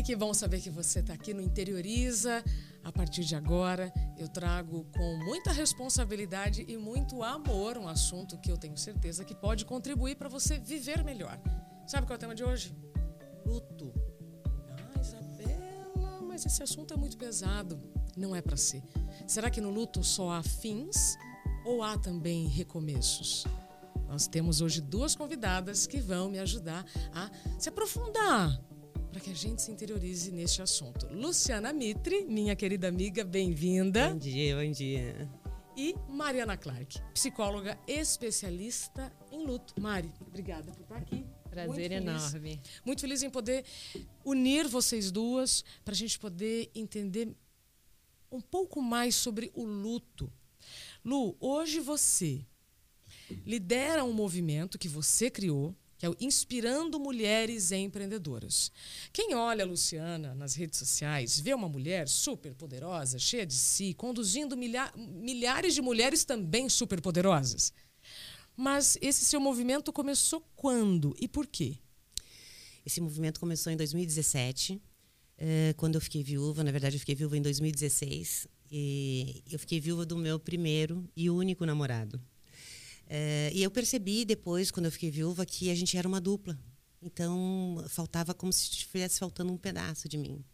Ai, 0.00 0.04
que 0.04 0.16
bom 0.16 0.32
saber 0.32 0.62
que 0.62 0.70
você 0.70 1.00
está 1.00 1.12
aqui 1.12 1.34
no 1.34 1.42
Interioriza. 1.42 2.42
A 2.82 2.90
partir 2.90 3.22
de 3.22 3.36
agora, 3.36 3.92
eu 4.16 4.26
trago 4.28 4.86
com 4.96 5.16
muita 5.26 5.52
responsabilidade 5.52 6.64
e 6.66 6.74
muito 6.78 7.22
amor 7.22 7.76
um 7.76 7.86
assunto 7.86 8.38
que 8.38 8.50
eu 8.50 8.56
tenho 8.56 8.78
certeza 8.78 9.26
que 9.26 9.34
pode 9.34 9.66
contribuir 9.66 10.16
para 10.16 10.26
você 10.26 10.58
viver 10.58 11.04
melhor. 11.04 11.38
Sabe 11.86 12.06
qual 12.06 12.14
é 12.14 12.16
o 12.16 12.18
tema 12.18 12.34
de 12.34 12.42
hoje? 12.42 12.74
Luto. 13.44 13.92
Ah, 14.70 15.00
Isabela, 15.02 16.22
mas 16.22 16.46
esse 16.46 16.62
assunto 16.62 16.94
é 16.94 16.96
muito 16.96 17.18
pesado. 17.18 17.78
Não 18.16 18.34
é 18.34 18.40
para 18.40 18.56
ser. 18.56 18.82
Será 19.26 19.50
que 19.50 19.60
no 19.60 19.68
luto 19.68 20.02
só 20.02 20.30
há 20.30 20.42
fins 20.42 21.18
ou 21.62 21.82
há 21.82 21.98
também 21.98 22.48
recomeços? 22.48 23.44
Nós 24.08 24.26
temos 24.26 24.62
hoje 24.62 24.80
duas 24.80 25.14
convidadas 25.14 25.86
que 25.86 26.00
vão 26.00 26.30
me 26.30 26.38
ajudar 26.38 26.86
a 27.12 27.30
se 27.58 27.68
aprofundar 27.68 28.69
para 29.10 29.20
que 29.20 29.30
a 29.30 29.34
gente 29.34 29.60
se 29.60 29.72
interiorize 29.72 30.30
neste 30.30 30.62
assunto. 30.62 31.06
Luciana 31.12 31.72
Mitre, 31.72 32.24
minha 32.26 32.54
querida 32.54 32.88
amiga, 32.88 33.24
bem-vinda. 33.24 34.10
Bom 34.10 34.18
dia, 34.18 34.56
bom 34.56 34.70
dia. 34.70 35.28
E 35.76 35.94
Mariana 36.08 36.56
Clark, 36.56 37.00
psicóloga 37.12 37.78
especialista 37.88 39.12
em 39.32 39.44
luto. 39.44 39.74
Mari, 39.80 40.12
obrigada 40.20 40.70
por 40.72 40.82
estar 40.82 40.96
aqui. 40.96 41.26
Prazer 41.50 41.90
Muito 41.90 41.92
enorme. 41.92 42.60
Muito 42.84 43.00
feliz 43.00 43.22
em 43.22 43.30
poder 43.30 43.64
unir 44.24 44.68
vocês 44.68 45.10
duas 45.10 45.64
para 45.84 45.92
a 45.92 45.96
gente 45.96 46.16
poder 46.16 46.70
entender 46.72 47.34
um 48.30 48.40
pouco 48.40 48.80
mais 48.80 49.16
sobre 49.16 49.50
o 49.54 49.64
luto. 49.64 50.32
Lu, 51.04 51.36
hoje 51.40 51.80
você 51.80 52.46
lidera 53.44 54.04
um 54.04 54.12
movimento 54.12 54.78
que 54.78 54.88
você 54.88 55.28
criou 55.28 55.74
que 56.00 56.06
é 56.06 56.08
o 56.08 56.16
Inspirando 56.18 56.98
Mulheres 56.98 57.72
Empreendedoras. 57.72 58.72
Quem 59.12 59.34
olha 59.34 59.64
a 59.64 59.66
Luciana 59.66 60.34
nas 60.34 60.54
redes 60.54 60.78
sociais 60.78 61.38
vê 61.38 61.52
uma 61.52 61.68
mulher 61.68 62.08
super 62.08 62.54
poderosa, 62.54 63.18
cheia 63.18 63.44
de 63.44 63.52
si, 63.52 63.92
conduzindo 63.92 64.56
milha 64.56 64.90
milhares 64.96 65.74
de 65.74 65.82
mulheres 65.82 66.24
também 66.24 66.70
super 66.70 67.02
poderosas. 67.02 67.70
Mas 68.56 68.96
esse 69.02 69.26
seu 69.26 69.38
movimento 69.38 69.92
começou 69.92 70.40
quando 70.56 71.14
e 71.20 71.28
por 71.28 71.46
quê? 71.46 71.76
Esse 72.86 72.98
movimento 73.02 73.38
começou 73.38 73.70
em 73.70 73.76
2017, 73.76 74.80
eh, 75.36 75.74
quando 75.76 75.96
eu 75.96 76.00
fiquei 76.00 76.22
viúva. 76.22 76.64
Na 76.64 76.72
verdade, 76.72 76.96
eu 76.96 77.00
fiquei 77.00 77.14
viúva 77.14 77.36
em 77.36 77.42
2016. 77.42 78.48
E 78.72 79.42
eu 79.52 79.58
fiquei 79.58 79.78
viúva 79.78 80.06
do 80.06 80.16
meu 80.16 80.38
primeiro 80.38 81.06
e 81.14 81.28
único 81.28 81.66
namorado. 81.66 82.18
É, 83.12 83.50
e 83.52 83.60
eu 83.60 83.72
percebi 83.72 84.24
depois, 84.24 84.70
quando 84.70 84.86
eu 84.86 84.92
fiquei 84.92 85.10
viúva, 85.10 85.44
que 85.44 85.68
a 85.68 85.74
gente 85.74 85.96
era 85.96 86.06
uma 86.06 86.20
dupla. 86.20 86.56
Então, 87.02 87.84
faltava 87.88 88.32
como 88.32 88.52
se 88.52 88.62
estivesse 88.70 89.18
faltando 89.18 89.52
um 89.52 89.56
pedaço 89.56 90.08
de 90.08 90.16
mim. 90.16 90.44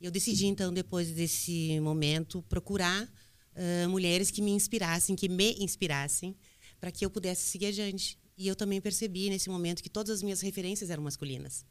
Eu 0.00 0.10
decidi, 0.10 0.46
então, 0.46 0.72
depois 0.72 1.12
desse 1.12 1.78
momento, 1.78 2.42
procurar 2.48 3.04
uh, 3.04 3.88
mulheres 3.88 4.28
que 4.32 4.42
me 4.42 4.50
inspirassem, 4.50 5.14
que 5.14 5.28
me 5.28 5.54
inspirassem, 5.60 6.36
para 6.80 6.90
que 6.90 7.04
eu 7.06 7.10
pudesse 7.10 7.46
seguir 7.46 7.66
adiante. 7.66 8.18
E 8.36 8.48
eu 8.48 8.56
também 8.56 8.80
percebi, 8.80 9.30
nesse 9.30 9.48
momento, 9.48 9.80
que 9.80 9.88
todas 9.88 10.16
as 10.16 10.22
minhas 10.22 10.40
referências 10.40 10.90
eram 10.90 11.04
masculinas. 11.04 11.64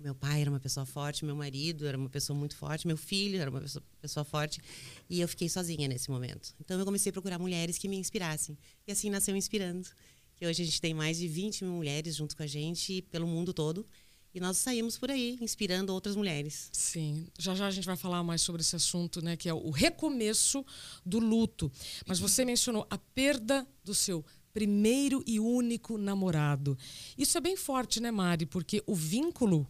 Meu 0.00 0.14
pai 0.14 0.40
era 0.40 0.50
uma 0.50 0.60
pessoa 0.60 0.86
forte, 0.86 1.24
meu 1.24 1.36
marido 1.36 1.86
era 1.86 1.96
uma 1.96 2.08
pessoa 2.08 2.36
muito 2.38 2.56
forte, 2.56 2.86
meu 2.86 2.96
filho 2.96 3.38
era 3.38 3.50
uma 3.50 3.60
pessoa, 3.60 3.84
pessoa 4.00 4.24
forte. 4.24 4.60
E 5.08 5.20
eu 5.20 5.28
fiquei 5.28 5.48
sozinha 5.48 5.86
nesse 5.86 6.10
momento. 6.10 6.54
Então 6.58 6.78
eu 6.78 6.84
comecei 6.86 7.10
a 7.10 7.12
procurar 7.12 7.38
mulheres 7.38 7.76
que 7.76 7.86
me 7.86 7.96
inspirassem. 7.96 8.56
E 8.86 8.92
assim 8.92 9.10
nasceu 9.10 9.36
Inspirando. 9.36 9.88
Que 10.36 10.46
hoje 10.46 10.62
a 10.62 10.64
gente 10.64 10.80
tem 10.80 10.94
mais 10.94 11.18
de 11.18 11.28
20 11.28 11.64
mil 11.64 11.74
mulheres 11.74 12.16
junto 12.16 12.34
com 12.34 12.42
a 12.42 12.46
gente 12.46 13.02
pelo 13.10 13.26
mundo 13.26 13.52
todo. 13.52 13.86
E 14.32 14.40
nós 14.40 14.56
saímos 14.56 14.96
por 14.96 15.10
aí, 15.10 15.36
inspirando 15.40 15.92
outras 15.92 16.16
mulheres. 16.16 16.70
Sim, 16.72 17.26
já 17.38 17.54
já 17.54 17.66
a 17.66 17.70
gente 17.70 17.84
vai 17.84 17.96
falar 17.96 18.22
mais 18.22 18.40
sobre 18.40 18.62
esse 18.62 18.76
assunto, 18.76 19.20
né, 19.20 19.36
que 19.36 19.48
é 19.48 19.54
o 19.54 19.70
recomeço 19.70 20.64
do 21.04 21.18
luto. 21.18 21.70
Mas 22.06 22.20
você 22.20 22.44
mencionou 22.44 22.86
a 22.88 22.96
perda 22.96 23.66
do 23.84 23.94
seu 23.94 24.24
primeiro 24.52 25.22
e 25.26 25.40
único 25.40 25.98
namorado. 25.98 26.78
Isso 27.18 27.36
é 27.36 27.40
bem 27.40 27.56
forte, 27.56 28.00
né, 28.00 28.10
Mari? 28.10 28.46
Porque 28.46 28.82
o 28.86 28.94
vínculo 28.94 29.66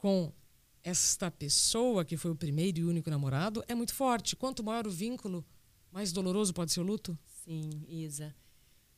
com 0.00 0.32
esta 0.82 1.30
pessoa, 1.30 2.06
que 2.06 2.16
foi 2.16 2.30
o 2.30 2.34
primeiro 2.34 2.78
e 2.78 2.84
único 2.84 3.10
namorado, 3.10 3.62
é 3.68 3.74
muito 3.74 3.94
forte. 3.94 4.34
Quanto 4.34 4.64
maior 4.64 4.86
o 4.86 4.90
vínculo, 4.90 5.44
mais 5.92 6.10
doloroso 6.10 6.54
pode 6.54 6.72
ser 6.72 6.80
o 6.80 6.84
luto? 6.84 7.16
Sim, 7.44 7.84
Isa. 7.86 8.34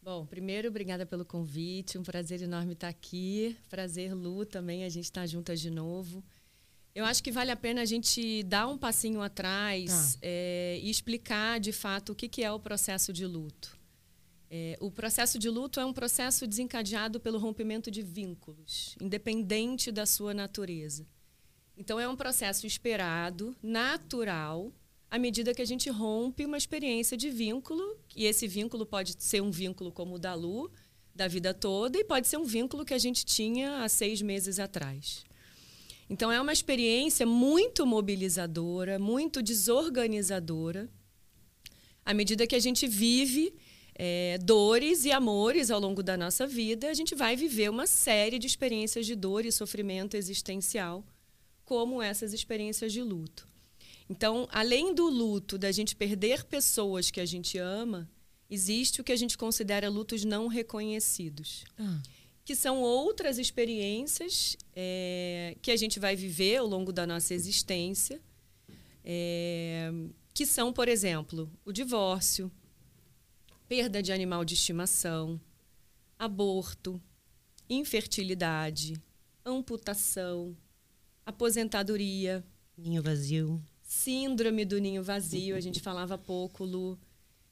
Bom, 0.00 0.24
primeiro, 0.24 0.68
obrigada 0.68 1.04
pelo 1.04 1.24
convite. 1.24 1.98
Um 1.98 2.04
prazer 2.04 2.40
enorme 2.40 2.74
estar 2.74 2.88
aqui. 2.88 3.56
Prazer, 3.68 4.14
Lu, 4.14 4.46
também 4.46 4.84
a 4.84 4.88
gente 4.88 5.04
estar 5.04 5.26
juntas 5.26 5.60
de 5.60 5.70
novo. 5.70 6.22
Eu 6.94 7.04
acho 7.04 7.22
que 7.22 7.32
vale 7.32 7.50
a 7.50 7.56
pena 7.56 7.82
a 7.82 7.84
gente 7.84 8.44
dar 8.44 8.68
um 8.68 8.78
passinho 8.78 9.20
atrás 9.20 10.14
tá. 10.14 10.20
é, 10.22 10.78
e 10.80 10.88
explicar 10.88 11.58
de 11.58 11.72
fato 11.72 12.12
o 12.12 12.14
que, 12.14 12.28
que 12.28 12.44
é 12.44 12.52
o 12.52 12.60
processo 12.60 13.12
de 13.12 13.26
luto. 13.26 13.76
É, 14.54 14.76
o 14.80 14.90
processo 14.90 15.38
de 15.38 15.48
luto 15.48 15.80
é 15.80 15.86
um 15.86 15.94
processo 15.94 16.46
desencadeado 16.46 17.18
pelo 17.18 17.38
rompimento 17.38 17.90
de 17.90 18.02
vínculos, 18.02 18.94
independente 19.00 19.90
da 19.90 20.04
sua 20.04 20.34
natureza. 20.34 21.06
Então, 21.74 21.98
é 21.98 22.06
um 22.06 22.14
processo 22.14 22.66
esperado, 22.66 23.56
natural, 23.62 24.70
à 25.10 25.18
medida 25.18 25.54
que 25.54 25.62
a 25.62 25.64
gente 25.64 25.88
rompe 25.88 26.44
uma 26.44 26.58
experiência 26.58 27.16
de 27.16 27.30
vínculo, 27.30 27.96
e 28.14 28.26
esse 28.26 28.46
vínculo 28.46 28.84
pode 28.84 29.14
ser 29.18 29.40
um 29.40 29.50
vínculo 29.50 29.90
como 29.90 30.16
o 30.16 30.18
da 30.18 30.34
Lu, 30.34 30.70
da 31.14 31.26
vida 31.26 31.54
toda, 31.54 31.98
e 31.98 32.04
pode 32.04 32.28
ser 32.28 32.36
um 32.36 32.44
vínculo 32.44 32.84
que 32.84 32.92
a 32.92 32.98
gente 32.98 33.24
tinha 33.24 33.82
há 33.82 33.88
seis 33.88 34.20
meses 34.20 34.58
atrás. 34.58 35.24
Então, 36.10 36.30
é 36.30 36.38
uma 36.38 36.52
experiência 36.52 37.24
muito 37.24 37.86
mobilizadora, 37.86 38.98
muito 38.98 39.42
desorganizadora, 39.42 40.90
à 42.04 42.12
medida 42.12 42.46
que 42.46 42.54
a 42.54 42.60
gente 42.60 42.86
vive 42.86 43.54
é, 44.04 44.36
dores 44.38 45.04
e 45.04 45.12
amores 45.12 45.70
ao 45.70 45.78
longo 45.78 46.02
da 46.02 46.16
nossa 46.16 46.44
vida, 46.44 46.90
a 46.90 46.94
gente 46.94 47.14
vai 47.14 47.36
viver 47.36 47.70
uma 47.70 47.86
série 47.86 48.36
de 48.36 48.48
experiências 48.48 49.06
de 49.06 49.14
dor 49.14 49.46
e 49.46 49.52
sofrimento 49.52 50.16
existencial, 50.16 51.04
como 51.64 52.02
essas 52.02 52.32
experiências 52.32 52.92
de 52.92 53.00
luto. 53.00 53.46
Então, 54.10 54.48
além 54.50 54.92
do 54.92 55.08
luto 55.08 55.56
da 55.56 55.70
gente 55.70 55.94
perder 55.94 56.42
pessoas 56.42 57.12
que 57.12 57.20
a 57.20 57.24
gente 57.24 57.58
ama, 57.58 58.10
existe 58.50 59.00
o 59.00 59.04
que 59.04 59.12
a 59.12 59.16
gente 59.16 59.38
considera 59.38 59.88
lutos 59.88 60.24
não 60.24 60.48
reconhecidos. 60.48 61.64
Ah. 61.78 62.02
Que 62.44 62.56
são 62.56 62.82
outras 62.82 63.38
experiências 63.38 64.56
é, 64.74 65.56
que 65.62 65.70
a 65.70 65.76
gente 65.76 66.00
vai 66.00 66.16
viver 66.16 66.56
ao 66.56 66.66
longo 66.66 66.92
da 66.92 67.06
nossa 67.06 67.34
existência, 67.34 68.20
é, 69.04 69.92
que 70.34 70.44
são, 70.44 70.72
por 70.72 70.88
exemplo, 70.88 71.48
o 71.64 71.70
divórcio, 71.70 72.50
perda 73.72 74.02
de 74.02 74.12
animal 74.12 74.44
de 74.44 74.52
estimação, 74.52 75.40
aborto, 76.18 77.00
infertilidade, 77.70 79.00
amputação, 79.46 80.54
aposentadoria. 81.24 82.44
Ninho 82.76 83.02
vazio. 83.02 83.64
Síndrome 83.82 84.66
do 84.66 84.78
ninho 84.78 85.02
vazio, 85.02 85.56
a 85.56 85.60
gente 85.60 85.80
falava 85.80 86.18
pouco, 86.18 86.66
Lu. 86.66 86.98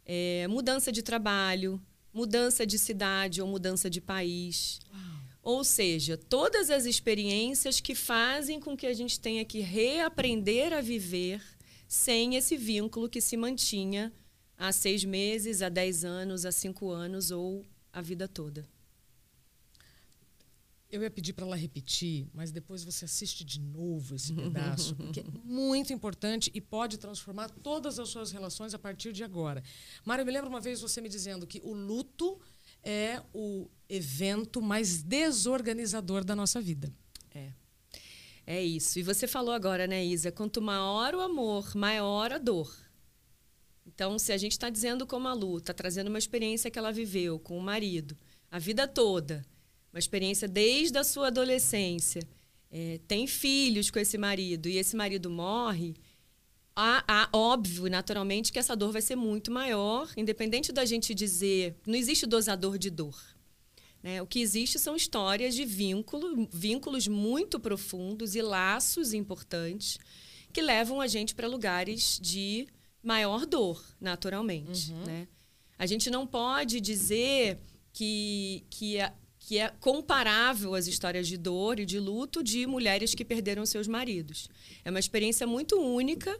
É, 0.04 0.47
mudança 0.47 0.92
de 0.92 1.00
trabalho, 1.03 1.80
mudança 2.12 2.66
de 2.66 2.78
cidade 2.78 3.41
ou 3.41 3.48
mudança 3.48 3.88
de 3.88 4.03
país. 4.03 4.78
Uau. 4.92 5.03
Ou 5.42 5.64
seja, 5.64 6.19
todas 6.19 6.69
as 6.69 6.84
experiências 6.84 7.80
que 7.80 7.94
fazem 7.94 8.60
com 8.60 8.76
que 8.76 8.86
a 8.86 8.92
gente 8.92 9.19
tenha 9.19 9.42
que 9.42 9.60
reaprender 9.60 10.75
a 10.75 10.82
viver 10.82 11.42
sem 11.88 12.36
esse 12.36 12.59
vínculo 12.59 13.09
que 13.09 13.22
se 13.22 13.38
mantinha 13.38 14.12
há 14.60 14.71
seis 14.71 15.03
meses, 15.04 15.62
há 15.62 15.71
dez 15.71 16.04
anos, 16.04 16.45
há 16.45 16.53
cinco 16.53 16.91
anos 16.91 17.30
ou 17.30 17.65
a 17.91 18.03
vida 18.03 18.28
toda. 18.28 18.68
Eu 20.91 21.03
ia 21.03 21.10
pedir 21.10 21.33
para 21.33 21.47
ela 21.47 21.57
repetir, 21.57 22.28
mas 22.34 22.51
depois 22.51 22.84
você 22.84 23.04
assiste 23.07 23.42
de 23.42 23.59
novo 23.59 24.16
esse 24.16 24.34
pedaço, 24.34 24.95
porque 24.97 25.21
é 25.21 25.24
muito 25.45 25.92
importante 25.92 26.51
e 26.53 26.60
pode 26.60 26.98
transformar 26.98 27.48
todas 27.48 27.98
as 27.98 28.10
suas 28.10 28.33
relações 28.33 28.74
a 28.74 28.78
partir 28.78 29.12
de 29.12 29.24
agora. 29.24 29.62
Mário, 30.04 30.27
me 30.27 30.33
lembro 30.33 30.51
uma 30.51 30.60
vez 30.60 30.80
você 30.80 31.01
me 31.01 31.09
dizendo 31.09 31.47
que 31.47 31.60
o 31.65 31.72
luto 31.72 32.39
é 32.83 33.22
o 33.33 33.66
evento 33.89 34.60
mais 34.60 35.03
desorganizador 35.03 36.22
da 36.22 36.36
nossa 36.36 36.60
vida. 36.60 36.92
É. 37.34 37.53
É 38.47 38.62
isso. 38.62 38.98
E 38.98 39.03
você 39.03 39.27
falou 39.27 39.54
agora, 39.54 39.86
né, 39.86 40.04
Isa? 40.04 40.30
Quanto 40.30 40.60
maior 40.60 41.15
o 41.15 41.21
amor, 41.21 41.74
maior 41.77 42.33
a 42.33 42.39
dor. 42.39 42.90
Então, 43.86 44.18
se 44.18 44.32
a 44.32 44.36
gente 44.36 44.53
está 44.53 44.71
dizendo 44.71 45.06
como 45.06 45.28
a 45.28 45.32
Lu, 45.32 45.59
está 45.59 45.74
trazendo 45.74 46.09
uma 46.09 46.18
experiência 46.18 46.71
que 46.71 46.78
ela 46.78 46.92
viveu 46.92 47.38
com 47.38 47.59
o 47.59 47.62
marido 47.62 48.16
a 48.50 48.59
vida 48.59 48.88
toda, 48.88 49.47
uma 49.92 49.98
experiência 49.98 50.48
desde 50.48 50.98
a 50.98 51.04
sua 51.04 51.28
adolescência, 51.28 52.22
é, 52.71 52.98
tem 53.06 53.27
filhos 53.27 53.91
com 53.91 53.98
esse 53.98 54.18
marido 54.18 54.68
e 54.68 54.77
esse 54.77 54.97
marido 54.97 55.30
morre, 55.30 55.94
há, 56.74 57.04
há, 57.06 57.28
óbvio, 57.32 57.88
naturalmente, 57.88 58.53
que 58.53 58.59
essa 58.59 58.74
dor 58.74 58.92
vai 58.92 59.03
ser 59.03 59.16
muito 59.16 59.50
maior, 59.53 60.10
independente 60.16 60.72
da 60.72 60.84
gente 60.84 61.15
dizer. 61.15 61.76
Não 61.86 61.94
existe 61.94 62.26
dosador 62.26 62.76
de 62.76 62.91
dor. 62.91 63.16
Né? 64.03 64.21
O 64.21 64.26
que 64.26 64.41
existe 64.41 64.78
são 64.78 64.97
histórias 64.97 65.54
de 65.54 65.65
vínculo, 65.65 66.48
vínculos 66.53 67.06
muito 67.06 67.60
profundos 67.60 68.34
e 68.34 68.42
laços 68.42 69.12
importantes 69.12 69.98
que 70.53 70.62
levam 70.62 71.00
a 71.00 71.06
gente 71.06 71.34
para 71.34 71.47
lugares 71.47 72.18
de 72.21 72.66
maior 73.02 73.47
dor, 73.47 73.82
naturalmente. 74.00 74.92
Uhum. 74.92 75.04
Né? 75.04 75.28
A 75.78 75.86
gente 75.86 76.10
não 76.10 76.26
pode 76.26 76.80
dizer 76.80 77.58
que, 77.92 78.64
que, 78.68 78.98
é, 78.98 79.12
que 79.38 79.58
é 79.58 79.68
comparável 79.80 80.74
as 80.74 80.86
histórias 80.86 81.26
de 81.26 81.36
dor 81.36 81.80
e 81.80 81.86
de 81.86 81.98
luto 81.98 82.42
de 82.42 82.66
mulheres 82.66 83.14
que 83.14 83.24
perderam 83.24 83.64
seus 83.64 83.88
maridos. 83.88 84.48
É 84.84 84.91
uma 84.91 85.00
experiência 85.00 85.47
muito 85.47 85.76
única 85.80 86.38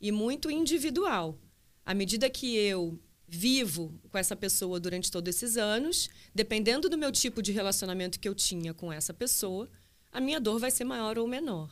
e 0.00 0.10
muito 0.10 0.50
individual. 0.50 1.38
À 1.84 1.94
medida 1.94 2.28
que 2.28 2.56
eu 2.56 2.98
vivo 3.26 3.94
com 4.10 4.18
essa 4.18 4.34
pessoa 4.34 4.80
durante 4.80 5.10
todos 5.10 5.36
esses 5.36 5.56
anos, 5.56 6.10
dependendo 6.34 6.88
do 6.88 6.98
meu 6.98 7.12
tipo 7.12 7.40
de 7.40 7.52
relacionamento 7.52 8.18
que 8.18 8.28
eu 8.28 8.34
tinha 8.34 8.74
com 8.74 8.92
essa 8.92 9.14
pessoa, 9.14 9.68
a 10.10 10.20
minha 10.20 10.40
dor 10.40 10.58
vai 10.58 10.70
ser 10.70 10.84
maior 10.84 11.16
ou 11.16 11.28
menor. 11.28 11.70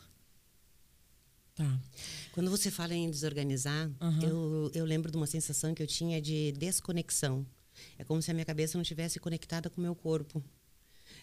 Tá. 1.57 1.81
Quando 2.39 2.53
você 2.53 2.71
fala 2.71 2.95
em 2.95 3.11
desorganizar, 3.11 3.91
uhum. 4.01 4.23
eu, 4.23 4.71
eu 4.73 4.85
lembro 4.85 5.11
de 5.11 5.17
uma 5.17 5.27
sensação 5.27 5.75
que 5.75 5.83
eu 5.83 5.89
tinha 5.89 6.23
de 6.23 6.53
desconexão. 6.53 7.45
É 7.99 8.05
como 8.05 8.23
se 8.23 8.31
a 8.31 8.35
minha 8.35 8.45
cabeça 8.45 8.79
não 8.79 8.83
estivesse 8.83 9.19
conectada 9.19 9.69
com 9.69 9.81
o 9.81 9.83
meu 9.83 9.93
corpo. 9.93 10.41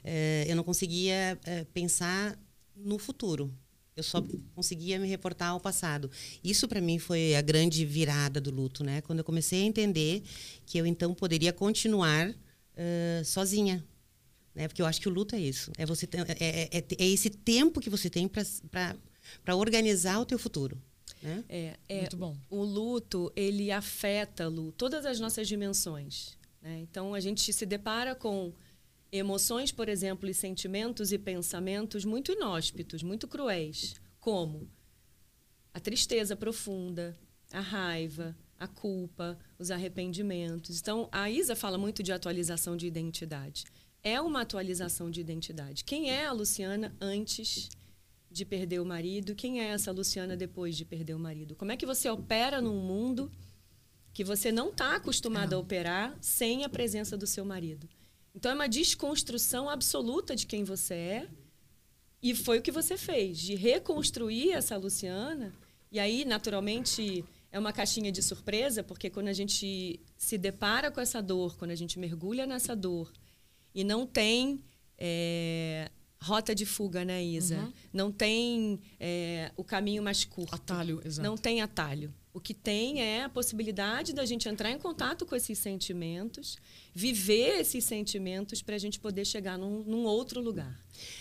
É, 0.03 0.43
eu 0.45 0.57
não 0.57 0.63
conseguia 0.65 1.39
é, 1.45 1.63
pensar 1.73 2.37
no 2.75 2.99
futuro. 2.99 3.49
Eu 3.95 4.03
só 4.03 4.21
conseguia 4.53 4.99
me 4.99 5.07
reportar 5.07 5.51
ao 5.51 5.59
passado. 5.61 6.11
Isso 6.43 6.67
para 6.67 6.81
mim 6.81 6.99
foi 6.99 7.33
a 7.33 7.41
grande 7.41 7.85
virada 7.85 8.41
do 8.41 8.51
luto, 8.51 8.83
né? 8.83 8.99
Quando 8.99 9.19
eu 9.19 9.25
comecei 9.25 9.61
a 9.61 9.65
entender 9.65 10.21
que 10.65 10.77
eu 10.77 10.85
então 10.85 11.13
poderia 11.13 11.53
continuar 11.53 12.27
uh, 12.29 13.23
sozinha, 13.23 13.81
né? 14.53 14.67
Porque 14.67 14.81
eu 14.81 14.85
acho 14.85 14.99
que 14.99 15.07
o 15.07 15.13
luto 15.13 15.33
é 15.33 15.39
isso. 15.39 15.71
É 15.77 15.85
você 15.85 16.09
é, 16.11 16.45
é, 16.45 16.77
é, 16.77 16.85
é 16.99 17.07
esse 17.07 17.29
tempo 17.29 17.79
que 17.79 17.89
você 17.89 18.09
tem 18.09 18.27
para 18.27 19.55
organizar 19.55 20.19
o 20.19 20.25
teu 20.25 20.37
futuro. 20.37 20.77
Né? 21.21 21.43
É, 21.49 21.77
é, 21.87 21.99
Muito 22.01 22.17
bom. 22.17 22.37
O 22.49 22.63
luto 22.63 23.31
ele 23.35 23.71
afeta 23.71 24.47
Lu, 24.47 24.71
todas 24.71 25.05
as 25.05 25.19
nossas 25.19 25.47
dimensões. 25.47 26.37
Né? 26.61 26.79
Então 26.79 27.13
a 27.13 27.19
gente 27.19 27.51
se 27.51 27.65
depara 27.65 28.15
com 28.15 28.53
emoções, 29.11 29.71
por 29.71 29.89
exemplo, 29.89 30.29
e 30.29 30.33
sentimentos 30.33 31.11
e 31.11 31.17
pensamentos 31.17 32.05
muito 32.05 32.31
inóspitos, 32.31 33.01
muito 33.01 33.27
cruéis, 33.27 33.95
como 34.19 34.69
a 35.73 35.79
tristeza 35.79 36.35
profunda, 36.35 37.17
a 37.51 37.59
raiva, 37.59 38.35
a 38.59 38.67
culpa, 38.67 39.37
os 39.59 39.71
arrependimentos. 39.71 40.79
Então, 40.79 41.09
a 41.11 41.29
Isa 41.29 41.55
fala 41.55 41.77
muito 41.77 42.01
de 42.01 42.11
atualização 42.11 42.75
de 42.77 42.87
identidade. 42.87 43.65
É 44.01 44.19
uma 44.21 44.41
atualização 44.41 45.09
de 45.09 45.19
identidade. 45.19 45.83
Quem 45.83 46.09
é 46.09 46.25
a 46.25 46.31
Luciana 46.31 46.95
antes 47.01 47.69
de 48.35 48.43
perder 48.43 48.81
o 48.81 48.85
marido? 48.85 49.33
Quem 49.33 49.61
é 49.61 49.67
essa 49.69 49.93
Luciana 49.93 50.35
depois 50.35 50.75
de 50.75 50.83
perder 50.83 51.13
o 51.13 51.19
marido? 51.19 51.55
Como 51.55 51.71
é 51.71 51.77
que 51.77 51.85
você 51.85 52.09
opera 52.09 52.61
num 52.61 52.81
mundo 52.81 53.31
que 54.13 54.25
você 54.25 54.51
não 54.51 54.69
está 54.69 54.95
acostumada 54.97 55.55
a 55.55 55.59
operar 55.59 56.17
sem 56.19 56.65
a 56.65 56.69
presença 56.69 57.15
do 57.15 57.25
seu 57.25 57.45
marido? 57.45 57.87
Então 58.35 58.51
é 58.51 58.55
uma 58.55 58.67
desconstrução 58.67 59.69
absoluta 59.69 60.35
de 60.35 60.45
quem 60.45 60.65
você 60.65 60.93
é. 60.93 61.29
E 62.21 62.35
foi 62.35 62.59
o 62.59 62.61
que 62.61 62.71
você 62.71 62.97
fez, 62.97 63.39
de 63.39 63.55
reconstruir 63.55 64.51
essa 64.51 64.75
Luciana. 64.75 65.53
E 65.89 65.97
aí, 65.97 66.25
naturalmente, 66.25 67.23
é 67.51 67.57
uma 67.57 67.71
caixinha 67.71 68.11
de 68.11 68.21
surpresa, 68.21 68.83
porque 68.83 69.09
quando 69.09 69.29
a 69.29 69.33
gente 69.33 70.01
se 70.17 70.37
depara 70.37 70.91
com 70.91 70.99
essa 70.99 71.21
dor, 71.21 71.55
quando 71.55 71.71
a 71.71 71.75
gente 71.75 71.97
mergulha 71.97 72.45
nessa 72.45 72.75
dor 72.75 73.13
e 73.73 73.83
não 73.83 74.05
tem 74.05 74.61
é, 74.97 75.89
rota 76.25 76.55
de 76.55 76.65
fuga, 76.65 77.05
né, 77.05 77.23
Isa? 77.23 77.57
Uhum. 77.57 77.73
Não 77.93 78.11
tem 78.11 78.79
é, 78.99 79.51
o 79.55 79.63
caminho 79.63 80.01
mais 80.01 80.25
curto. 80.25 80.55
Atalho, 80.55 80.99
exato. 81.05 81.27
Não 81.27 81.37
tem 81.37 81.61
atalho. 81.61 82.13
O 82.33 82.39
que 82.41 82.53
tem 82.53 83.01
é 83.01 83.23
a 83.23 83.29
possibilidade 83.29 84.11
da 84.11 84.25
gente 84.25 84.49
entrar 84.49 84.69
em 84.69 84.77
contato 84.77 85.25
com 85.25 85.35
esses 85.35 85.57
sentimentos, 85.57 86.57
viver 86.93 87.61
esses 87.61 87.85
sentimentos 87.85 88.61
para 88.61 88.75
a 88.75 88.77
gente 88.77 88.99
poder 88.99 89.23
chegar 89.23 89.57
num, 89.57 89.83
num 89.83 90.03
outro 90.03 90.41
lugar. 90.41 90.77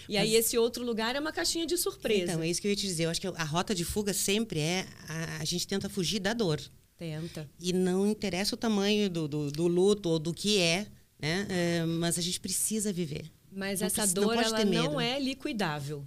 E 0.09 0.15
Mas, 0.15 0.23
aí 0.23 0.35
esse 0.35 0.59
outro 0.59 0.85
lugar 0.85 1.15
é 1.15 1.21
uma 1.21 1.33
caixinha 1.33 1.67
de 1.67 1.77
surpresa. 1.77 2.33
Então, 2.33 2.43
é 2.43 2.49
isso 2.49 2.61
que 2.61 2.67
eu 2.67 2.71
ia 2.71 2.77
te 2.77 2.87
dizer. 2.87 3.05
Eu 3.05 3.11
acho 3.11 3.21
que 3.21 3.29
a 3.29 3.45
rota 3.45 3.75
de 3.75 3.85
fuga 3.85 4.13
sempre 4.13 4.59
é 4.59 4.87
a, 5.07 5.37
a 5.43 5.45
gente 5.45 5.69
tenta 5.69 5.89
fugir 5.89 6.19
da 6.19 6.33
dor. 6.33 6.61
Tenta. 6.97 7.49
E 7.61 7.73
não 7.73 8.09
interessa 8.09 8.55
o 8.55 8.59
tamanho 8.59 9.09
do, 9.11 9.29
do, 9.29 9.53
do 9.53 9.69
luto 9.69 10.09
ou 10.09 10.19
do 10.19 10.33
que 10.35 10.59
é, 10.59 10.89
né? 11.21 11.47
É, 11.49 11.85
mas 11.85 12.19
a 12.19 12.23
gente 12.23 12.41
precisa 12.41 12.93
viver. 12.93 13.31
Mas 13.55 13.81
não 13.81 13.87
essa 13.87 14.03
precisa, 14.03 14.15
dor 14.15 14.37
ela 14.37 14.65
não 14.65 15.01
é 15.01 15.19
liquidável. 15.21 16.05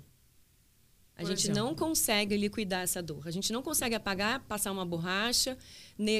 A 1.15 1.21
Por 1.21 1.29
gente 1.29 1.45
exemplo. 1.45 1.63
não 1.63 1.73
consegue 1.73 2.37
liquidar 2.37 2.83
essa 2.83 3.01
dor. 3.01 3.27
A 3.27 3.31
gente 3.31 3.51
não 3.51 3.63
consegue 3.63 3.95
apagar, 3.95 4.39
passar 4.41 4.71
uma 4.71 4.85
borracha. 4.85 5.57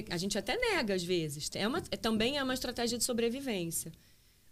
A 0.10 0.18
gente 0.18 0.38
até 0.38 0.58
nega 0.58 0.96
às 0.96 1.04
vezes. 1.04 1.52
É 1.54 1.68
uma, 1.68 1.84
é, 1.92 1.98
também 1.98 2.38
é 2.38 2.44
uma 2.44 2.54
estratégia 2.54 2.98
de 2.98 3.04
sobrevivência. 3.04 3.92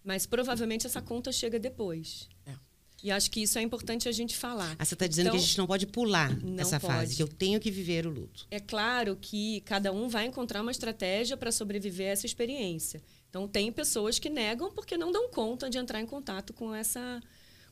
Mas 0.03 0.27
provavelmente 0.27 0.85
essa 0.85 1.01
conta 1.01 1.31
chega 1.31 1.57
depois. 1.57 2.29
É. 2.45 2.53
E 3.01 3.11
acho 3.11 3.29
que 3.31 3.41
isso 3.41 3.57
é 3.57 3.61
importante 3.61 4.07
a 4.07 4.11
gente 4.11 4.37
falar. 4.37 4.75
Ah, 4.77 4.85
você 4.85 4.93
está 4.93 5.07
dizendo 5.07 5.27
então, 5.27 5.33
que 5.33 5.37
a 5.37 5.39
então, 5.39 5.47
gente 5.47 5.57
não 5.57 5.67
pode 5.67 5.87
pular 5.87 6.31
essa 6.57 6.79
pode. 6.79 6.93
fase, 6.93 7.15
que 7.15 7.23
eu 7.23 7.27
tenho 7.27 7.59
que 7.59 7.71
viver 7.71 8.05
o 8.05 8.09
luto. 8.09 8.45
É 8.51 8.59
claro 8.59 9.17
que 9.19 9.61
cada 9.61 9.91
um 9.91 10.07
vai 10.07 10.25
encontrar 10.27 10.61
uma 10.61 10.71
estratégia 10.71 11.35
para 11.35 11.51
sobreviver 11.51 12.09
a 12.09 12.11
essa 12.11 12.25
experiência. 12.25 13.01
Então, 13.35 13.49
tem 13.49 13.69
pessoas 13.69 14.17
que 14.17 14.29
negam 14.29 14.71
porque 14.71 14.97
não 14.97 15.11
dão 15.11 15.27
conta 15.27 15.69
de 15.69 15.77
entrar 15.77 15.99
em 15.99 16.05
contato 16.05 16.53
com, 16.53 16.73
essa, 16.73 17.21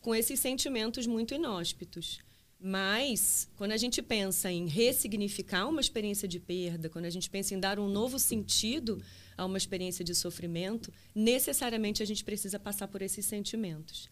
com 0.01 0.13
esses 0.13 0.37
sentimentos 0.37 1.07
muito 1.07 1.33
inóspitos. 1.33 2.19
Mas, 2.59 3.47
quando 3.55 3.71
a 3.71 3.77
gente 3.77 4.01
pensa 4.01 4.51
em 4.51 4.67
ressignificar 4.67 5.65
uma 5.69 5.79
experiência 5.79 6.27
de 6.27 6.37
perda, 6.37 6.89
quando 6.89 7.05
a 7.05 7.09
gente 7.09 7.29
pensa 7.29 7.53
em 7.53 7.61
dar 7.61 7.79
um 7.79 7.87
novo 7.87 8.19
sentido 8.19 9.01
a 9.37 9.45
uma 9.45 9.57
experiência 9.57 10.03
de 10.03 10.13
sofrimento, 10.13 10.91
necessariamente 11.15 12.03
a 12.03 12.05
gente 12.05 12.25
precisa 12.25 12.59
passar 12.59 12.89
por 12.89 13.01
esses 13.01 13.25
sentimentos. 13.25 14.09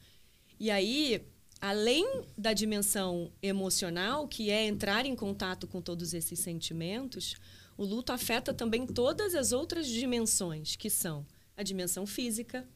E 0.57 0.71
aí, 0.71 1.21
além 1.59 2.24
da 2.38 2.53
dimensão 2.53 3.30
emocional, 3.44 4.25
que 4.25 4.50
é 4.50 4.65
entrar 4.65 5.06
em 5.06 5.18
contato 5.18 5.68
com 5.68 5.81
todos 5.81 6.13
esses 6.13 6.39
sentimentos, 6.39 7.36
o 7.77 7.83
luto 7.83 8.13
afeta 8.13 8.53
também 8.53 8.88
todas 8.88 9.36
as 9.36 9.51
outras 9.51 9.86
dimensões, 9.86 10.77
que 10.77 10.89
são 10.89 11.25
a 11.61 11.63
dimensão 11.63 12.07
física, 12.07 12.67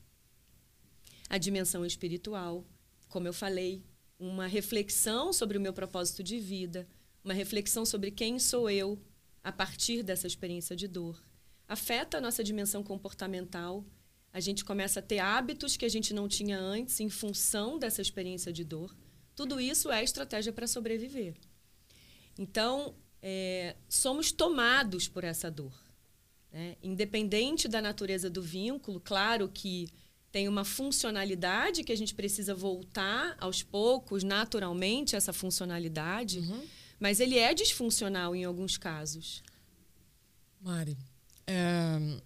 a 1.28 1.40
dimensão 1.40 1.84
espiritual, 1.84 2.64
como 3.10 3.28
eu 3.28 3.34
falei, 3.34 3.84
uma 4.20 4.46
reflexão 4.46 5.34
sobre 5.34 5.58
o 5.58 5.62
meu 5.62 5.74
propósito 5.74 6.24
de 6.24 6.40
vida, 6.40 6.88
uma 7.24 7.34
reflexão 7.34 7.84
sobre 7.84 8.12
quem 8.12 8.38
sou 8.38 8.70
eu 8.70 9.02
a 9.44 9.52
partir 9.52 10.04
dessa 10.04 10.28
experiência 10.28 10.76
de 10.76 10.88
dor. 10.88 11.20
Afeta 11.68 12.18
a 12.18 12.22
nossa 12.22 12.44
dimensão 12.44 12.84
comportamental. 12.84 13.84
A 14.32 14.40
gente 14.40 14.64
começa 14.64 15.00
a 15.00 15.04
ter 15.04 15.18
hábitos 15.18 15.76
que 15.76 15.86
a 15.86 15.90
gente 15.90 16.14
não 16.14 16.28
tinha 16.28 16.60
antes 16.60 17.00
em 17.00 17.10
função 17.10 17.80
dessa 17.80 18.04
experiência 18.04 18.54
de 18.54 18.64
dor. 18.64 18.96
Tudo 19.36 19.60
isso 19.60 19.92
é 19.92 20.04
estratégia 20.04 20.54
para 20.54 20.68
sobreviver. 20.68 21.36
Então, 22.38 22.96
é, 23.20 23.76
somos 23.90 24.32
tomados 24.32 25.08
por 25.08 25.24
essa 25.24 25.50
dor. 25.50 25.85
Né? 26.56 26.78
Independente 26.82 27.68
da 27.68 27.82
natureza 27.82 28.30
do 28.30 28.42
vínculo, 28.42 29.02
claro 29.02 29.50
que 29.50 29.90
tem 30.32 30.48
uma 30.48 30.64
funcionalidade 30.64 31.84
que 31.84 31.92
a 31.92 31.98
gente 31.98 32.16
precisa 32.16 32.56
voltar 32.56 33.36
aos 33.42 33.62
poucos, 33.62 34.24
naturalmente, 34.24 35.18
essa 35.18 35.34
funcionalidade, 35.34 36.40
uhum. 36.40 36.66
mas 36.98 37.20
ele 37.20 37.38
é 37.38 37.54
disfuncional 37.54 38.34
em 38.34 38.46
alguns 38.46 38.78
casos. 38.78 39.44
Mari, 40.62 40.98
é... 41.46 42.22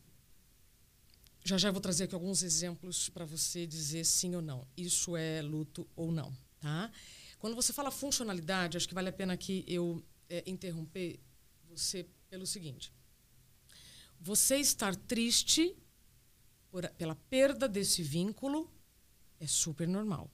já 1.44 1.58
já 1.58 1.72
vou 1.72 1.82
trazer 1.82 2.04
aqui 2.04 2.14
alguns 2.14 2.44
exemplos 2.44 3.10
para 3.10 3.26
você 3.26 3.66
dizer 3.66 4.06
sim 4.06 4.36
ou 4.36 4.44
não. 4.44 4.68
Isso 4.78 5.18
é 5.18 5.42
luto 5.42 5.88
ou 5.96 6.12
não, 6.12 6.32
tá? 6.60 6.92
Quando 7.40 7.56
você 7.56 7.74
fala 7.74 7.90
funcionalidade, 7.90 8.78
acho 8.78 8.88
que 8.88 8.94
vale 8.94 9.10
a 9.10 9.14
pena 9.14 9.36
que 9.36 9.66
eu 9.68 10.04
é, 10.30 10.44
interromper 10.46 11.20
você 11.68 12.06
pelo 12.30 12.46
seguinte: 12.46 12.92
você 14.20 14.58
estar 14.58 14.96
triste 14.96 15.76
por, 16.70 16.88
pela 16.92 17.16
perda 17.16 17.68
desse 17.68 18.04
vínculo 18.04 18.70
é 19.40 19.48
super 19.48 19.88
normal. 19.88 20.30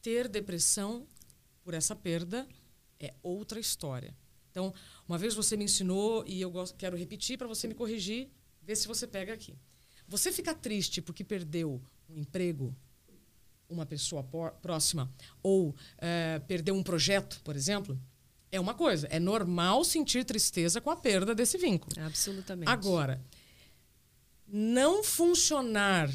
Ter 0.00 0.28
depressão 0.28 1.06
por 1.62 1.74
essa 1.74 1.96
perda 1.96 2.46
é 3.00 3.14
outra 3.22 3.58
história. 3.58 4.14
Então, 4.50 4.72
uma 5.08 5.16
vez 5.16 5.34
você 5.34 5.56
me 5.56 5.64
ensinou 5.64 6.24
e 6.26 6.40
eu 6.40 6.50
gosto, 6.50 6.76
quero 6.76 6.96
repetir 6.96 7.38
para 7.38 7.46
você 7.46 7.66
me 7.66 7.74
corrigir, 7.74 8.28
ver 8.60 8.76
se 8.76 8.86
você 8.86 9.06
pega 9.06 9.32
aqui. 9.32 9.56
Você 10.06 10.30
fica 10.30 10.54
triste 10.54 11.00
porque 11.00 11.24
perdeu 11.24 11.82
um 12.08 12.18
emprego, 12.18 12.76
uma 13.68 13.86
pessoa 13.86 14.22
próxima, 14.60 15.10
ou 15.42 15.74
é, 15.96 16.38
perdeu 16.40 16.74
um 16.74 16.82
projeto, 16.82 17.40
por 17.42 17.56
exemplo, 17.56 17.98
é 18.52 18.60
uma 18.60 18.74
coisa. 18.74 19.08
É 19.10 19.18
normal 19.18 19.82
sentir 19.82 20.24
tristeza 20.24 20.80
com 20.80 20.90
a 20.90 20.96
perda 20.96 21.34
desse 21.34 21.56
vínculo. 21.56 21.98
Absolutamente. 22.04 22.68
Agora, 22.68 23.20
não 24.46 25.02
funcionar 25.02 26.10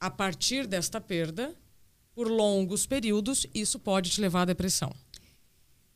a 0.00 0.10
partir 0.10 0.66
desta 0.66 1.00
perda, 1.00 1.56
por 2.14 2.28
longos 2.28 2.84
períodos, 2.84 3.46
isso 3.54 3.78
pode 3.78 4.10
te 4.10 4.20
levar 4.20 4.42
à 4.42 4.44
depressão. 4.46 4.92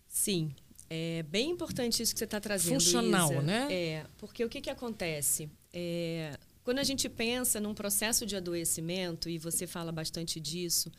Sim. 0.07 0.54
É 0.88 1.23
bem 1.25 1.50
importante 1.50 2.02
isso 2.02 2.12
que 2.12 2.19
você 2.19 2.25
está 2.25 2.40
trazendo. 2.40 2.75
Funcional, 2.75 3.33
Isa. 3.33 3.42
né? 3.42 3.69
É, 3.73 4.07
porque 4.19 4.45
o 4.45 4.49
que, 4.49 4.61
que 4.61 4.71
acontece? 4.71 5.50
É, 5.73 6.38
quando 6.62 6.78
a 6.78 6.85
gente 6.85 7.09
pensa 7.09 7.59
num 7.59 7.75
processo 7.75 8.25
de 8.25 8.37
adoecimento, 8.37 9.28
e 9.28 9.38
você 9.38 9.66
fala 9.66 9.90
bastante 9.90 10.38
disso, 10.38 10.92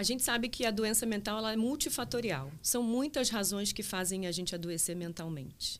a 0.00 0.02
gente 0.02 0.22
sabe 0.22 0.48
que 0.48 0.64
a 0.64 0.70
doença 0.70 1.04
mental 1.04 1.36
ela 1.36 1.52
é 1.52 1.56
multifatorial. 1.56 2.50
São 2.62 2.82
muitas 2.82 3.28
razões 3.28 3.70
que 3.70 3.82
fazem 3.82 4.26
a 4.26 4.32
gente 4.32 4.54
adoecer 4.54 4.96
mentalmente. 4.96 5.78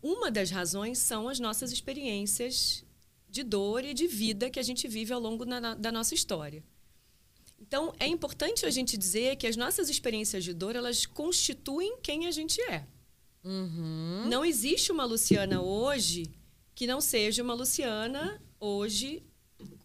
Uma 0.00 0.30
das 0.30 0.50
razões 0.52 0.98
são 0.98 1.28
as 1.28 1.40
nossas 1.40 1.72
experiências 1.72 2.84
de 3.28 3.42
dor 3.42 3.84
e 3.84 3.92
de 3.92 4.06
vida 4.06 4.48
que 4.48 4.60
a 4.60 4.62
gente 4.62 4.86
vive 4.86 5.12
ao 5.12 5.18
longo 5.18 5.44
na, 5.44 5.74
da 5.74 5.90
nossa 5.90 6.14
história. 6.14 6.62
Então, 7.60 7.92
é 7.98 8.06
importante 8.06 8.64
a 8.66 8.70
gente 8.70 8.96
dizer 8.96 9.34
que 9.34 9.48
as 9.48 9.56
nossas 9.56 9.90
experiências 9.90 10.44
de 10.44 10.54
dor, 10.54 10.76
elas 10.76 11.04
constituem 11.04 11.96
quem 12.00 12.28
a 12.28 12.30
gente 12.30 12.60
é. 12.60 12.86
Uhum. 13.42 14.28
Não 14.28 14.44
existe 14.44 14.92
uma 14.92 15.04
Luciana 15.04 15.60
hoje 15.60 16.30
que 16.72 16.86
não 16.86 17.00
seja 17.00 17.42
uma 17.42 17.54
Luciana 17.54 18.40
hoje 18.60 19.24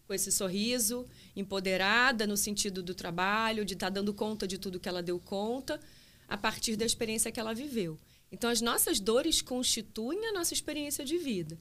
com 0.06 0.14
esse 0.14 0.30
sorriso, 0.30 1.04
empoderada 1.34 2.26
no 2.26 2.36
sentido 2.36 2.82
do 2.82 2.94
trabalho, 2.94 3.64
de 3.64 3.74
estar 3.74 3.86
tá 3.86 3.90
dando 3.90 4.12
conta 4.12 4.46
de 4.46 4.58
tudo 4.58 4.80
que 4.80 4.88
ela 4.88 5.02
deu 5.02 5.18
conta, 5.18 5.80
a 6.28 6.36
partir 6.36 6.76
da 6.76 6.84
experiência 6.84 7.32
que 7.32 7.40
ela 7.40 7.54
viveu. 7.54 7.98
Então, 8.32 8.48
as 8.48 8.60
nossas 8.60 9.00
dores 9.00 9.42
constituem 9.42 10.26
a 10.26 10.32
nossa 10.32 10.54
experiência 10.54 11.04
de 11.04 11.18
vida. 11.18 11.58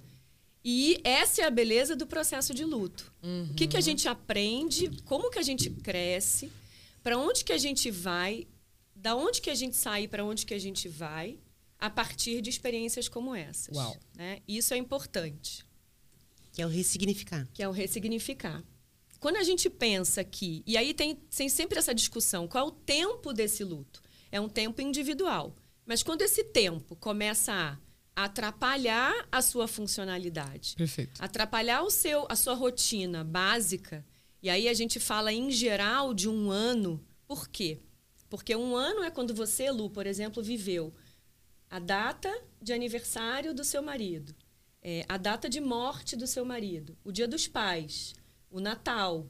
E 0.64 1.00
essa 1.04 1.42
é 1.42 1.46
a 1.46 1.50
beleza 1.50 1.96
do 1.96 2.06
processo 2.06 2.54
de 2.54 2.64
luto. 2.64 3.12
Uhum. 3.24 3.50
O 3.52 3.54
que, 3.56 3.68
que 3.68 3.78
a 3.78 3.82
gente 3.82 4.08
aprende, 4.08 4.90
como 5.06 5.32
que 5.32 5.40
a 5.40 5.42
gente 5.42 5.70
cresce, 5.70 6.52
para 7.02 7.18
onde 7.18 7.44
que 7.44 7.54
a 7.54 7.58
gente 7.58 7.90
vai, 7.90 8.46
da 8.96 9.16
onde 9.16 9.42
que 9.42 9.50
a 9.50 9.56
gente 9.56 9.76
sai 9.76 10.08
para 10.08 10.24
onde 10.24 10.46
que 10.46 10.54
a 10.54 10.60
gente 10.60 10.88
vai, 10.88 11.40
a 11.80 11.90
partir 11.90 12.42
de 12.42 12.50
experiências 12.50 13.08
como 13.08 13.34
essas. 13.34 13.76
Uau. 13.76 13.98
Né? 14.16 14.42
Isso 14.48 14.74
é 14.74 14.78
importante. 14.78 15.66
Que 16.52 16.62
é 16.62 16.66
o 16.66 16.70
ressignificar. 16.70 17.48
Que 17.54 17.64
é 17.64 17.68
o 17.68 17.72
ressignificar. 17.72 18.62
Quando 19.20 19.38
a 19.38 19.44
gente 19.44 19.70
pensa 19.70 20.24
que. 20.24 20.64
E 20.66 20.78
aí 20.78 20.94
tem, 20.94 21.16
tem 21.16 21.50
sempre 21.50 21.78
essa 21.78 21.94
discussão: 21.94 22.48
qual 22.48 22.66
é 22.66 22.68
o 22.68 22.72
tempo 22.72 23.34
desse 23.34 23.64
luto? 23.64 24.02
É 24.32 24.40
um 24.40 24.50
tempo 24.50 24.82
individual. 24.82 25.56
Mas 25.86 26.04
quando 26.04 26.22
esse 26.22 26.44
tempo 26.44 26.96
começa 26.96 27.80
a 28.16 28.24
atrapalhar 28.26 29.28
a 29.32 29.42
sua 29.42 29.68
funcionalidade, 29.68 30.76
Perfeito. 30.76 31.20
atrapalhar 31.20 31.82
o 31.82 31.90
seu, 31.90 32.26
a 32.30 32.36
sua 32.36 32.54
rotina 32.54 33.24
básica. 33.24 34.06
E 34.42 34.50
aí 34.50 34.70
a 34.70 34.74
gente 34.74 35.00
fala 35.00 35.34
em 35.34 35.52
geral 35.52 36.14
de 36.14 36.30
um 36.30 36.52
ano. 36.52 37.04
Por 37.28 37.50
quê? 37.50 37.80
Porque 38.30 38.56
um 38.56 38.76
ano 38.76 39.04
é 39.04 39.10
quando 39.10 39.34
você, 39.34 39.72
Lu, 39.72 39.90
por 39.90 40.06
exemplo, 40.06 40.44
viveu 40.44 40.94
a 41.70 41.80
data 41.80 42.32
de 42.62 42.74
aniversário 42.74 43.54
do 43.54 43.64
seu 43.64 43.82
marido, 43.82 44.36
é, 44.82 45.06
a 45.08 45.18
data 45.18 45.50
de 45.50 45.60
morte 45.60 46.16
do 46.16 46.26
seu 46.26 46.44
marido, 46.44 46.98
o 47.04 47.12
dia 47.12 47.28
dos 47.28 47.48
pais, 47.48 48.14
o 48.52 48.60
Natal, 48.60 49.28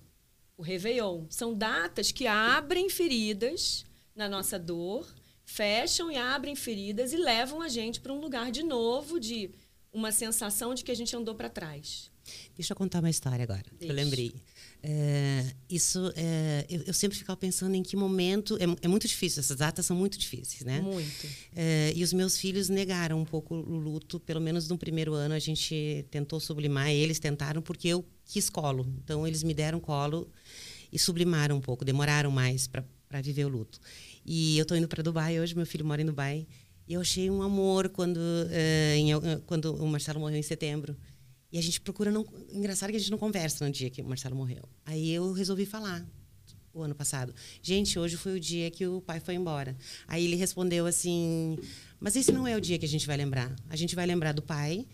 o 0.58 0.62
Réveillon. 0.62 1.26
São 1.30 1.54
datas 1.54 2.12
que 2.12 2.28
abrem 2.28 2.90
feridas 2.90 3.86
na 4.16 4.28
nossa 4.28 4.60
dor 4.60 5.08
fecham 5.50 6.12
e 6.12 6.16
abrem 6.16 6.56
feridas 6.56 7.12
e 7.12 7.18
levam 7.18 7.60
a 7.62 7.68
gente 7.68 8.00
para 8.00 8.14
um 8.14 8.20
lugar 8.20 8.52
de 8.52 8.62
novo 8.62 9.20
de 9.20 9.50
uma 9.92 10.12
sensação 10.12 10.76
de 10.76 10.84
que 10.84 10.92
a 10.92 10.96
gente 10.96 11.16
andou 11.16 11.34
para 11.34 11.50
trás. 11.50 12.09
Deixa 12.56 12.74
eu 12.74 12.78
contar 12.78 13.00
uma 13.00 13.10
história 13.10 13.44
agora. 13.44 13.64
Deixa. 13.80 13.94
Eu 13.94 13.96
lembrei. 13.96 14.34
É, 14.82 15.46
isso, 15.70 16.12
é, 16.16 16.66
eu, 16.70 16.84
eu, 16.88 16.94
sempre 16.94 17.18
ficava 17.18 17.36
pensando 17.36 17.76
em 17.76 17.84
que 17.84 17.96
momento. 17.96 18.58
É, 18.58 18.86
é, 18.86 18.88
muito 18.88 19.08
difícil, 19.08 19.40
essas 19.42 19.58
datas 19.58 19.86
são 19.86 19.96
muito 19.96 20.18
difíceis, 20.18 20.64
né? 20.64 20.82
Muito. 20.82 21.28
É, 21.56 21.92
e 21.96 22.04
os 22.04 22.14
meus 22.14 22.38
filhos 22.38 22.70
negaram 22.70 23.20
um 23.20 23.26
pouco 23.26 23.56
o 23.56 23.78
luto, 23.78 24.20
pelo 24.20 24.40
menos 24.40 24.68
no 24.70 24.78
primeiro 24.78 25.14
ano 25.14 25.34
a 25.34 25.40
gente 25.40 26.06
tentou 26.10 26.40
sublimar, 26.40 26.90
eles 26.90 27.20
tentaram, 27.20 27.62
porque 27.62 27.90
eu 27.90 28.06
quis 28.26 28.50
colo. 28.50 28.88
Então 29.04 29.28
eles 29.28 29.44
me 29.44 29.54
deram 29.54 29.80
colo 29.80 30.30
e 30.92 30.98
sublimaram 30.98 31.58
um 31.58 31.62
pouco, 31.62 31.84
demoraram 31.84 32.32
mais 32.32 32.68
para 32.68 33.22
viver 33.22 33.46
o 33.46 33.50
luto. 33.50 33.80
E 34.26 34.58
eu 34.58 34.64
estou 34.64 34.78
indo 34.78 34.88
para 34.88 35.04
Dubai 35.04 35.40
hoje, 35.40 35.56
meu 35.56 35.66
filho 35.66 35.86
mora 35.86 36.02
em 36.02 36.06
Dubai. 36.06 36.48
E 36.88 36.94
eu 36.94 37.02
achei 37.02 37.30
um 37.30 37.42
amor 37.42 37.90
quando, 37.90 38.20
em, 38.96 39.12
quando 39.46 39.76
o 39.76 39.88
Marcelo 39.88 40.20
morreu 40.20 40.38
em 40.38 40.42
setembro. 40.42 40.98
E 41.52 41.58
a 41.58 41.62
gente 41.62 41.82
procura 41.82 42.12
não. 42.12 42.26
Engraçado 42.52 42.92
que 42.92 42.96
a 42.96 43.00
gente 43.00 43.12
não 43.12 43.18
conversa 43.18 43.66
no 43.66 43.72
dia 43.72 43.90
que 43.90 44.02
o 44.02 44.06
Marcelo 44.06 44.36
morreu. 44.36 44.64
Aí 44.86 45.10
eu 45.12 45.32
resolvi 45.32 45.66
falar 45.66 46.06
o 46.74 46.82
ano 46.82 46.96
passado. 46.96 47.34
Gente, 47.62 47.98
hoje 47.98 48.16
foi 48.16 48.36
o 48.36 48.40
dia 48.40 48.70
que 48.70 48.86
o 48.86 49.02
pai 49.02 49.20
foi 49.20 49.36
embora. 49.36 49.76
Aí 50.08 50.26
ele 50.26 50.36
respondeu 50.36 50.86
assim: 50.86 51.58
Mas 52.00 52.16
esse 52.16 52.32
não 52.32 52.48
é 52.48 52.56
o 52.56 52.62
dia 52.62 52.78
que 52.78 52.86
a 52.86 52.90
gente 52.90 53.08
vai 53.08 53.18
lembrar. 53.18 53.54
A 53.70 53.76
gente 53.76 53.96
vai 53.96 54.06
lembrar 54.06 54.32
do 54.32 54.42
pai, 54.42 54.88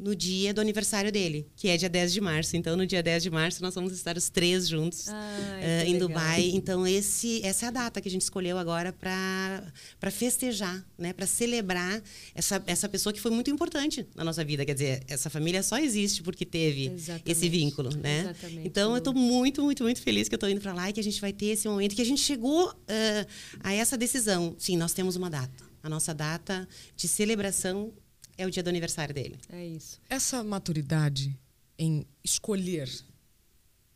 no 0.00 0.16
dia 0.16 0.54
do 0.54 0.60
aniversário 0.60 1.12
dele, 1.12 1.46
que 1.54 1.68
é 1.68 1.76
dia 1.76 1.88
10 1.88 2.12
de 2.12 2.20
março. 2.20 2.56
Então, 2.56 2.76
no 2.76 2.86
dia 2.86 3.02
10 3.02 3.22
de 3.22 3.30
março, 3.30 3.62
nós 3.62 3.74
vamos 3.74 3.92
estar 3.92 4.16
os 4.16 4.30
três 4.30 4.66
juntos 4.66 5.08
Ai, 5.08 5.84
uh, 5.84 5.88
em 5.88 5.98
Dubai. 5.98 6.50
Então, 6.54 6.86
esse, 6.86 7.44
essa 7.44 7.66
é 7.66 7.68
a 7.68 7.70
data 7.70 8.00
que 8.00 8.08
a 8.08 8.10
gente 8.10 8.22
escolheu 8.22 8.56
agora 8.58 8.92
para 8.92 10.10
festejar, 10.10 10.84
né? 10.98 11.12
para 11.12 11.26
celebrar 11.26 12.02
essa, 12.34 12.62
essa 12.66 12.88
pessoa 12.88 13.12
que 13.12 13.20
foi 13.20 13.30
muito 13.30 13.50
importante 13.50 14.06
na 14.16 14.24
nossa 14.24 14.42
vida. 14.42 14.64
Quer 14.64 14.74
dizer, 14.74 15.02
essa 15.06 15.28
família 15.28 15.62
só 15.62 15.78
existe 15.78 16.22
porque 16.22 16.46
teve 16.46 16.86
Exatamente. 16.86 17.30
esse 17.30 17.48
vínculo. 17.48 17.90
Né? 17.96 18.20
Exatamente. 18.20 18.66
Então, 18.66 18.92
eu 18.92 18.98
estou 18.98 19.14
muito, 19.14 19.62
muito, 19.62 19.82
muito 19.82 20.00
feliz 20.00 20.28
que 20.28 20.34
eu 20.34 20.38
estou 20.38 20.48
indo 20.48 20.60
para 20.60 20.72
lá 20.72 20.88
e 20.88 20.92
que 20.92 21.00
a 21.00 21.04
gente 21.04 21.20
vai 21.20 21.32
ter 21.32 21.46
esse 21.46 21.68
momento, 21.68 21.94
que 21.94 22.02
a 22.02 22.06
gente 22.06 22.22
chegou 22.22 22.70
uh, 22.70 23.26
a 23.62 23.74
essa 23.74 23.98
decisão. 23.98 24.54
Sim, 24.58 24.76
nós 24.76 24.92
temos 24.92 25.14
uma 25.14 25.28
data. 25.28 25.70
A 25.82 25.88
nossa 25.88 26.14
data 26.14 26.68
de 26.96 27.08
celebração 27.08 27.92
é 28.40 28.46
o 28.46 28.50
dia 28.50 28.62
do 28.62 28.70
aniversário 28.70 29.14
dele. 29.14 29.38
É 29.50 29.66
isso. 29.66 30.00
Essa 30.08 30.42
maturidade 30.42 31.38
em 31.78 32.06
escolher 32.24 32.90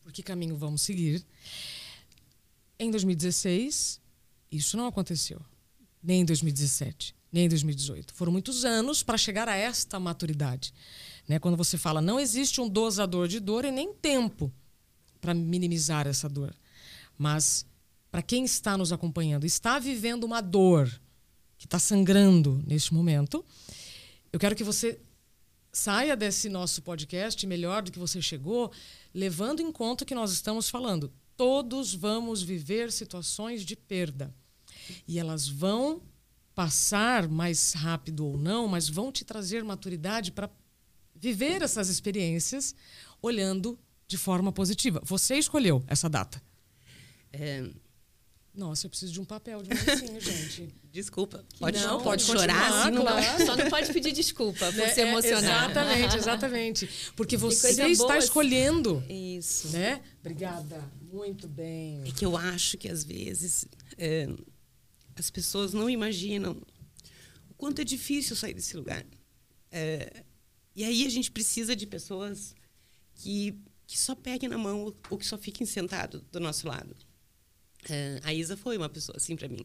por 0.03 0.13
que 0.13 0.23
caminho 0.23 0.55
vamos 0.55 0.83
seguir, 0.83 1.25
em 2.79 2.91
2016, 2.91 4.01
isso 4.53 4.77
não 4.77 4.87
aconteceu. 4.87 5.41
Nem 6.03 6.21
em 6.21 6.25
2017, 6.27 7.15
nem 7.33 7.47
em 7.47 7.49
2018. 7.49 8.13
Foram 8.13 8.31
muitos 8.31 8.67
anos 8.67 9.03
para 9.03 9.17
chegar 9.17 9.49
a 9.49 9.57
esta 9.57 9.99
maturidade. 9.99 10.75
Né? 11.27 11.39
Quando 11.39 11.57
você 11.57 11.79
fala, 11.79 12.03
não 12.03 12.21
existe 12.21 12.61
um 12.61 12.69
dosador 12.69 13.27
de 13.27 13.41
dor 13.41 13.65
e 13.65 13.71
nem 13.71 13.95
tempo 13.95 14.53
para 15.23 15.33
minimizar 15.33 16.07
essa 16.07 16.29
dor. 16.29 16.55
Mas, 17.17 17.65
para 18.11 18.21
quem 18.21 18.45
está 18.45 18.77
nos 18.77 18.93
acompanhando, 18.93 19.47
está 19.47 19.79
vivendo 19.79 20.25
uma 20.25 20.43
dor 20.43 20.87
que 21.57 21.67
está 21.67 21.79
sangrando 21.79 22.63
neste 22.67 22.93
momento, 22.93 23.43
eu 24.35 24.41
quero 24.41 24.57
que 24.57 24.65
você 24.65 25.01
saia 25.73 26.17
desse 26.17 26.49
nosso 26.49 26.83
podcast 26.83 27.47
melhor 27.47 27.85
do 27.85 27.93
que 27.93 28.01
você 28.01 28.21
chegou, 28.21 28.73
levando 29.15 29.61
em 29.61 29.71
conta 29.71 30.05
que 30.05 30.13
nós 30.13 30.33
estamos 30.33 30.69
falando. 30.69 31.13
Todos 31.37 31.95
vamos 31.95 32.43
viver 32.43 32.91
situações 32.91 33.65
de 33.65 33.77
perda. 33.77 34.35
E 35.07 35.21
elas 35.21 35.47
vão 35.47 36.03
passar 36.53 37.29
mais 37.29 37.75
rápido 37.75 38.27
ou 38.27 38.37
não, 38.37 38.67
mas 38.67 38.89
vão 38.89 39.13
te 39.13 39.25
trazer 39.25 39.63
maturidade 39.63 40.33
para 40.33 40.51
viver 41.15 41.63
essas 41.63 41.89
experiências 41.89 42.75
olhando 43.23 43.79
de 44.09 44.19
forma 44.19 44.51
positiva. 44.51 45.01
Você 45.05 45.37
escolheu 45.37 45.85
essa 45.87 46.09
data. 46.09 46.43
É, 47.33 47.71
nossa, 48.55 48.87
eu 48.87 48.91
preciso 48.91 49.13
de 49.13 49.21
um 49.21 49.25
papel 49.25 49.63
de 49.63 49.69
mansinho, 49.71 50.21
gente. 50.21 50.69
Desculpa. 50.93 51.45
Pode, 51.59 51.79
não, 51.81 52.01
pode 52.01 52.25
pode 52.25 52.39
chorar. 52.41 52.93
claro. 52.93 53.45
Só 53.47 53.57
não 53.57 53.69
pode 53.69 53.93
pedir 53.93 54.13
desculpa 54.13 54.67
por 54.67 54.75
Né? 54.75 54.89
se 54.95 55.01
É, 55.01 55.09
emocionar. 55.09 55.71
exatamente, 55.71 56.17
exatamente. 56.17 56.91
Porque 57.17 57.37
você 57.37 57.71
está 57.71 58.07
boa. 58.07 58.19
escolhendo, 58.19 59.03
Isso. 59.09 59.69
né? 59.69 60.01
Obrigada. 60.21 60.89
Muito 61.13 61.49
bem. 61.49 62.03
É 62.07 62.13
que 62.13 62.25
eu 62.25 62.37
acho 62.37 62.79
que 62.79 62.89
às 62.89 63.03
vezes 63.03 63.67
é, 63.99 64.29
as 65.17 65.31
pessoas 65.31 65.73
não 65.73 65.91
imaginam 65.91 66.57
o 67.51 67.55
quanto 67.55 67.81
é 67.81 67.85
difícil 67.85 68.37
sair 68.37 68.55
desse 68.55 68.77
lugar. 68.77 69.05
É, 69.73 70.23
e 70.77 70.85
aí 70.85 71.05
a 71.05 71.11
gente 71.11 71.31
precisa 71.31 71.75
de 71.75 71.87
pessoas 71.89 72.55
que, 73.17 73.53
que 73.87 73.99
só 73.99 74.15
peguem 74.15 74.49
na 74.49 74.59
mão 74.59 74.95
ou 75.11 75.19
que 75.19 75.27
só 75.27 75.37
fiquem 75.37 75.67
sentados 75.67 76.23
do 76.31 76.39
nosso 76.39 76.69
lado. 76.69 76.95
É, 77.89 78.21
a 78.23 78.33
Isa 78.33 78.57
foi 78.57 78.77
uma 78.77 78.89
pessoa 78.89 79.17
assim 79.17 79.37
para 79.37 79.49
mim. 79.49 79.65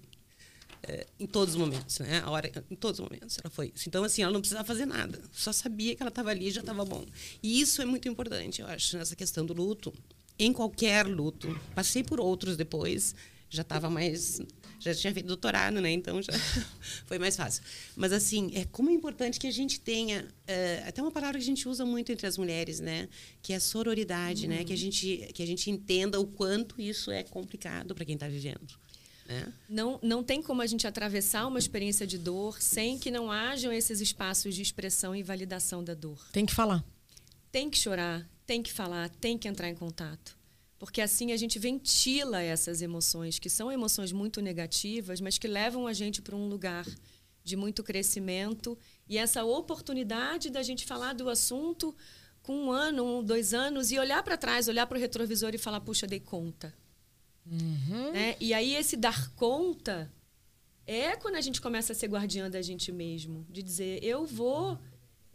É, 0.83 1.05
em 1.19 1.27
todos 1.27 1.55
os 1.55 1.59
momentos, 1.59 1.99
né? 1.99 2.21
A 2.23 2.29
hora, 2.29 2.49
em 2.71 2.75
todos 2.75 2.99
os 2.99 3.03
momentos 3.03 3.37
ela 3.43 3.49
foi. 3.49 3.73
Então, 3.85 4.03
assim, 4.03 4.21
ela 4.21 4.31
não 4.31 4.39
precisava 4.39 4.65
fazer 4.65 4.85
nada. 4.85 5.21
Só 5.31 5.51
sabia 5.51 5.95
que 5.95 6.01
ela 6.01 6.09
estava 6.09 6.29
ali 6.29 6.47
e 6.47 6.51
já 6.51 6.61
estava 6.61 6.85
bom. 6.85 7.05
E 7.43 7.59
isso 7.59 7.81
é 7.81 7.85
muito 7.85 8.07
importante, 8.07 8.61
eu 8.61 8.67
acho, 8.67 8.97
nessa 8.97 9.15
questão 9.15 9.45
do 9.45 9.53
luto. 9.53 9.93
Em 10.37 10.53
qualquer 10.53 11.05
luto. 11.05 11.59
Passei 11.75 12.01
por 12.01 12.19
outros 12.19 12.55
depois, 12.55 13.13
já 13.49 13.61
estava 13.61 13.89
mais 13.89 14.39
já 14.79 14.95
tinha 14.95 15.13
feito 15.13 15.27
doutorado, 15.27 15.79
né? 15.81 15.91
Então 15.91 16.21
já 16.21 16.33
foi 17.05 17.19
mais 17.19 17.35
fácil. 17.35 17.61
Mas 17.95 18.11
assim, 18.13 18.51
é 18.53 18.65
como 18.65 18.89
é 18.89 18.93
importante 18.93 19.39
que 19.39 19.47
a 19.47 19.51
gente 19.51 19.79
tenha 19.79 20.21
uh, 20.23 20.87
até 20.87 21.01
uma 21.01 21.11
palavra 21.11 21.37
que 21.37 21.43
a 21.43 21.45
gente 21.45 21.67
usa 21.67 21.85
muito 21.85 22.11
entre 22.11 22.25
as 22.25 22.37
mulheres, 22.37 22.79
né? 22.79 23.09
Que 23.41 23.53
é 23.53 23.57
a 23.57 23.59
sororidade, 23.59 24.43
uhum. 24.43 24.49
né? 24.49 24.63
Que 24.63 24.73
a 24.73 24.77
gente 24.77 25.29
que 25.33 25.43
a 25.43 25.47
gente 25.47 25.69
entenda 25.69 26.19
o 26.19 26.25
quanto 26.25 26.79
isso 26.79 27.11
é 27.11 27.23
complicado 27.23 27.93
para 27.93 28.05
quem 28.05 28.15
está 28.15 28.27
vivendo. 28.27 28.79
Né? 29.27 29.53
Não, 29.69 29.99
não 30.01 30.23
tem 30.23 30.41
como 30.41 30.61
a 30.61 30.65
gente 30.65 30.87
atravessar 30.87 31.45
uma 31.45 31.59
experiência 31.59 32.07
de 32.07 32.17
dor 32.17 32.59
sem 32.59 32.97
que 32.97 33.11
não 33.11 33.31
hajam 33.31 33.71
esses 33.71 34.01
espaços 34.01 34.55
de 34.55 34.63
expressão 34.63 35.15
e 35.15 35.21
validação 35.21 35.83
da 35.83 35.93
dor. 35.93 36.19
Tem 36.31 36.47
que 36.47 36.53
falar. 36.53 36.83
Tem 37.51 37.69
que 37.69 37.77
chorar, 37.77 38.27
tem 38.47 38.63
que 38.63 38.73
falar, 38.73 39.09
tem 39.09 39.37
que 39.37 39.47
entrar 39.47 39.69
em 39.69 39.75
contato. 39.75 40.38
Porque 40.79 41.01
assim 41.01 41.33
a 41.33 41.37
gente 41.37 41.59
ventila 41.59 42.41
essas 42.41 42.81
emoções, 42.81 43.37
que 43.37 43.49
são 43.49 43.69
emoções 43.69 44.13
muito 44.13 44.41
negativas, 44.41 45.19
mas 45.19 45.37
que 45.37 45.47
levam 45.47 45.85
a 45.85 45.91
gente 45.91 46.21
para 46.21 46.35
um 46.35 46.47
lugar 46.47 46.85
de 47.43 47.57
muito 47.57 47.83
crescimento. 47.83 48.77
E 49.07 49.17
essa 49.17 49.43
oportunidade 49.43 50.49
da 50.49 50.63
gente 50.63 50.85
falar 50.85 51.13
do 51.13 51.29
assunto 51.29 51.93
com 52.41 52.55
um 52.55 52.71
ano, 52.71 53.19
um, 53.19 53.23
dois 53.23 53.53
anos, 53.53 53.91
e 53.91 53.99
olhar 53.99 54.23
para 54.23 54.37
trás, 54.37 54.69
olhar 54.69 54.87
para 54.87 54.97
o 54.97 55.01
retrovisor 55.01 55.53
e 55.53 55.57
falar: 55.57 55.81
puxa, 55.81 56.07
dei 56.07 56.21
conta. 56.21 56.73
Uhum. 57.45 58.11
Né? 58.13 58.37
E 58.39 58.53
aí, 58.53 58.73
esse 58.73 58.95
dar 58.95 59.31
conta 59.35 60.09
é 60.87 61.17
quando 61.17 61.35
a 61.35 61.41
gente 61.41 61.59
começa 61.59 61.91
a 61.91 61.95
ser 61.95 62.07
guardiã 62.07 62.49
da 62.49 62.61
gente 62.61 62.89
mesmo, 62.89 63.45
de 63.49 63.61
dizer: 63.61 64.01
eu 64.01 64.25
vou 64.25 64.79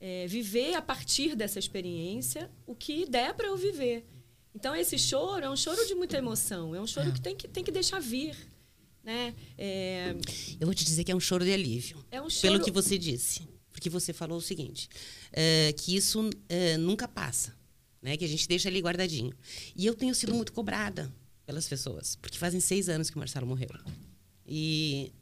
é, 0.00 0.26
viver 0.26 0.74
a 0.74 0.80
partir 0.80 1.36
dessa 1.36 1.58
experiência 1.58 2.50
o 2.66 2.74
que 2.74 3.04
der 3.04 3.34
para 3.34 3.48
eu 3.48 3.56
viver. 3.58 4.06
Então, 4.54 4.74
esse 4.74 4.98
choro 4.98 5.44
é 5.44 5.50
um 5.50 5.56
choro 5.56 5.84
de 5.86 5.94
muita 5.94 6.16
emoção, 6.16 6.74
é 6.74 6.80
um 6.80 6.86
choro 6.86 7.08
é. 7.08 7.12
que, 7.12 7.20
tem 7.20 7.36
que 7.36 7.48
tem 7.48 7.64
que 7.64 7.72
deixar 7.72 8.00
vir. 8.00 8.36
Né? 9.02 9.34
É... 9.58 10.14
Eu 10.58 10.66
vou 10.66 10.74
te 10.74 10.84
dizer 10.84 11.04
que 11.04 11.12
é 11.12 11.14
um 11.14 11.20
choro 11.20 11.44
de 11.44 11.52
alívio. 11.52 12.04
É 12.10 12.22
um 12.22 12.30
choro... 12.30 12.54
Pelo 12.54 12.64
que 12.64 12.70
você 12.70 12.96
disse. 12.96 13.46
Porque 13.70 13.90
você 13.90 14.12
falou 14.12 14.38
o 14.38 14.40
seguinte: 14.40 14.88
é, 15.32 15.74
que 15.76 15.96
isso 15.96 16.30
é, 16.48 16.76
nunca 16.78 17.08
passa. 17.08 17.54
Né? 18.00 18.16
Que 18.16 18.24
a 18.24 18.28
gente 18.28 18.46
deixa 18.48 18.68
ali 18.68 18.80
guardadinho. 18.80 19.32
E 19.74 19.84
eu 19.84 19.94
tenho 19.94 20.14
sido 20.14 20.32
muito 20.32 20.52
cobrada 20.52 21.12
pelas 21.44 21.68
pessoas. 21.68 22.16
Porque 22.16 22.38
fazem 22.38 22.60
seis 22.60 22.88
anos 22.88 23.10
que 23.10 23.16
o 23.16 23.18
Marcelo 23.18 23.46
morreu. 23.46 23.70
E 24.46 25.12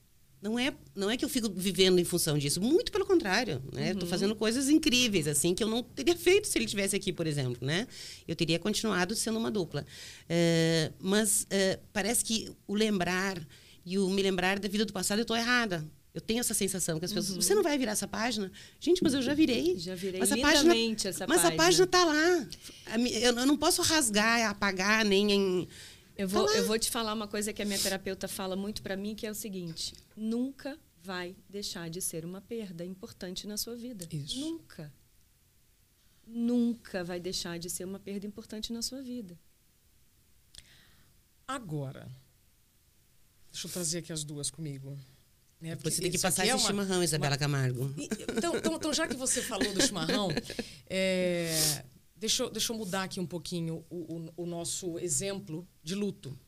não 0.43 0.59
é, 0.59 0.75
não 0.93 1.09
é 1.09 1.17
que 1.17 1.25
eu 1.25 1.29
fico 1.29 1.49
vivendo 1.49 2.01
em 2.01 2.05
função 2.05 2.37
disso, 2.37 2.61
muito 2.61 2.91
pelo 2.91 3.07
contrário, 3.07 3.63
né? 3.73 3.91
Estou 3.91 4.03
uhum. 4.03 4.11
fazendo 4.11 4.35
coisas 4.35 4.69
incríveis 4.69 5.29
assim 5.29 5.55
que 5.55 5.63
eu 5.63 5.69
não 5.69 5.85
teria 5.85 6.17
feito 6.17 6.49
se 6.49 6.59
ele 6.59 6.67
tivesse 6.67 6.97
aqui, 6.97 7.13
por 7.13 7.29
exemplo, 7.29 7.65
né? 7.65 7.87
Eu 8.27 8.35
teria 8.35 8.59
continuado 8.59 9.15
sendo 9.15 9.39
uma 9.39 9.53
dupla, 9.53 9.87
é, 10.29 10.91
mas 10.99 11.47
é, 11.49 11.79
parece 11.93 12.25
que 12.25 12.51
o 12.67 12.75
lembrar 12.75 13.41
e 13.87 13.97
o 13.99 14.11
me 14.11 14.21
lembrar 14.21 14.59
da 14.59 14.69
vida 14.69 14.85
do 14.85 14.93
passado 14.93 15.21
eu 15.21 15.23
estou 15.23 15.37
errada. 15.37 15.89
Eu 16.15 16.21
tenho 16.21 16.41
essa 16.41 16.53
sensação 16.53 16.99
que 16.99 17.07
as 17.07 17.13
pessoas, 17.13 17.37
uhum. 17.37 17.41
você 17.41 17.55
não 17.55 17.63
vai 17.63 17.79
virar 17.79 17.93
essa 17.93 18.07
página? 18.07 18.53
Gente, 18.79 19.03
mas 19.03 19.15
eu 19.15 19.23
já 19.23 19.33
virei. 19.33 19.79
Já 19.79 19.95
virei 19.95 20.21
mas 20.21 20.31
a 20.31 20.37
página, 20.37 20.75
essa 20.77 21.27
mas 21.27 21.41
página. 21.41 21.49
a 21.49 21.57
página 21.57 21.85
está 21.85 22.05
lá. 22.05 22.47
Eu 23.23 23.47
não 23.47 23.57
posso 23.57 23.81
rasgar, 23.81 24.51
apagar, 24.51 25.07
nem 25.07 25.33
em 25.33 25.69
eu 26.17 26.29
vou, 26.29 26.51
eu 26.53 26.67
vou 26.67 26.79
te 26.79 26.91
falar 26.91 27.13
uma 27.13 27.27
coisa 27.27 27.53
que 27.53 27.63
a 27.63 27.65
minha 27.65 27.79
terapeuta 27.79 28.29
fala 28.29 28.57
muito 28.57 28.83
para 28.83 28.97
mim, 28.97 29.15
que 29.15 29.27
é 29.27 29.31
o 29.31 29.35
seguinte: 29.35 29.95
nunca 30.17 30.79
vai 31.03 31.37
deixar 31.49 31.91
de 31.91 32.01
ser 32.01 32.25
uma 32.25 32.41
perda 32.41 32.85
importante 32.85 33.47
na 33.47 33.57
sua 33.57 33.75
vida. 33.75 34.09
Isso. 34.11 34.41
Nunca. 34.41 34.93
Nunca 36.27 37.03
vai 37.03 37.19
deixar 37.19 37.59
de 37.59 37.69
ser 37.69 37.85
uma 37.85 37.99
perda 37.99 38.27
importante 38.27 38.73
na 38.73 38.81
sua 38.81 39.03
vida. 39.03 39.39
Agora, 41.47 42.09
deixa 43.51 43.67
eu 43.67 43.73
trazer 43.73 43.99
aqui 43.99 44.13
as 44.13 44.23
duas 44.23 44.49
comigo. 44.49 44.97
Né? 45.61 45.77
Você 45.77 46.03
tem 46.03 46.11
que 46.11 46.19
passar 46.19 46.43
esse 46.43 46.51
é 46.51 46.55
uma, 46.55 46.67
chimarrão, 46.67 47.03
Isabela 47.03 47.35
uma... 47.35 47.39
Camargo. 47.39 47.95
Então, 47.97 48.57
então, 48.57 48.75
então, 48.75 48.93
já 48.93 49.07
que 49.07 49.17
você 49.17 49.43
falou 49.43 49.73
do 49.73 49.81
chimarrão, 49.81 50.29
é, 50.89 51.85
Deixa 52.23 52.49
deixa 52.49 52.73
eu 52.73 52.77
mudar 52.77 53.03
aqui 53.03 53.19
um 53.19 53.27
pouquinho 53.27 53.85
o, 53.91 54.31
o, 54.37 54.45
o 54.45 54.47
nosso 54.47 54.97
exemplo 55.01 55.67
de 55.83 55.97
luto. 55.97 56.39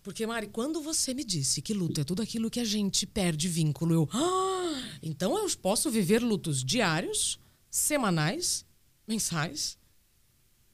Porque, 0.00 0.24
Mari, 0.24 0.46
quando 0.46 0.80
você 0.80 1.12
me 1.12 1.24
disse 1.24 1.60
que 1.60 1.74
luto 1.74 2.00
é 2.00 2.04
tudo 2.04 2.22
aquilo 2.22 2.48
que 2.48 2.60
a 2.60 2.64
gente 2.64 3.04
perde 3.04 3.48
vínculo, 3.48 3.92
eu. 3.92 4.08
Ah, 4.12 4.80
então 5.02 5.36
eu 5.36 5.50
posso 5.56 5.90
viver 5.90 6.22
lutos 6.22 6.62
diários, 6.62 7.40
semanais, 7.68 8.64
mensais? 9.08 9.76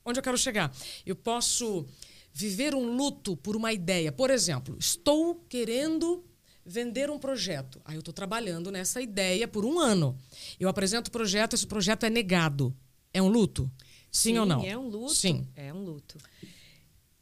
Onde 0.05 0.19
eu 0.19 0.23
quero 0.23 0.37
chegar? 0.37 0.77
Eu 1.07 1.17
posso 1.17 1.87
viver 2.31 2.75
um 2.75 2.95
luto 2.95 3.39
por 3.39 3.57
uma 3.57 3.73
ideia. 3.73 4.13
Por 4.13 4.29
exemplo, 4.29 4.77
estou 4.79 5.37
querendo 5.49 6.23
vender 6.67 7.09
um 7.09 7.19
projeto. 7.19 7.81
Aí 7.83 7.97
eu 7.97 8.01
estou 8.01 8.13
trabalhando 8.13 8.71
nessa 8.71 9.01
ideia 9.01 9.49
por 9.49 9.65
um 9.65 9.81
ano. 9.81 10.19
Eu 10.61 10.69
apresento 10.69 11.09
o 11.09 11.13
projeto, 11.13 11.55
esse 11.55 11.67
projeto 11.67 12.05
é 12.05 12.11
negado. 12.11 12.77
É 13.11 13.23
um 13.23 13.29
luto? 13.29 13.73
Sim, 14.15 14.35
Sim, 14.35 14.39
ou 14.39 14.47
não? 14.47 14.65
É 14.65 14.79
um 14.79 14.87
luto. 14.87 15.13
Sim. 15.13 15.45
É 15.57 15.75
um 15.75 15.83
luto. 15.83 16.17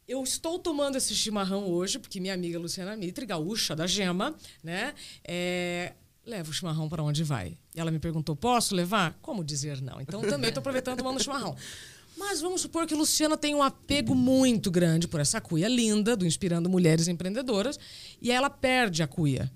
Eu 0.07 0.21
estou 0.23 0.59
tomando 0.59 0.95
esse 0.95 1.15
chimarrão 1.15 1.65
hoje, 1.65 1.97
porque 1.97 2.19
minha 2.19 2.35
amiga 2.35 2.59
Luciana 2.59 2.95
Mitre, 2.95 3.25
gaúcha 3.25 3.75
da 3.75 3.87
Gema, 3.87 4.35
né? 4.63 4.93
É, 5.23 5.93
leva 6.23 6.51
o 6.51 6.53
chimarrão 6.53 6.87
para 6.87 7.01
onde 7.01 7.23
vai. 7.23 7.57
E 7.73 7.79
ela 7.79 7.89
me 7.89 7.97
perguntou: 7.97 8.35
posso 8.35 8.75
levar? 8.75 9.17
Como 9.23 9.43
dizer 9.43 9.81
não? 9.81 9.99
Então 9.99 10.21
também 10.21 10.49
estou 10.49 10.61
aproveitando 10.61 10.99
tomando 10.99 11.21
chimarrão. 11.21 11.57
Mas 12.15 12.39
vamos 12.41 12.61
supor 12.61 12.85
que 12.85 12.93
Luciana 12.93 13.35
tem 13.35 13.55
um 13.55 13.63
apego 13.63 14.13
muito 14.13 14.69
grande 14.69 15.07
por 15.07 15.19
essa 15.19 15.41
cuia 15.41 15.67
linda, 15.67 16.15
do 16.15 16.27
Inspirando 16.27 16.69
Mulheres 16.69 17.07
Empreendedoras, 17.07 17.79
e 18.21 18.31
ela 18.31 18.51
perde 18.51 19.01
a 19.01 19.07
cuia. 19.07 19.51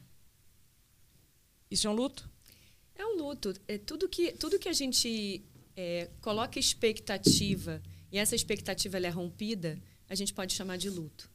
Isso 1.70 1.86
é 1.86 1.90
um 1.92 1.94
luto? 1.94 2.28
É 2.96 3.06
um 3.06 3.16
luto. 3.16 3.54
É 3.68 3.78
tudo 3.78 4.10
que, 4.10 4.32
tudo 4.32 4.58
que 4.58 4.68
a 4.68 4.74
gente 4.74 5.46
é, 5.78 6.10
coloca 6.20 6.60
expectativa 6.60 7.82
e 8.12 8.18
essa 8.18 8.36
expectativa 8.36 8.98
é 8.98 9.10
rompida, 9.10 9.80
a 10.10 10.16
gente 10.16 10.34
pode 10.34 10.54
chamar 10.54 10.78
de 10.78 10.90
luto. 10.90 11.30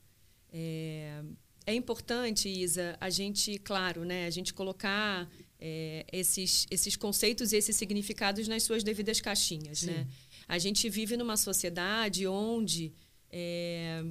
É, 0.52 1.22
é 1.64 1.74
importante, 1.74 2.48
Isa, 2.48 2.96
a 3.00 3.09
gente, 3.09 3.57
claro, 3.59 4.05
né, 4.05 4.26
a 4.26 4.31
gente 4.31 4.52
colocar 4.52 5.31
é, 5.61 6.05
esses, 6.12 6.66
esses 6.70 6.96
conceitos 6.96 7.52
e 7.52 7.57
esses 7.57 7.76
significados 7.76 8.48
nas 8.48 8.64
suas 8.64 8.83
devidas 8.83 9.20
caixinhas. 9.20 9.83
Né? 9.83 10.09
A 10.48 10.59
gente 10.59 10.88
vive 10.88 11.16
numa 11.16 11.37
sociedade 11.37 12.26
onde 12.26 12.92
é, 13.31 14.02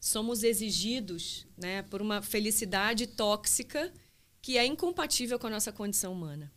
somos 0.00 0.42
exigidos 0.42 1.46
né, 1.58 1.82
por 1.82 2.00
uma 2.00 2.22
felicidade 2.22 3.06
tóxica 3.06 3.92
que 4.40 4.56
é 4.56 4.64
incompatível 4.64 5.38
com 5.38 5.46
a 5.46 5.50
nossa 5.50 5.72
condição 5.72 6.12
humana. 6.12 6.50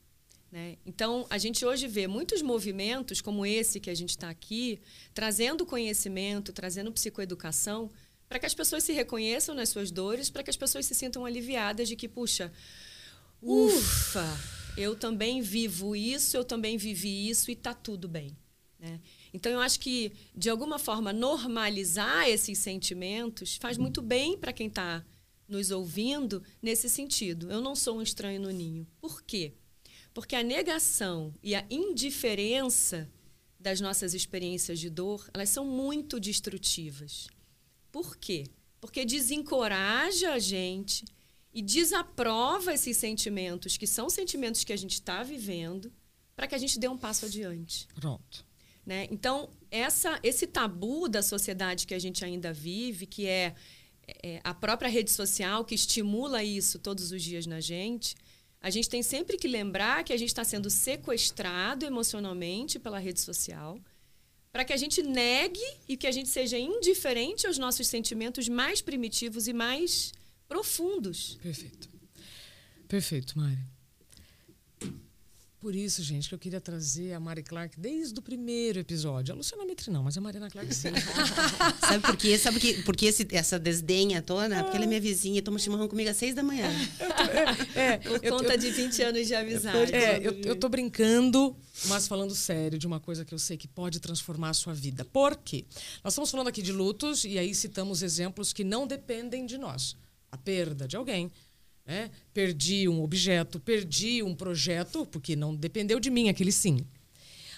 Né? 0.52 0.78
Então, 0.86 1.26
a 1.30 1.38
gente 1.38 1.66
hoje 1.66 1.88
vê 1.88 2.08
muitos 2.08 2.42
movimentos, 2.42 3.22
como 3.22 3.46
esse 3.46 3.80
que 3.80 3.90
a 3.90 3.96
gente 3.96 4.12
está 4.12 4.30
aqui, 4.30 4.80
trazendo 5.14 5.66
conhecimento, 5.66 6.54
trazendo 6.54 6.92
psicoeducação, 6.92 7.92
para 8.30 8.40
que 8.40 8.46
as 8.46 8.54
pessoas 8.54 8.84
se 8.84 8.94
reconheçam 8.94 9.56
nas 9.56 9.70
suas 9.70 9.92
dores, 9.92 10.30
para 10.30 10.44
que 10.44 10.50
as 10.50 10.58
pessoas 10.58 10.86
se 10.86 10.96
sintam 10.96 11.26
aliviadas 11.26 11.88
de 11.88 11.96
que, 11.96 12.08
puxa, 12.08 12.52
ufa, 13.42 14.26
eu 14.78 14.96
também 14.96 15.42
vivo 15.42 15.96
isso, 15.96 16.36
eu 16.36 16.44
também 16.44 16.78
vivi 16.78 17.30
isso 17.30 17.50
e 17.50 17.54
está 17.54 17.74
tudo 17.74 18.08
bem. 18.08 18.36
Né? 18.80 19.00
Então, 19.34 19.52
eu 19.52 19.60
acho 19.60 19.80
que, 19.80 20.14
de 20.36 20.50
alguma 20.50 20.78
forma, 20.78 21.12
normalizar 21.12 22.28
esses 22.30 22.58
sentimentos 22.60 23.58
faz 23.58 23.78
muito 23.78 24.02
bem 24.02 24.38
para 24.38 24.54
quem 24.54 24.68
está 24.68 25.04
nos 25.48 25.72
ouvindo 25.72 26.44
nesse 26.62 26.90
sentido. 26.90 27.50
Eu 27.50 27.62
não 27.62 27.76
sou 27.76 27.98
um 27.98 28.02
estranho 28.02 28.42
no 28.42 28.52
ninho. 28.52 28.86
Por 29.00 29.24
quê? 29.24 29.54
Porque 30.18 30.36
a 30.36 30.42
negação 30.42 31.32
e 31.44 31.54
a 31.54 31.64
indiferença 31.70 33.08
das 33.60 33.80
nossas 33.80 34.16
experiências 34.16 34.80
de 34.80 34.90
dor, 34.90 35.30
elas 35.32 35.48
são 35.48 35.64
muito 35.64 36.20
destrutivas. 36.20 37.28
Por 37.92 38.18
quê? 38.18 38.46
Porque 38.82 39.06
desencoraja 39.06 40.34
a 40.34 40.40
gente 40.40 41.06
e 41.54 41.62
desaprova 41.62 42.74
esses 42.74 42.98
sentimentos, 42.98 43.78
que 43.78 43.86
são 43.86 44.10
sentimentos 44.10 44.64
que 44.64 44.74
a 44.74 44.76
gente 44.76 44.94
está 44.94 45.22
vivendo, 45.22 45.94
para 46.36 46.48
que 46.48 46.56
a 46.56 46.58
gente 46.58 46.80
dê 46.80 46.88
um 46.88 46.98
passo 46.98 47.28
adiante. 47.28 47.88
Pronto. 47.94 48.44
Né? 48.84 49.08
Então, 49.12 49.52
essa, 49.70 50.20
esse 50.24 50.48
tabu 50.48 51.08
da 51.08 51.22
sociedade 51.22 51.86
que 51.86 51.94
a 51.94 52.00
gente 52.00 52.26
ainda 52.26 52.52
vive, 52.52 53.06
que 53.06 53.28
é, 53.28 53.54
é 54.24 54.42
a 54.44 54.56
própria 54.56 54.90
rede 54.90 55.12
social 55.12 55.64
que 55.64 55.76
estimula 55.76 56.44
isso 56.44 56.80
todos 56.80 57.12
os 57.12 57.22
dias 57.22 57.46
na 57.46 57.60
gente, 57.60 58.16
a 58.68 58.70
gente 58.70 58.90
tem 58.90 59.02
sempre 59.02 59.38
que 59.38 59.48
lembrar 59.48 60.04
que 60.04 60.12
a 60.12 60.18
gente 60.18 60.28
está 60.28 60.44
sendo 60.44 60.70
sequestrado 60.70 61.86
emocionalmente 61.86 62.78
pela 62.78 63.00
rede 63.00 63.22
social, 63.22 63.80
para 64.52 64.66
que 64.66 64.74
a 64.74 64.78
gente 64.78 65.02
negue 65.02 65.64
e 65.88 65.96
que 65.96 66.06
a 66.06 66.12
gente 66.12 66.28
seja 66.28 66.58
indiferente 66.60 67.48
aos 67.48 67.58
nossos 67.58 67.88
sentimentos 67.88 68.50
mais 68.50 68.82
primitivos 68.82 69.48
e 69.48 69.54
mais 69.54 70.12
profundos. 70.50 71.38
Perfeito. 71.42 71.90
Perfeito, 72.90 73.40
Mari. 73.40 73.77
Por 75.60 75.74
isso, 75.76 76.04
gente, 76.04 76.30
que 76.30 76.36
eu 76.36 76.40
queria 76.40 76.62
trazer 76.62 77.14
a 77.14 77.20
Mari 77.20 77.42
Clark 77.42 77.80
desde 77.80 78.18
o 78.20 78.22
primeiro 78.22 78.78
episódio. 78.80 79.34
A 79.34 79.38
Luciana 79.38 79.66
Mitre 79.66 79.90
não, 79.90 80.04
mas 80.04 80.16
a 80.16 80.22
Mariana 80.22 80.52
Clark 80.52 80.72
sim. 80.74 80.90
Sabe 81.82 82.00
por 82.04 82.16
quê? 82.16 82.38
Sabe 82.38 82.84
por 82.84 82.96
que 82.96 83.08
esse, 83.08 83.28
essa 83.32 83.58
desdenha 83.58 84.22
toda? 84.22 84.62
Porque 84.64 84.76
ela 84.78 84.86
é 84.86 84.88
minha 84.88 85.02
vizinha, 85.02 85.42
toma 85.42 85.58
chimarrão 85.58 85.88
comigo 85.88 86.12
às 86.12 86.18
seis 86.18 86.36
da 86.36 86.44
manhã. 86.44 86.70
É, 87.76 87.98
Por 87.98 88.24
eu- 88.24 88.32
conta 88.34 88.54
eu- 88.54 88.58
de 88.58 88.70
20 88.70 89.02
anos 89.02 89.26
de 89.28 89.34
amizade. 89.34 89.94
É, 89.96 90.20
eu, 90.26 90.34
eu 90.44 90.56
tô 90.56 90.70
brincando, 90.70 91.56
mas 91.86 92.08
falando 92.08 92.36
sério 92.36 92.78
de 92.78 92.86
uma 92.86 93.00
coisa 93.00 93.26
que 93.26 93.34
eu 93.34 93.40
sei 93.40 93.58
que 93.58 93.68
pode 93.68 94.00
transformar 94.00 94.52
a 94.52 94.54
sua 94.54 94.76
vida. 94.76 95.04
Por 95.06 95.36
quê? 95.38 95.66
Nós 96.04 96.14
estamos 96.14 96.30
falando 96.30 96.50
aqui 96.50 96.62
de 96.62 96.72
lutos 96.72 97.24
e 97.24 97.38
aí 97.40 97.56
citamos 97.56 98.04
exemplos 98.04 98.54
que 98.54 98.64
não 98.64 98.86
dependem 98.86 99.44
de 99.46 99.58
nós. 99.58 99.96
A 100.32 100.38
perda 100.38 100.88
de 100.88 100.96
alguém. 100.96 101.32
Né? 101.88 102.12
Perdi 102.34 102.90
um 102.90 103.02
objeto, 103.02 103.60
perdi 103.60 104.22
um 104.22 104.36
projeto, 104.36 105.06
porque 105.06 105.36
não 105.36 105.56
dependeu 105.56 106.00
de 106.00 106.10
mim 106.10 106.28
aquele 106.28 106.52
sim. 106.52 106.86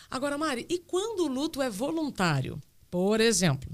Agora, 0.10 0.38
Mari, 0.38 0.66
e 0.70 0.78
quando 0.78 1.22
o 1.22 1.28
luto 1.28 1.62
é 1.62 1.70
voluntário? 1.70 2.62
Por 2.90 3.20
exemplo, 3.20 3.70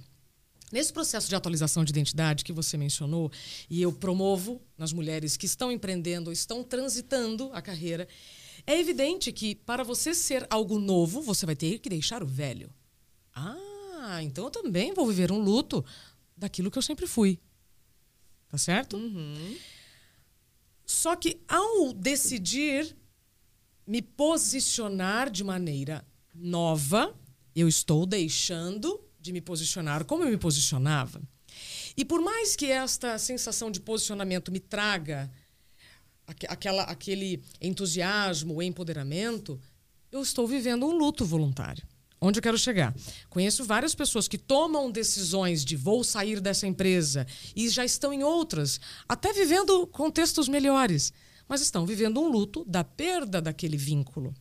Nesse 0.72 0.92
processo 0.92 1.30
de 1.30 1.36
atualização 1.36 1.86
de 1.86 1.92
identidade 1.92 2.44
que 2.44 2.52
você 2.52 2.76
mencionou, 2.76 3.32
e 3.70 3.82
eu 3.82 3.94
promovo 3.94 4.62
nas 4.78 4.92
mulheres 4.92 5.38
que 5.38 5.46
estão 5.46 5.72
empreendendo 5.72 6.32
estão 6.32 6.64
transitando 6.64 7.50
a 7.54 7.62
carreira, 7.62 8.08
é 8.66 8.78
evidente 8.78 9.32
que 9.32 9.56
para 9.56 9.84
você 9.84 10.14
ser 10.14 10.46
algo 10.50 10.80
novo, 10.80 11.22
você 11.22 11.46
vai 11.46 11.56
ter 11.56 11.80
que 11.80 11.88
deixar 11.88 12.24
o 12.24 12.26
velho. 12.26 12.70
Ah, 13.34 14.20
então 14.24 14.46
eu 14.46 14.52
também 14.52 14.94
vou 14.94 15.06
viver 15.08 15.32
um 15.32 15.40
luto 15.40 15.86
daquilo 16.36 16.72
que 16.72 16.78
eu 16.78 16.82
sempre 16.82 17.06
fui. 17.06 17.40
Tá 18.50 18.58
certo? 18.58 18.98
Só 21.06 21.16
que 21.16 21.40
ao 21.48 21.94
decidir 21.94 22.98
me 23.86 24.02
posicionar 24.02 25.30
de 25.30 25.44
maneira 25.44 26.04
nova, 26.34 27.16
eu 27.56 27.68
estou 27.68 28.08
deixando 28.08 29.00
de 29.20 29.32
me 29.32 29.40
posicionar 29.40 30.04
como 30.06 30.24
eu 30.24 30.30
me 30.32 30.38
posicionava. 30.38 31.22
E 31.96 32.04
por 32.04 32.20
mais 32.24 32.56
que 32.56 32.72
esta 32.72 33.20
sensação 33.20 33.70
de 33.70 33.80
posicionamento 33.80 34.52
me 34.52 34.60
traga 34.60 35.32
aque- 36.26 36.48
aquela, 36.50 36.82
aquele 36.86 37.40
entusiasmo, 37.62 38.60
empoderamento, 38.60 39.62
eu 40.12 40.24
estou 40.24 40.48
vivendo 40.48 40.88
um 40.88 40.98
luto 40.98 41.24
voluntário. 41.24 41.88
Onde 42.26 42.40
eu 42.40 42.44
quero 42.44 42.58
chegar? 42.58 42.96
Conheço 43.30 43.64
várias 43.64 43.94
pessoas 43.94 44.28
que 44.28 44.38
tomam 44.38 44.90
decisões 44.90 45.64
de 45.64 45.76
vou 45.76 46.04
sair 46.04 46.42
dessa 46.42 46.66
empresa 46.66 47.28
e 47.56 47.70
já 47.70 47.86
estão 47.86 48.12
em 48.12 48.24
outras, 48.24 48.80
até 49.08 49.32
vivendo 49.32 49.86
contextos 49.88 50.48
melhores, 50.48 51.14
mas 51.48 51.62
estão 51.62 51.86
vivendo 51.86 52.20
um 52.20 52.28
luto 52.28 52.66
da 52.66 52.84
perda 52.84 53.40
daquele 53.40 53.78
vínculo. 53.78 54.34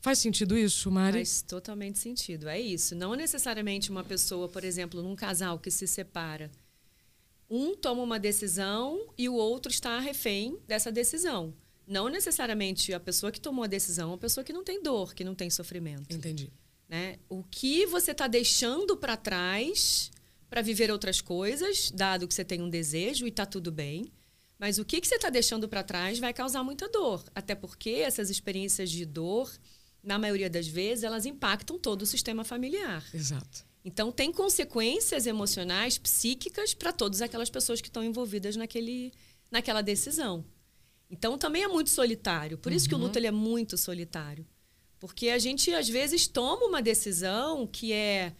Faz 0.00 0.18
sentido 0.18 0.58
isso, 0.58 0.90
Mari? 0.90 1.18
Faz 1.18 1.40
totalmente 1.40 1.98
sentido. 1.98 2.46
É 2.46 2.60
isso. 2.60 2.94
Não 2.94 3.14
necessariamente 3.14 3.90
uma 3.90 4.04
pessoa, 4.04 4.46
por 4.46 4.62
exemplo, 4.62 5.02
num 5.02 5.16
casal 5.16 5.58
que 5.58 5.70
se 5.70 5.86
separa, 5.86 6.50
um 7.48 7.74
toma 7.74 8.02
uma 8.02 8.18
decisão 8.18 9.00
e 9.16 9.30
o 9.30 9.34
outro 9.34 9.72
está 9.72 9.98
refém 9.98 10.58
dessa 10.68 10.92
decisão. 10.92 11.54
Não 11.86 12.08
necessariamente 12.10 12.92
a 12.92 13.00
pessoa 13.00 13.32
que 13.32 13.40
tomou 13.40 13.64
a 13.64 13.68
decisão 13.68 14.08
é 14.08 14.12
uma 14.12 14.18
pessoa 14.18 14.44
que 14.44 14.52
não 14.52 14.62
tem 14.62 14.82
dor, 14.82 15.14
que 15.14 15.24
não 15.24 15.34
tem 15.34 15.48
sofrimento. 15.48 16.14
Entendi. 16.14 16.52
Né? 16.92 17.16
O 17.26 17.42
que 17.42 17.86
você 17.86 18.10
está 18.10 18.26
deixando 18.26 18.98
para 18.98 19.16
trás 19.16 20.12
para 20.50 20.60
viver 20.60 20.90
outras 20.90 21.22
coisas, 21.22 21.90
dado 21.90 22.28
que 22.28 22.34
você 22.34 22.44
tem 22.44 22.60
um 22.60 22.68
desejo 22.68 23.24
e 23.24 23.30
está 23.30 23.46
tudo 23.46 23.72
bem. 23.72 24.12
Mas 24.58 24.78
o 24.78 24.84
que, 24.84 25.00
que 25.00 25.08
você 25.08 25.14
está 25.14 25.30
deixando 25.30 25.66
para 25.66 25.82
trás 25.82 26.18
vai 26.18 26.34
causar 26.34 26.62
muita 26.62 26.90
dor. 26.90 27.24
Até 27.34 27.54
porque 27.54 27.88
essas 27.88 28.28
experiências 28.28 28.90
de 28.90 29.06
dor, 29.06 29.50
na 30.02 30.18
maioria 30.18 30.50
das 30.50 30.68
vezes, 30.68 31.02
elas 31.02 31.24
impactam 31.24 31.78
todo 31.78 32.02
o 32.02 32.06
sistema 32.06 32.44
familiar. 32.44 33.02
Exato. 33.14 33.64
Então, 33.82 34.12
tem 34.12 34.30
consequências 34.30 35.26
emocionais, 35.26 35.96
psíquicas, 35.96 36.74
para 36.74 36.92
todas 36.92 37.22
aquelas 37.22 37.48
pessoas 37.48 37.80
que 37.80 37.88
estão 37.88 38.04
envolvidas 38.04 38.54
naquele, 38.54 39.14
naquela 39.50 39.80
decisão. 39.80 40.44
Então, 41.10 41.38
também 41.38 41.62
é 41.62 41.68
muito 41.68 41.88
solitário. 41.88 42.58
Por 42.58 42.70
isso 42.70 42.86
que 42.86 42.94
o 42.94 42.98
luto 42.98 43.18
ele 43.18 43.26
é 43.26 43.32
muito 43.32 43.78
solitário. 43.78 44.46
Porque 45.02 45.30
a 45.30 45.38
gente, 45.38 45.68
às 45.74 45.88
vezes, 45.88 46.28
toma 46.28 46.64
uma 46.64 46.80
decisão 46.80 47.66
que 47.66 47.92
é, 47.92 48.32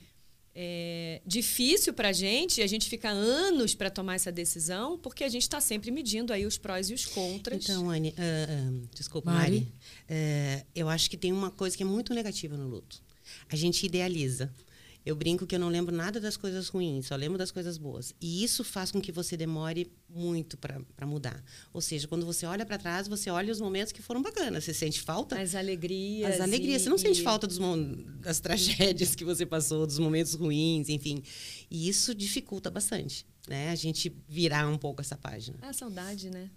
é 0.55 1.21
difícil 1.27 1.93
para 1.93 2.11
a 2.11 2.13
gente, 2.13 2.61
e 2.61 2.63
a 2.63 2.69
gente 2.69 2.89
fica 2.89 3.11
anos 3.11 3.75
para 3.75 3.91
tomar 3.91 4.15
essa 4.15 4.31
decisão, 4.31 4.97
porque 4.97 5.25
a 5.25 5.29
gente 5.29 5.43
está 5.43 5.61
sempre 5.61 5.91
medindo 5.91 6.33
aí 6.33 6.47
os 6.47 6.59
prós 6.59 6.89
e 6.89 6.95
os 6.95 7.05
contras. 7.05 7.65
Então, 7.65 7.91
Anne, 7.91 8.15
ah, 8.17 8.23
ah, 8.49 8.87
desculpa, 8.95 9.33
Mari. 9.33 9.51
Mari. 9.51 9.73
Eh, 10.09 10.65
eu 10.73 10.89
acho 10.89 11.11
que 11.11 11.17
tem 11.17 11.33
uma 11.33 11.51
coisa 11.51 11.77
que 11.77 11.83
é 11.83 11.87
muito 11.87 12.15
negativa 12.15 12.57
no 12.57 12.69
luto. 12.69 13.03
A 13.51 13.57
gente 13.57 13.85
idealiza. 13.85 14.55
Eu 15.05 15.17
brinco 15.17 15.47
que 15.47 15.55
eu 15.55 15.59
não 15.59 15.69
lembro 15.69 15.95
nada 15.95 16.21
das 16.21 16.37
coisas 16.37 16.69
ruins, 16.69 17.07
só 17.07 17.17
lembro 17.17 17.37
das 17.37 17.51
coisas 17.51 17.77
boas. 17.77 18.15
E 18.21 18.45
isso 18.45 18.63
faz 18.63 18.93
com 18.93 19.01
que 19.01 19.11
você 19.11 19.37
demore 19.37 19.91
muito 20.09 20.57
para 20.57 21.07
mudar. 21.07 21.43
Ou 21.73 21.81
seja, 21.81 22.07
quando 22.07 22.25
você 22.25 22.47
olha 22.47 22.65
para 22.65 22.79
trás, 22.79 23.09
você 23.09 23.29
olha 23.29 23.51
os 23.53 23.61
momentos 23.61 23.93
que 23.93 24.01
foram 24.01 24.23
bacanas. 24.23 24.63
Você 24.63 24.73
sente 24.73 25.01
falta? 25.01 25.41
as 25.41 25.55
alegrias. 25.57 26.35
As 26.35 26.41
alegrias. 26.41 26.83
e- 26.83 26.85
Você 26.85 26.91
não 26.91 26.99
sente 26.99 27.21
e- 27.21 27.25
falta 27.25 27.47
dos, 27.49 27.59
mon- 27.59 27.97
das 28.21 28.39
tragédias 28.41 29.15
que 29.17 29.25
você 29.25 29.45
passou, 29.45 29.87
dos 29.87 29.99
momentos 29.99 30.35
ruins, 30.35 30.89
enfim. 30.89 31.23
E 31.71 31.89
isso 31.89 32.15
dificulta 32.15 32.71
bastante, 32.71 33.27
né? 33.49 33.71
A 33.71 33.75
gente 33.75 34.15
virar 34.29 34.69
um 34.69 34.79
pouco 34.79 35.01
essa 35.01 35.17
página. 35.17 35.59
É 35.63 35.67
a 35.69 35.73
saudade, 35.73 36.31
né? 36.31 36.49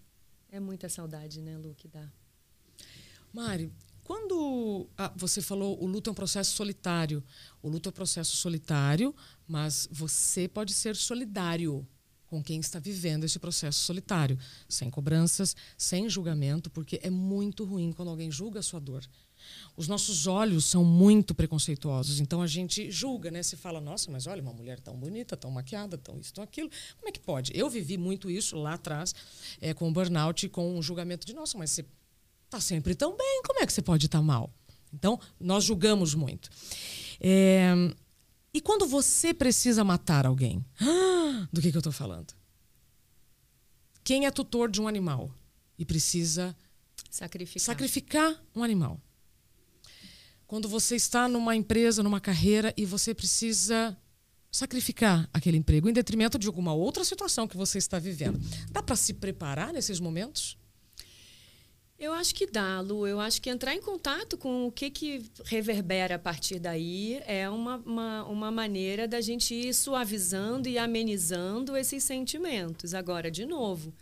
É 0.51 0.59
muita 0.59 0.87
saudade, 0.87 1.41
né, 1.41 1.57
Lu, 1.57 1.73
que 1.75 1.87
dá. 1.87 2.07
Mari, 3.33 3.69
quando 4.05 4.87
ah, 4.95 5.11
você 5.15 5.41
falou 5.41 5.83
o 5.83 5.87
luto 5.87 6.09
é 6.09 6.11
um 6.11 6.15
processo 6.15 6.55
solitário, 6.55 7.23
o 7.59 7.67
luto 7.67 7.89
é 7.89 7.91
um 7.91 7.93
processo 7.93 8.35
solitário, 8.35 9.13
mas 9.47 9.89
você 9.91 10.47
pode 10.47 10.73
ser 10.73 10.95
solidário 10.95 11.85
com 12.27 12.43
quem 12.43 12.59
está 12.59 12.77
vivendo 12.77 13.23
esse 13.23 13.39
processo 13.39 13.79
solitário, 13.79 14.37
sem 14.69 14.91
cobranças, 14.91 15.55
sem 15.75 16.07
julgamento, 16.07 16.69
porque 16.69 16.99
é 17.01 17.09
muito 17.09 17.65
ruim 17.65 17.91
quando 17.91 18.09
alguém 18.09 18.29
julga 18.29 18.59
a 18.59 18.63
sua 18.63 18.79
dor. 18.79 19.03
Os 19.75 19.87
nossos 19.87 20.27
olhos 20.27 20.65
são 20.65 20.83
muito 20.83 21.33
preconceituosos, 21.33 22.19
então 22.19 22.43
a 22.43 22.47
gente 22.47 22.91
julga, 22.91 23.31
né? 23.31 23.41
Se 23.41 23.55
fala, 23.55 23.81
nossa, 23.81 24.11
mas 24.11 24.27
olha, 24.27 24.41
uma 24.41 24.53
mulher 24.53 24.79
tão 24.79 24.95
bonita, 24.95 25.35
tão 25.35 25.49
maquiada, 25.49 25.97
tão 25.97 26.19
isso, 26.19 26.31
tão 26.31 26.43
aquilo. 26.43 26.69
Como 26.97 27.09
é 27.09 27.11
que 27.11 27.19
pode? 27.19 27.51
Eu 27.55 27.69
vivi 27.71 27.97
muito 27.97 28.29
isso 28.29 28.55
lá 28.55 28.75
atrás, 28.75 29.15
eh, 29.59 29.73
com 29.73 29.89
o 29.89 29.91
burnout, 29.91 30.47
com 30.49 30.77
o 30.77 30.81
julgamento 30.83 31.25
de, 31.25 31.33
nossa, 31.33 31.57
mas 31.57 31.71
você 31.71 31.85
tá 32.55 32.61
sempre 32.61 32.95
tão 32.95 33.17
bem, 33.17 33.41
como 33.45 33.59
é 33.59 33.65
que 33.65 33.73
você 33.73 33.81
pode 33.81 34.05
estar 34.05 34.21
mal? 34.21 34.49
Então, 34.93 35.19
nós 35.37 35.65
julgamos 35.65 36.15
muito. 36.15 36.49
É, 37.19 37.73
E 38.53 38.61
quando 38.61 38.87
você 38.87 39.33
precisa 39.33 39.83
matar 39.83 40.25
alguém? 40.25 40.63
Do 41.51 41.59
que, 41.61 41.69
que 41.69 41.75
eu 41.75 41.81
estou 41.81 41.91
falando? 41.91 42.33
Quem 44.05 44.25
é 44.25 44.31
tutor 44.31 44.71
de 44.71 44.81
um 44.81 44.87
animal 44.87 45.29
e 45.77 45.83
precisa 45.83 46.55
Sacrificar. 47.09 47.65
sacrificar 47.65 48.43
um 48.55 48.63
animal? 48.63 49.01
Quando 50.47 50.69
você 50.69 50.95
está 50.95 51.27
numa 51.27 51.55
empresa, 51.55 52.01
numa 52.01 52.21
carreira 52.21 52.73
e 52.77 52.85
você 52.85 53.13
precisa 53.13 53.97
sacrificar 54.49 55.29
aquele 55.33 55.57
emprego 55.57 55.89
em 55.89 55.93
detrimento 55.93 56.39
de 56.39 56.47
alguma 56.47 56.73
outra 56.73 57.03
situação 57.03 57.47
que 57.47 57.57
você 57.57 57.77
está 57.77 57.99
vivendo. 57.99 58.39
Dá 58.71 58.81
para 58.81 58.95
se 58.95 59.13
preparar 59.13 59.73
nesses 59.73 59.99
momentos? 59.99 60.57
Eu 61.97 62.11
acho 62.13 62.35
que 62.35 62.45
dá, 62.45 62.81
Lu. 62.81 63.07
Eu 63.07 63.19
acho 63.19 63.41
que 63.41 63.49
entrar 63.49 63.73
em 63.73 63.81
contato 63.81 64.37
com 64.37 64.67
o 64.67 64.71
que, 64.71 64.89
que 64.89 65.23
reverbera 65.45 66.15
a 66.15 66.19
partir 66.19 66.59
daí 66.59 67.21
é 67.25 67.49
uma, 67.49 67.77
uma, 67.77 68.23
uma 68.25 68.51
maneira 68.51 69.07
da 69.07 69.21
gente 69.21 69.53
ir 69.55 69.73
suavizando 69.73 70.67
e 70.67 70.77
amenizando 70.77 71.75
esses 71.77 72.03
sentimentos. 72.03 72.93
Agora, 72.93 73.31
de 73.31 73.45
novo, 73.45 73.93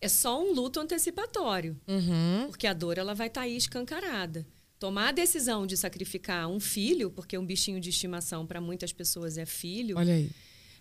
é 0.00 0.08
só 0.08 0.42
um 0.42 0.52
luto 0.52 0.80
antecipatório, 0.80 1.78
Uhum. 1.86 2.46
porque 2.48 2.66
a 2.66 2.72
dor 2.72 2.98
ela 2.98 3.14
vai 3.14 3.28
estar 3.28 3.42
aí 3.42 3.56
escancarada. 3.56 4.44
Tomar 4.80 5.10
a 5.10 5.12
decisão 5.12 5.64
de 5.64 5.76
sacrificar 5.76 6.48
um 6.48 6.58
filho, 6.58 7.08
porque 7.08 7.38
um 7.38 7.46
bichinho 7.46 7.78
de 7.78 7.90
estimação 7.90 8.44
para 8.44 8.60
muitas 8.60 8.92
pessoas 8.92 9.38
é 9.38 9.46
filho, 9.46 9.96
Olha 9.96 10.14
aí. 10.14 10.28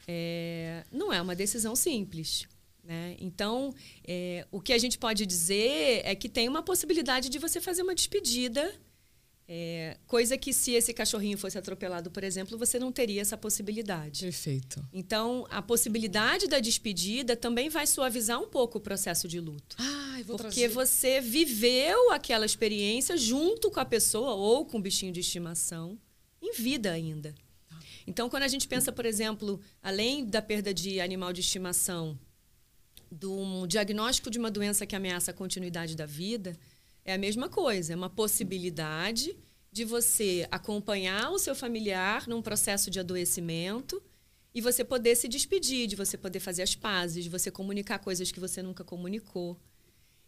é, 0.07 0.83
não 0.91 1.13
é 1.13 1.21
uma 1.21 1.35
decisão 1.35 1.75
simples. 1.75 2.47
Né? 2.91 3.15
Então, 3.21 3.73
é, 4.05 4.45
o 4.51 4.59
que 4.59 4.73
a 4.73 4.77
gente 4.77 4.97
pode 4.97 5.25
dizer 5.25 6.01
é 6.03 6.13
que 6.13 6.27
tem 6.27 6.49
uma 6.49 6.61
possibilidade 6.61 7.29
de 7.29 7.39
você 7.39 7.61
fazer 7.61 7.83
uma 7.83 7.95
despedida, 7.95 8.69
é, 9.47 9.97
coisa 10.05 10.37
que 10.37 10.51
se 10.51 10.73
esse 10.73 10.93
cachorrinho 10.93 11.37
fosse 11.37 11.57
atropelado, 11.57 12.11
por 12.11 12.21
exemplo, 12.21 12.57
você 12.57 12.77
não 12.77 12.91
teria 12.91 13.21
essa 13.21 13.37
possibilidade. 13.37 14.25
Perfeito. 14.25 14.85
Então, 14.91 15.47
a 15.49 15.61
possibilidade 15.61 16.49
da 16.49 16.59
despedida 16.59 17.33
também 17.37 17.69
vai 17.69 17.87
suavizar 17.87 18.41
um 18.41 18.49
pouco 18.49 18.77
o 18.77 18.81
processo 18.81 19.25
de 19.25 19.39
luto. 19.39 19.77
Ai, 19.79 20.23
vou 20.23 20.35
Porque 20.35 20.67
trazer. 20.67 20.67
você 20.67 21.21
viveu 21.21 22.11
aquela 22.11 22.45
experiência 22.45 23.15
junto 23.15 23.71
com 23.71 23.79
a 23.79 23.85
pessoa 23.85 24.33
ou 24.33 24.65
com 24.65 24.79
o 24.79 24.81
bichinho 24.81 25.13
de 25.13 25.21
estimação, 25.21 25.97
em 26.41 26.51
vida 26.51 26.91
ainda. 26.91 27.33
Então, 28.05 28.29
quando 28.29 28.43
a 28.43 28.49
gente 28.49 28.67
pensa, 28.67 28.91
por 28.91 29.05
exemplo, 29.05 29.61
além 29.81 30.25
da 30.25 30.41
perda 30.41 30.73
de 30.73 30.99
animal 30.99 31.31
de 31.31 31.39
estimação, 31.39 32.19
do 33.11 33.67
diagnóstico 33.67 34.31
de 34.31 34.39
uma 34.39 34.49
doença 34.49 34.85
que 34.85 34.95
ameaça 34.95 35.31
a 35.31 35.33
continuidade 35.33 35.95
da 35.95 36.05
vida, 36.05 36.57
É 37.03 37.15
a 37.15 37.17
mesma 37.17 37.49
coisa, 37.49 37.93
é 37.93 37.95
uma 37.95 38.11
possibilidade 38.11 39.35
de 39.71 39.83
você 39.83 40.47
acompanhar 40.51 41.31
o 41.31 41.39
seu 41.39 41.55
familiar 41.55 42.27
num 42.27 42.43
processo 42.43 42.91
de 42.91 42.99
adoecimento 42.99 44.01
e 44.53 44.61
você 44.61 44.83
poder 44.83 45.15
se 45.15 45.27
despedir, 45.27 45.87
de 45.87 45.95
você 45.95 46.17
poder 46.17 46.39
fazer 46.39 46.61
as 46.61 46.75
pazes, 46.75 47.23
de 47.23 47.29
você 47.29 47.49
comunicar 47.49 47.99
coisas 47.99 48.31
que 48.31 48.39
você 48.39 48.61
nunca 48.61 48.83
comunicou. 48.83 49.57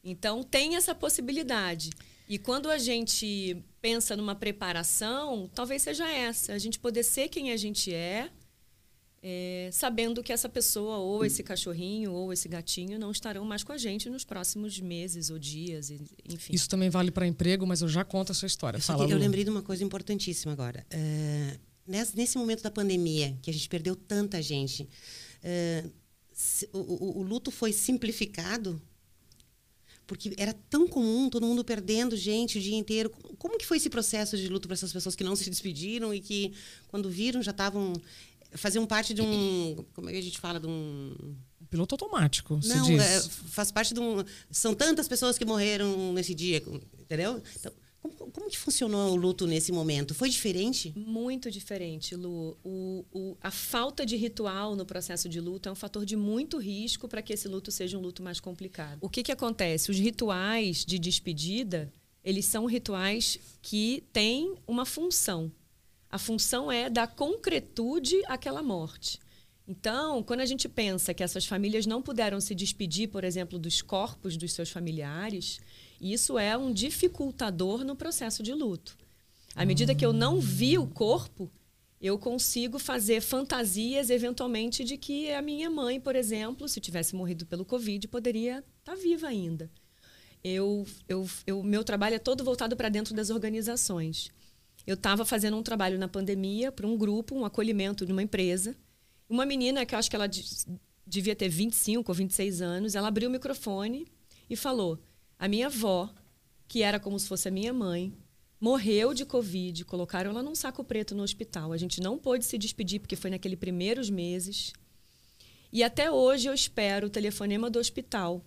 Então, 0.03 0.43
tem 0.43 0.75
essa 0.75 0.95
possibilidade. 0.95 1.91
E 2.27 2.39
quando 2.39 2.71
a 2.71 2.77
gente 2.77 3.61
pensa 3.81 4.15
numa 4.15 4.33
preparação, 4.33 5.49
talvez 5.53 5.81
seja 5.81 6.09
essa: 6.09 6.53
a 6.53 6.57
gente 6.57 6.79
poder 6.79 7.03
ser 7.03 7.27
quem 7.27 7.51
a 7.51 7.57
gente 7.57 7.93
é, 7.93 8.31
é, 9.25 9.69
sabendo 9.71 10.21
que 10.21 10.33
essa 10.33 10.49
pessoa, 10.49 10.97
ou 10.97 11.23
esse 11.23 11.41
cachorrinho, 11.41 12.11
ou 12.11 12.33
esse 12.33 12.49
gatinho, 12.49 12.99
não 12.99 13.09
estarão 13.09 13.45
mais 13.45 13.63
com 13.63 13.71
a 13.71 13.77
gente 13.77 14.09
nos 14.09 14.25
próximos 14.25 14.81
meses 14.81 15.29
ou 15.29 15.39
dias, 15.39 15.89
enfim. 16.27 16.53
Isso 16.53 16.67
também 16.67 16.89
vale 16.89 17.09
para 17.09 17.25
emprego, 17.25 17.65
mas 17.65 17.81
eu 17.81 17.87
já 17.87 18.03
conto 18.03 18.33
a 18.33 18.35
sua 18.35 18.47
história. 18.47 18.81
Fala, 18.81 19.09
eu 19.09 19.17
lembrei 19.17 19.45
de 19.45 19.49
uma 19.49 19.61
coisa 19.61 19.81
importantíssima 19.81 20.51
agora. 20.51 20.85
Uh, 20.93 21.57
nesse, 21.87 22.17
nesse 22.17 22.37
momento 22.37 22.61
da 22.61 22.69
pandemia, 22.69 23.37
que 23.41 23.49
a 23.49 23.53
gente 23.53 23.69
perdeu 23.69 23.95
tanta 23.95 24.41
gente, 24.41 24.89
uh, 25.41 25.91
o, 26.73 26.79
o, 26.79 27.19
o 27.19 27.23
luto 27.23 27.49
foi 27.49 27.71
simplificado 27.71 28.81
porque 30.05 30.33
era 30.37 30.53
tão 30.69 30.87
comum, 30.87 31.29
todo 31.29 31.45
mundo 31.45 31.63
perdendo 31.63 32.15
gente 32.17 32.57
o 32.57 32.61
dia 32.61 32.75
inteiro. 32.75 33.09
Como, 33.09 33.35
como 33.37 33.57
que 33.57 33.65
foi 33.65 33.77
esse 33.77 33.89
processo 33.89 34.37
de 34.37 34.49
luto 34.49 34.67
para 34.67 34.75
essas 34.75 34.91
pessoas 34.91 35.15
que 35.15 35.23
não 35.23 35.35
se 35.35 35.49
despediram 35.49 36.13
e 36.13 36.19
que, 36.19 36.53
quando 36.89 37.09
viram, 37.09 37.41
já 37.41 37.51
estavam 37.51 37.93
faziam 38.55 38.85
parte 38.85 39.13
de 39.13 39.21
um, 39.21 39.85
como 39.93 40.09
é 40.09 40.13
que 40.13 40.19
a 40.19 40.23
gente 40.23 40.39
fala, 40.39 40.59
de 40.59 40.67
um 40.67 41.35
piloto 41.69 41.95
automático. 41.95 42.59
Não, 42.63 42.91
é, 42.99 43.21
faz 43.49 43.71
parte 43.71 43.93
de 43.93 43.99
um. 43.99 44.23
São 44.51 44.73
tantas 44.75 45.07
pessoas 45.07 45.37
que 45.37 45.45
morreram 45.45 46.13
nesse 46.13 46.35
dia, 46.35 46.63
entendeu? 46.99 47.41
Então, 47.59 47.71
como, 48.03 48.31
como 48.31 48.49
que 48.49 48.57
funcionou 48.57 49.13
o 49.13 49.15
luto 49.15 49.47
nesse 49.47 49.71
momento? 49.71 50.13
Foi 50.13 50.29
diferente? 50.29 50.93
Muito 50.95 51.49
diferente, 51.49 52.15
Lu. 52.15 52.57
O, 52.63 53.05
o, 53.11 53.37
a 53.41 53.49
falta 53.49 54.05
de 54.05 54.17
ritual 54.17 54.75
no 54.75 54.85
processo 54.85 55.29
de 55.29 55.39
luto 55.39 55.69
é 55.69 55.71
um 55.71 55.75
fator 55.75 56.05
de 56.05 56.15
muito 56.15 56.57
risco 56.57 57.07
para 57.07 57.21
que 57.21 57.33
esse 57.33 57.47
luto 57.47 57.71
seja 57.71 57.97
um 57.97 58.01
luto 58.01 58.21
mais 58.21 58.39
complicado. 58.39 58.99
O 59.01 59.09
que, 59.09 59.23
que 59.23 59.31
acontece? 59.31 59.89
Os 59.89 59.97
rituais 59.97 60.83
de 60.85 60.99
despedida, 60.99 61.91
eles 62.23 62.45
são 62.45 62.65
rituais 62.65 63.39
que 63.61 64.03
têm 64.11 64.55
uma 64.67 64.85
função. 64.85 65.51
A 66.13 66.19
função 66.19 66.71
é 66.71 66.91
dar 66.91 67.07
concretude 67.07 68.21
àquela 68.27 68.61
morte. 68.61 69.19
Então, 69.67 70.21
quando 70.21 70.41
a 70.41 70.45
gente 70.45 70.69
pensa 70.69 71.11
que 71.11 71.23
essas 71.23 71.43
famílias 71.43 71.87
não 71.87 72.03
puderam 72.03 72.39
se 72.39 72.53
despedir, 72.53 73.07
por 73.07 73.23
exemplo, 73.23 73.57
dos 73.57 73.81
corpos 73.81 74.37
dos 74.37 74.53
seus 74.53 74.69
familiares, 74.69 75.59
isso 75.99 76.37
é 76.37 76.55
um 76.55 76.71
dificultador 76.71 77.83
no 77.83 77.95
processo 77.95 78.43
de 78.43 78.53
luto. 78.53 78.95
À 79.55 79.65
medida 79.65 79.95
que 79.95 80.05
eu 80.05 80.13
não 80.13 80.39
vi 80.39 80.77
o 80.77 80.85
corpo, 80.85 81.51
eu 81.99 82.19
consigo 82.19 82.77
fazer 82.77 83.19
fantasias, 83.19 84.11
eventualmente, 84.11 84.83
de 84.83 84.97
que 84.97 85.31
a 85.31 85.41
minha 85.41 85.67
mãe, 85.67 85.99
por 85.99 86.15
exemplo, 86.15 86.69
se 86.69 86.79
tivesse 86.79 87.15
morrido 87.15 87.43
pelo 87.47 87.65
Covid, 87.65 88.07
poderia 88.07 88.59
estar 88.59 88.91
tá 88.91 88.95
viva 88.95 89.29
ainda. 89.29 89.67
Eu, 90.43 90.85
eu, 91.09 91.27
eu, 91.47 91.63
meu 91.63 91.83
trabalho 91.83 92.17
é 92.17 92.19
todo 92.19 92.43
voltado 92.43 92.77
para 92.77 92.89
dentro 92.89 93.15
das 93.15 93.31
organizações. 93.31 94.31
Eu 94.85 94.95
estava 94.95 95.23
fazendo 95.23 95.55
um 95.55 95.63
trabalho 95.63 95.97
na 95.97 96.07
pandemia 96.07 96.71
para 96.71 96.85
um 96.85 96.97
grupo, 96.97 97.35
um 97.35 97.45
acolhimento 97.45 98.05
de 98.05 98.11
uma 98.11 98.23
empresa. 98.23 98.75
Uma 99.29 99.45
menina, 99.45 99.85
que 99.85 99.95
eu 99.95 99.99
acho 99.99 100.09
que 100.09 100.15
ela 100.15 100.29
devia 101.05 101.35
ter 101.35 101.47
25 101.47 102.11
ou 102.11 102.15
26 102.15 102.61
anos, 102.61 102.95
ela 102.95 103.07
abriu 103.07 103.29
o 103.29 103.31
microfone 103.31 104.05
e 104.49 104.55
falou: 104.55 104.99
a 105.39 105.47
minha 105.47 105.67
avó, 105.67 106.13
que 106.67 106.81
era 106.81 106.99
como 106.99 107.17
se 107.17 107.27
fosse 107.27 107.47
a 107.47 107.51
minha 107.51 107.73
mãe, 107.73 108.13
morreu 108.59 109.13
de 109.13 109.25
Covid, 109.25 109.85
colocaram 109.85 110.31
ela 110.31 110.43
num 110.43 110.55
saco 110.55 110.83
preto 110.83 111.15
no 111.15 111.23
hospital. 111.23 111.71
A 111.71 111.77
gente 111.77 112.01
não 112.01 112.17
pôde 112.17 112.45
se 112.45 112.57
despedir 112.57 112.99
porque 112.99 113.15
foi 113.15 113.29
naqueles 113.29 113.59
primeiros 113.59 114.09
meses. 114.09 114.73
E 115.71 115.83
até 115.83 116.11
hoje 116.11 116.47
eu 116.47 116.53
espero 116.53 117.07
o 117.07 117.09
telefonema 117.09 117.69
do 117.69 117.79
hospital, 117.79 118.45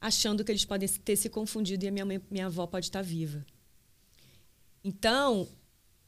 achando 0.00 0.44
que 0.44 0.50
eles 0.50 0.64
podem 0.64 0.88
ter 0.88 1.16
se 1.16 1.28
confundido 1.28 1.84
e 1.84 1.88
a 1.88 1.92
minha, 1.92 2.04
mãe, 2.04 2.20
minha 2.30 2.46
avó 2.46 2.66
pode 2.66 2.86
estar 2.86 3.02
viva. 3.02 3.46
Então, 4.82 5.48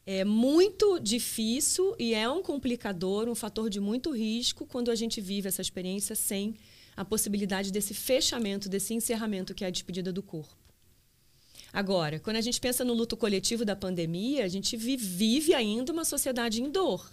é 0.06 0.24
muito 0.24 0.98
difícil 0.98 1.94
e 1.98 2.14
é 2.14 2.28
um 2.28 2.42
complicador, 2.42 3.28
um 3.28 3.34
fator 3.34 3.68
de 3.68 3.80
muito 3.80 4.10
risco 4.10 4.66
quando 4.66 4.90
a 4.90 4.94
gente 4.94 5.20
vive 5.20 5.48
essa 5.48 5.62
experiência 5.62 6.16
sem 6.16 6.54
a 6.96 7.04
possibilidade 7.04 7.70
desse 7.70 7.94
fechamento, 7.94 8.68
desse 8.68 8.92
encerramento 8.94 9.54
que 9.54 9.64
é 9.64 9.68
a 9.68 9.70
despedida 9.70 10.12
do 10.12 10.22
corpo. 10.22 10.56
Agora, 11.72 12.18
quando 12.18 12.36
a 12.36 12.40
gente 12.40 12.60
pensa 12.60 12.84
no 12.84 12.92
luto 12.92 13.16
coletivo 13.16 13.64
da 13.64 13.76
pandemia, 13.76 14.44
a 14.44 14.48
gente 14.48 14.76
vive 14.76 15.54
ainda 15.54 15.92
uma 15.92 16.04
sociedade 16.04 16.60
em 16.60 16.70
dor. 16.70 17.08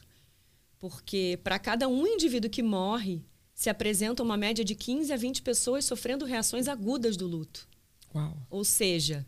Porque 0.80 1.40
para 1.44 1.60
cada 1.60 1.88
um 1.88 2.06
indivíduo 2.08 2.50
que 2.50 2.64
morre, 2.64 3.24
se 3.54 3.70
apresenta 3.70 4.24
uma 4.24 4.38
média 4.38 4.64
de 4.64 4.76
15 4.76 5.14
a 5.14 5.18
20 5.18 5.42
pessoas 5.42 5.86
sofrendo 5.86 6.26
reações 6.26 6.68
agudas 6.68 7.16
do 7.16 7.28
luto. 7.28 7.68
Uau. 8.14 8.38
Ou 8.50 8.64
seja, 8.64 9.26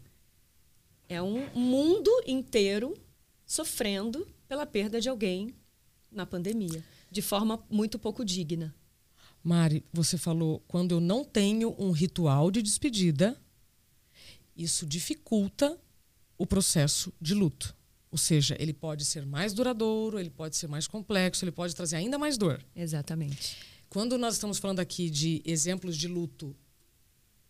é 1.10 1.22
um 1.22 1.50
mundo 1.56 2.12
inteiro 2.28 2.94
sofrendo 3.46 4.28
pela 4.48 4.66
perda 4.66 5.02
de 5.02 5.10
alguém 5.10 5.56
na 6.12 6.26
pandemia, 6.26 6.86
de 7.10 7.22
forma 7.22 7.62
muito 7.70 7.98
pouco 7.98 8.24
digna. 8.24 8.74
Mari, 9.44 9.84
você 9.92 10.18
falou 10.18 10.64
quando 10.68 10.92
eu 10.92 11.00
não 11.00 11.26
tenho 11.26 11.76
um 11.80 11.92
ritual 11.92 12.52
de 12.52 12.62
despedida, 12.62 13.36
isso 14.56 14.86
dificulta 14.86 15.78
o 16.38 16.46
processo 16.46 17.12
de 17.20 17.34
luto. 17.34 17.76
Ou 18.12 18.18
seja, 18.18 18.56
ele 18.60 18.74
pode 18.74 19.06
ser 19.06 19.26
mais 19.26 19.54
duradouro, 19.54 20.20
ele 20.20 20.30
pode 20.30 20.56
ser 20.56 20.68
mais 20.68 20.88
complexo, 20.88 21.44
ele 21.44 21.52
pode 21.52 21.76
trazer 21.76 21.96
ainda 21.96 22.18
mais 22.18 22.38
dor. 22.38 22.64
Exatamente. 22.76 23.58
Quando 23.90 24.18
nós 24.18 24.36
estamos 24.36 24.60
falando 24.60 24.80
aqui 24.80 25.10
de 25.10 25.42
exemplos 25.46 25.98
de 25.98 26.08
luto 26.08 26.56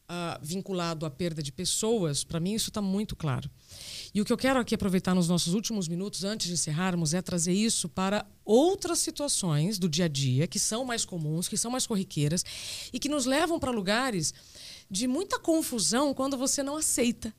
uh, 0.10 0.40
vinculado 0.42 1.06
à 1.06 1.10
perda 1.10 1.44
de 1.44 1.52
pessoas, 1.52 2.24
para 2.24 2.40
mim 2.40 2.54
isso 2.54 2.70
está 2.70 2.82
muito 2.82 3.16
claro. 3.16 3.50
E 4.14 4.20
o 4.20 4.26
que 4.26 4.34
eu 4.34 4.38
quero 4.38 4.60
aqui 4.60 4.74
aproveitar 4.74 5.14
nos 5.14 5.30
nossos 5.30 5.54
últimos 5.54 5.88
minutos, 5.88 6.24
antes 6.24 6.48
de 6.48 6.54
encerrarmos, 6.54 7.14
é 7.14 7.22
trazer 7.22 7.54
isso 7.54 7.88
para 7.88 8.26
outras 8.44 9.00
situações 9.00 9.78
do 9.78 9.88
dia 9.88 10.06
a 10.06 10.08
dia 10.08 10.48
que 10.48 10.58
são 10.58 10.84
mais 10.84 11.06
comuns, 11.06 11.48
que 11.48 11.58
são 11.58 11.70
mais 11.70 11.86
corriqueiras 11.86 12.44
e 12.92 13.00
que 13.00 13.08
nos 13.08 13.26
levam 13.26 13.60
para 13.60 13.72
lugares 13.72 14.34
de 14.90 15.08
muita 15.08 15.40
confusão 15.40 16.14
quando 16.14 16.36
você 16.36 16.64
não 16.64 16.76
aceita 16.76 17.34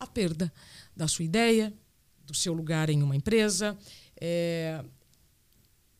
a 0.00 0.06
perda 0.06 0.52
da 0.96 1.06
sua 1.06 1.24
ideia, 1.24 1.72
do 2.24 2.34
seu 2.34 2.54
lugar 2.54 2.88
em 2.88 3.02
uma 3.02 3.14
empresa. 3.14 3.76
É... 4.18 4.82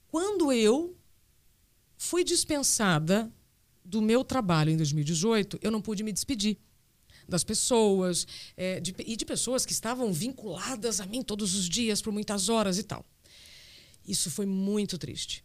Quando 0.09 0.51
eu 0.53 0.97
fui 1.99 2.25
dispensada 2.25 3.31
do 3.85 4.01
meu 4.01 4.25
trabalho 4.25 4.71
em 4.71 4.77
2018, 4.77 5.59
eu 5.61 5.71
não 5.71 5.81
pude 5.81 6.03
me 6.03 6.13
despedir 6.13 6.57
das 7.29 7.45
pessoas 7.45 8.27
é, 8.57 8.81
de, 8.81 8.95
e 9.07 9.17
de 9.17 9.25
pessoas 9.25 9.65
que 9.65 9.73
estavam 9.73 10.13
vinculadas 10.13 11.01
a 11.01 11.07
mim 11.07 11.23
todos 11.23 11.55
os 11.55 11.69
dias 11.69 12.03
por 12.03 12.13
muitas 12.13 12.49
horas 12.49 12.79
e 12.79 12.83
tal. 12.83 13.05
Isso 14.07 14.31
foi 14.31 14.47
muito 14.47 14.99
triste. 14.99 15.45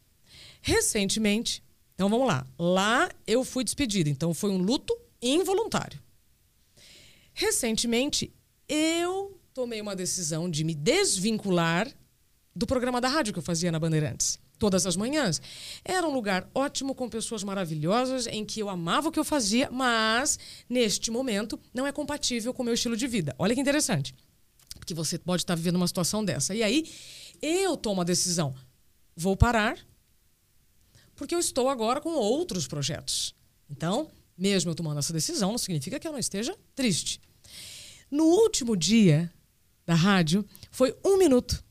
Recentemente, 0.62 1.64
então 1.96 2.10
vamos 2.10 2.28
lá. 2.28 2.46
Lá 2.58 3.10
eu 3.26 3.44
fui 3.44 3.64
despedida, 3.64 4.10
então 4.10 4.34
foi 4.34 4.50
um 4.50 4.58
luto 4.58 4.98
involuntário. 5.22 6.00
Recentemente, 7.34 8.34
eu 8.68 9.40
tomei 9.54 9.80
uma 9.80 9.96
decisão 9.96 10.50
de 10.50 10.64
me 10.64 10.76
desvincular 10.76 11.90
do 12.54 12.68
programa 12.68 13.00
da 13.00 13.08
rádio 13.08 13.32
que 13.32 13.40
eu 13.40 13.44
fazia 13.44 13.72
na 13.72 13.80
Bandeirantes 13.80 14.40
todas 14.60 14.86
as 14.86 14.96
manhãs. 14.96 15.42
Era 15.84 16.06
um 16.06 16.14
lugar 16.14 16.48
ótimo, 16.54 16.94
com 16.94 17.10
pessoas 17.10 17.44
maravilhosas, 17.44 18.28
em 18.28 18.46
que 18.46 18.60
eu 18.60 18.70
amava 18.70 19.08
o 19.08 19.12
que 19.12 19.20
eu 19.20 19.24
fazia, 19.24 19.72
mas 19.72 20.38
neste 20.70 21.10
momento 21.10 21.58
não 21.74 21.88
é 21.88 21.92
compatível 21.92 22.54
com 22.54 22.62
o 22.62 22.66
meu 22.66 22.74
estilo 22.74 22.98
de 22.98 23.08
vida. 23.08 23.34
Olha 23.40 23.56
que 23.56 23.62
interessante. 23.62 24.14
Porque 24.78 24.94
você 24.94 25.18
pode 25.18 25.44
estar 25.44 25.56
vivendo 25.56 25.78
uma 25.78 25.88
situação 25.88 26.24
dessa. 26.24 26.54
E 26.54 26.62
aí 26.62 26.86
eu 27.42 27.78
tomo 27.78 28.02
a 28.02 28.04
decisão: 28.04 28.54
vou 29.16 29.36
parar, 29.36 29.78
porque 31.16 31.34
eu 31.34 31.40
estou 31.40 31.70
agora 31.70 32.02
com 32.02 32.10
outros 32.10 32.68
projetos. 32.68 33.34
Então, 33.70 34.10
mesmo 34.38 34.72
eu 34.72 34.76
tomando 34.76 35.00
essa 35.00 35.14
decisão, 35.14 35.52
não 35.52 35.58
significa 35.58 36.00
que 36.00 36.08
eu 36.08 36.12
não 36.12 36.20
esteja 36.20 36.56
triste. 36.76 37.22
No 38.12 38.26
último 38.26 38.76
dia 38.76 39.32
da 39.86 39.94
rádio, 39.94 40.46
foi 40.72 40.96
um 41.04 41.18
minuto 41.18 41.64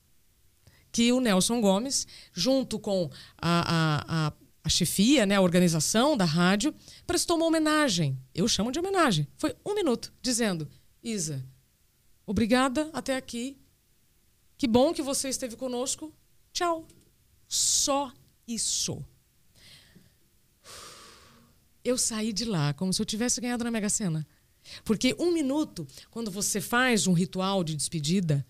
que 0.98 1.12
o 1.12 1.20
Nelson 1.20 1.60
Gomes, 1.60 2.08
junto 2.32 2.76
com 2.76 3.08
a, 3.40 3.60
a, 3.60 4.26
a, 4.26 4.32
a 4.64 4.68
chefia, 4.68 5.24
né, 5.24 5.36
a 5.36 5.40
organização 5.40 6.16
da 6.16 6.24
rádio, 6.24 6.74
prestou 7.06 7.36
uma 7.36 7.46
homenagem. 7.46 8.18
Eu 8.34 8.48
chamo 8.48 8.72
de 8.72 8.80
homenagem. 8.80 9.28
Foi 9.36 9.54
um 9.64 9.76
minuto, 9.76 10.12
dizendo: 10.20 10.68
Isa, 11.00 11.46
obrigada 12.26 12.90
até 12.92 13.14
aqui. 13.14 13.56
Que 14.56 14.66
bom 14.66 14.92
que 14.92 15.00
você 15.00 15.28
esteve 15.28 15.54
conosco. 15.54 16.12
Tchau. 16.52 16.84
Só 17.46 18.12
isso. 18.44 19.00
Eu 21.84 21.96
saí 21.96 22.32
de 22.32 22.44
lá 22.44 22.74
como 22.74 22.92
se 22.92 23.00
eu 23.00 23.06
tivesse 23.06 23.40
ganhado 23.40 23.62
na 23.62 23.70
Mega 23.70 23.88
Sena. 23.88 24.26
Porque 24.84 25.14
um 25.16 25.30
minuto, 25.30 25.86
quando 26.10 26.28
você 26.28 26.60
faz 26.60 27.06
um 27.06 27.12
ritual 27.12 27.62
de 27.62 27.76
despedida, 27.76 28.44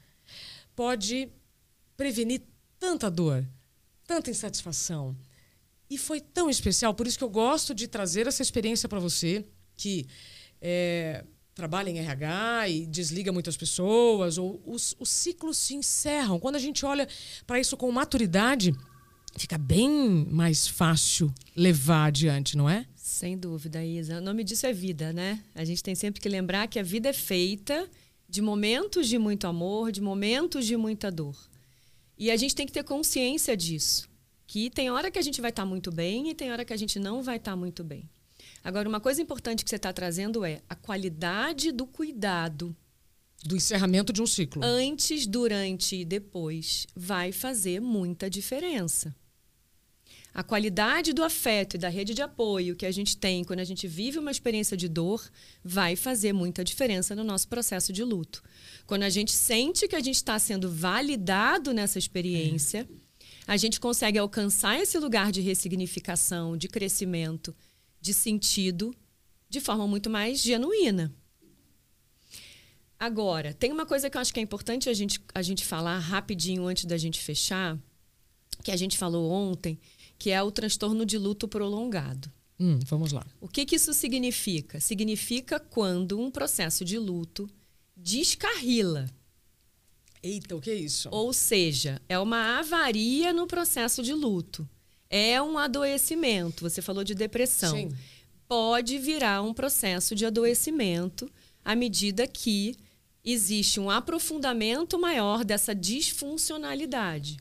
pode 0.75 1.31
prevenir 1.99 2.43
tanta 2.79 3.11
dor, 3.11 3.45
tanta 4.07 4.31
insatisfação. 4.31 5.17
E 5.91 5.99
foi 5.99 6.21
tão 6.21 6.49
especial, 6.49 6.95
por 6.95 7.07
isso 7.07 7.19
que 7.19 7.25
eu 7.25 7.29
gosto 7.29 7.75
de 7.75 7.89
trazer 7.89 8.27
essa 8.29 8.41
experiência 8.41 8.89
para 8.89 9.01
você, 9.01 9.45
que 9.77 10.07
é, 10.63 11.25
trabalha 11.55 11.91
em 11.91 11.99
RH 11.99 12.69
e 12.69 12.87
desliga 12.87 13.33
muitas 13.33 13.57
pessoas, 13.57 14.39
ou 14.39 14.63
os, 14.65 14.95
os 15.01 15.09
ciclos 15.09 15.59
se 15.59 15.75
encerram. 15.75 16.39
Quando 16.39 16.55
a 16.55 16.61
gente 16.61 16.87
olha 16.87 17.09
para 17.45 17.59
isso 17.59 17.77
com 17.77 17.91
maturidade, 17.91 18.73
fica 19.37 19.59
bem 19.59 19.91
mais 20.31 20.69
fácil 20.69 21.35
levar 21.57 22.07
adiante, 22.07 22.57
não 22.57 22.71
é? 22.71 22.87
Sem 22.95 23.37
dúvida, 23.37 23.85
Isa. 23.85 24.19
O 24.19 24.21
nome 24.21 24.45
disso 24.45 24.67
é 24.67 24.73
vida, 24.73 25.13
né? 25.13 25.43
A 25.53 25.65
gente 25.65 25.83
tem 25.83 25.97
sempre 25.97 26.21
que 26.21 26.29
lembrar 26.29 26.69
que 26.69 26.79
a 26.79 26.83
vida 26.83 27.09
é 27.09 27.13
feita 27.13 27.89
de 28.29 28.41
momentos 28.41 29.09
de 29.09 29.19
muito 29.19 29.49
amor, 29.49 29.91
de 29.91 30.01
momentos 30.01 30.65
de 30.65 30.77
muita 30.77 31.11
dor. 31.11 31.35
E 32.19 32.31
a 32.31 32.37
gente 32.37 32.55
tem 32.55 32.67
que 32.67 32.73
ter 32.73 32.83
consciência 32.83 33.57
disso 33.57 34.09
que 34.49 34.71
tem 34.71 34.91
hora 34.91 35.11
que 35.11 35.19
a 35.19 35.23
gente 35.23 35.43
vai 35.43 35.51
estar 35.51 35.63
tá 35.63 35.69
muito 35.69 35.93
bem 35.93 36.31
e 36.31 36.35
tem 36.35 36.51
hora 36.51 36.65
que 36.65 36.73
a 36.73 36.77
gente 36.77 36.99
não 36.99 37.23
vai 37.23 37.37
estar 37.37 37.53
tá 37.53 37.57
muito 37.57 37.85
bem. 37.85 38.09
Agora, 38.65 38.89
uma 38.89 38.99
coisa 38.99 39.21
importante 39.21 39.63
que 39.63 39.69
você 39.69 39.77
está 39.77 39.93
trazendo 39.93 40.43
é 40.43 40.63
a 40.69 40.75
qualidade 40.75 41.71
do 41.71 41.87
cuidado. 41.87 42.75
Do 43.45 43.55
encerramento 43.55 44.11
de 44.11 44.23
um 44.23 44.27
ciclo. 44.27 44.65
Antes, 44.65 45.27
durante 45.27 45.97
e 45.97 46.05
depois 46.05 46.87
vai 46.97 47.31
fazer 47.31 47.79
muita 47.81 48.29
diferença. 48.29 49.15
A 50.33 50.43
qualidade 50.43 51.13
do 51.13 51.25
afeto 51.25 51.75
e 51.75 51.79
da 51.79 51.89
rede 51.89 52.15
de 52.15 52.23
apoio 52.23 52.77
que 52.77 52.87
a 52.87 52.91
gente 52.91 53.17
tem 53.17 53.43
quando 53.43 53.61
a 53.61 53.65
gente 53.65 53.89
vive 53.89 54.19
uma 54.19 54.31
experiência 54.31 54.77
de 54.77 54.89
dor 54.89 55.29
vai 55.65 55.97
fazer 55.97 56.33
muita 56.33 56.63
diferença 56.63 57.15
no 57.15 57.25
nosso 57.25 57.49
processo 57.49 57.93
de 57.93 58.05
luto. 58.05 58.43
Quando 58.87 59.03
a 59.03 59.09
gente 59.09 59.33
sente 59.33 59.89
que 59.89 59.97
a 59.97 60.01
gente 60.01 60.17
está 60.17 60.39
sendo 60.39 60.71
validado 60.71 61.73
nessa 61.73 61.99
experiência. 61.99 62.89
A 63.47 63.57
gente 63.57 63.81
consegue 63.81 64.19
alcançar 64.19 64.79
esse 64.79 64.99
lugar 64.99 65.33
de 65.33 65.41
ressignificação, 65.41 66.55
de 66.55 66.69
crescimento, 66.69 67.57
de 67.99 68.13
sentido, 68.13 68.95
de 69.49 69.59
forma 69.59 69.87
muito 69.89 70.11
mais 70.11 70.43
genuína. 70.43 71.11
Agora, 72.99 73.55
tem 73.55 73.73
uma 73.73 73.87
coisa 73.87 74.11
que 74.11 74.17
eu 74.17 74.21
acho 74.21 74.35
que 74.35 74.41
é 74.41 74.43
importante 74.43 74.91
a 74.91 74.93
gente, 74.93 75.19
a 75.35 75.41
gente 75.41 75.65
falar 75.65 75.99
rapidinho 75.99 76.67
antes 76.67 76.85
da 76.85 76.99
gente 76.99 77.21
fechar, 77.21 77.79
que 78.63 78.71
a 78.71 78.77
gente 78.77 78.99
falou 78.99 79.31
ontem, 79.31 79.79
que 80.19 80.31
é 80.31 80.43
o 80.43 80.51
transtorno 80.51 81.07
de 81.07 81.17
luto 81.17 81.47
prolongado. 81.47 82.31
Hum, 82.59 82.79
vamos 82.87 83.13
lá. 83.13 83.25
O 83.41 83.47
que, 83.47 83.65
que 83.65 83.77
isso 83.77 83.95
significa? 83.95 84.81
Significa 84.81 85.61
quando 85.61 86.19
um 86.19 86.31
processo 86.31 86.85
de 86.85 86.99
luto 86.99 87.49
descarrila 87.97 89.07
Eita, 90.23 90.57
o 90.57 90.61
que 90.61 90.71
é 90.71 90.75
isso? 90.75 91.09
Ou 91.13 91.33
seja, 91.33 92.01
é 92.09 92.19
uma 92.19 92.59
avaria 92.59 93.33
no 93.33 93.47
processo 93.47 94.03
de 94.03 94.13
luto. 94.13 94.69
É 95.09 95.41
um 95.41 95.57
adoecimento. 95.57 96.69
Você 96.69 96.83
falou 96.83 97.05
de 97.05 97.15
depressão. 97.15 97.75
Sim. 97.75 97.91
Pode 98.47 98.99
virar 98.99 99.43
um 99.43 99.55
processo 99.55 100.15
de 100.15 100.27
adoecimento 100.27 101.31
à 101.65 101.75
medida 101.75 102.27
que 102.27 102.75
existe 103.25 103.79
um 103.79 103.91
aprofundamento 103.91 104.99
maior 104.99 105.45
dessa 105.45 105.75
disfuncionalidade. 105.75 107.37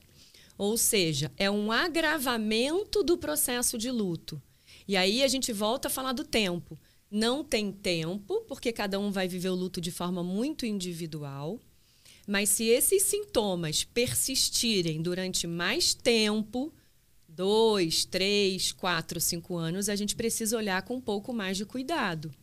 Ou 0.57 0.77
seja, 0.77 1.31
é 1.37 1.49
um 1.51 1.71
agravamento 1.71 3.03
do 3.03 3.17
processo 3.17 3.77
de 3.77 3.91
luto. 3.91 4.41
E 4.87 4.95
aí 4.95 5.21
a 5.21 5.27
gente 5.27 5.53
volta 5.53 5.87
a 5.87 5.91
falar 5.91 6.13
do 6.13 6.23
tempo. 6.23 6.79
Não 7.09 7.43
tem 7.43 7.71
tempo, 7.71 8.41
porque 8.47 8.71
cada 8.71 8.99
um 8.99 9.11
vai 9.11 9.27
viver 9.27 9.49
o 9.49 9.55
luto 9.55 9.79
de 9.79 9.91
forma 9.91 10.23
muito 10.23 10.65
individual. 10.65 11.59
Mas 12.27 12.49
se 12.49 12.65
esses 12.65 13.03
sintomas 13.03 13.83
persistirem 13.83 15.01
durante 15.01 15.47
mais 15.47 15.93
tempo, 15.93 16.73
dois, 17.27 18.03
três, 18.03 18.71
quatro, 18.71 19.21
cinco 19.21 19.55
anos, 19.55 19.87
a 19.87 19.95
gente 19.95 20.15
precisa 20.15 20.57
olhar 20.57 20.81
com 20.81 20.95
um 20.95 21.01
pouco 21.01 21.31
mais 21.31 21.55
de 21.55 21.65
cuidado. 21.65 22.33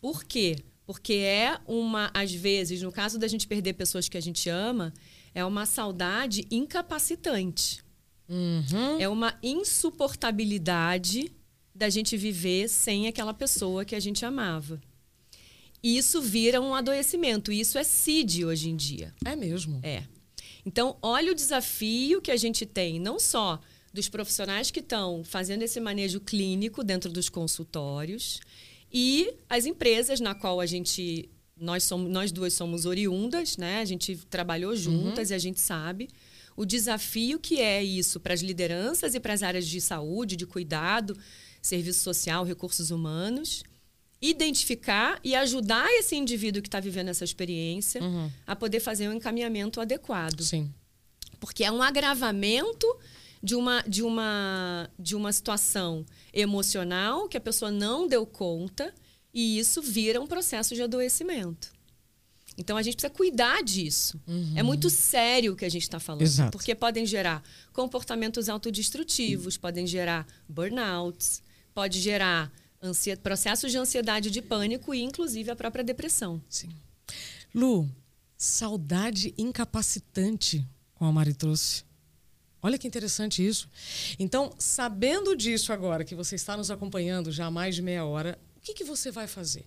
Por 0.00 0.24
quê? 0.24 0.56
Porque 0.84 1.14
é 1.14 1.58
uma, 1.66 2.10
às 2.12 2.32
vezes, 2.32 2.82
no 2.82 2.90
caso 2.90 3.18
da 3.18 3.28
gente 3.28 3.46
perder 3.46 3.74
pessoas 3.74 4.08
que 4.08 4.16
a 4.16 4.20
gente 4.22 4.48
ama, 4.48 4.92
é 5.34 5.44
uma 5.44 5.66
saudade 5.66 6.46
incapacitante. 6.50 7.82
Uhum. 8.28 9.00
É 9.00 9.08
uma 9.08 9.38
insuportabilidade 9.42 11.32
da 11.74 11.88
gente 11.88 12.16
viver 12.16 12.68
sem 12.68 13.06
aquela 13.08 13.32
pessoa 13.32 13.84
que 13.84 13.94
a 13.94 14.00
gente 14.00 14.24
amava 14.24 14.80
isso 15.82 16.20
vira 16.20 16.60
um 16.60 16.74
adoecimento. 16.74 17.52
Isso 17.52 17.78
é 17.78 17.84
CID 17.84 18.44
hoje 18.44 18.68
em 18.68 18.76
dia. 18.76 19.14
É 19.24 19.36
mesmo? 19.36 19.80
É. 19.82 20.04
Então, 20.66 20.96
olha 21.00 21.32
o 21.32 21.34
desafio 21.34 22.20
que 22.20 22.30
a 22.30 22.36
gente 22.36 22.66
tem, 22.66 23.00
não 23.00 23.18
só 23.18 23.60
dos 23.92 24.08
profissionais 24.08 24.70
que 24.70 24.80
estão 24.80 25.24
fazendo 25.24 25.62
esse 25.62 25.80
manejo 25.80 26.20
clínico 26.20 26.84
dentro 26.84 27.10
dos 27.10 27.28
consultórios 27.28 28.40
e 28.92 29.32
as 29.48 29.66
empresas 29.66 30.20
na 30.20 30.34
qual 30.34 30.60
a 30.60 30.66
gente 30.66 31.28
nós 31.60 31.84
somos 31.84 32.10
nós 32.10 32.32
duas 32.32 32.52
somos 32.52 32.86
oriundas, 32.86 33.56
né? 33.56 33.80
A 33.80 33.84
gente 33.84 34.16
trabalhou 34.30 34.74
juntas 34.76 35.28
uhum. 35.28 35.34
e 35.34 35.36
a 35.36 35.38
gente 35.38 35.60
sabe 35.60 36.08
o 36.56 36.64
desafio 36.64 37.38
que 37.38 37.60
é 37.60 37.82
isso 37.82 38.18
para 38.18 38.34
as 38.34 38.40
lideranças 38.40 39.14
e 39.14 39.20
para 39.20 39.32
as 39.32 39.42
áreas 39.42 39.66
de 39.66 39.80
saúde, 39.80 40.36
de 40.36 40.44
cuidado, 40.46 41.16
serviço 41.62 42.00
social, 42.00 42.44
recursos 42.44 42.90
humanos 42.90 43.62
identificar 44.20 45.20
e 45.22 45.34
ajudar 45.34 45.88
esse 45.92 46.16
indivíduo 46.16 46.60
que 46.60 46.68
está 46.68 46.80
vivendo 46.80 47.08
essa 47.08 47.24
experiência 47.24 48.02
uhum. 48.02 48.30
a 48.46 48.56
poder 48.56 48.80
fazer 48.80 49.08
um 49.08 49.12
encaminhamento 49.12 49.80
adequado. 49.80 50.42
Sim. 50.42 50.72
Porque 51.38 51.62
é 51.62 51.70
um 51.70 51.82
agravamento 51.82 52.86
de 53.42 53.54
uma, 53.54 53.82
de 53.82 54.02
uma, 54.02 54.90
de 54.98 55.14
uma 55.14 55.32
situação 55.32 56.04
emocional 56.32 57.28
que 57.28 57.36
a 57.36 57.40
pessoa 57.40 57.70
não 57.70 58.08
deu 58.08 58.26
conta 58.26 58.92
e 59.38 59.56
isso 59.56 59.80
vira 59.80 60.20
um 60.20 60.26
processo 60.26 60.74
de 60.74 60.82
adoecimento. 60.82 61.70
Então 62.56 62.76
a 62.76 62.82
gente 62.82 62.96
precisa 62.96 63.14
cuidar 63.14 63.62
disso. 63.62 64.20
Uhum. 64.26 64.52
É 64.56 64.64
muito 64.64 64.90
sério 64.90 65.52
o 65.52 65.56
que 65.56 65.64
a 65.64 65.68
gente 65.68 65.84
está 65.84 66.00
falando. 66.00 66.22
Exato. 66.22 66.50
Porque 66.50 66.74
podem 66.74 67.06
gerar 67.06 67.40
comportamentos 67.72 68.48
autodestrutivos, 68.48 69.54
uhum. 69.54 69.60
podem 69.60 69.86
gerar 69.86 70.26
burnouts, 70.48 71.40
pode 71.72 72.00
gerar 72.00 72.52
processos 73.22 73.70
de 73.70 73.78
ansiedade 73.78 74.28
de 74.28 74.42
pânico 74.42 74.92
e, 74.92 75.02
inclusive, 75.02 75.52
a 75.52 75.54
própria 75.54 75.84
depressão. 75.84 76.42
Sim. 76.48 76.70
Lu, 77.54 77.88
saudade 78.36 79.32
incapacitante, 79.38 80.66
como 80.96 81.10
a 81.10 81.12
Mari 81.12 81.34
trouxe. 81.34 81.84
Olha 82.60 82.76
que 82.76 82.88
interessante 82.88 83.46
isso. 83.46 83.68
Então, 84.18 84.52
sabendo 84.58 85.36
disso 85.36 85.72
agora, 85.72 86.04
que 86.04 86.16
você 86.16 86.34
está 86.34 86.56
nos 86.56 86.72
acompanhando 86.72 87.30
já 87.30 87.46
há 87.46 87.50
mais 87.52 87.76
de 87.76 87.82
meia 87.82 88.04
hora, 88.04 88.36
que, 88.68 88.74
que 88.74 88.84
você 88.84 89.10
vai 89.10 89.26
fazer? 89.26 89.66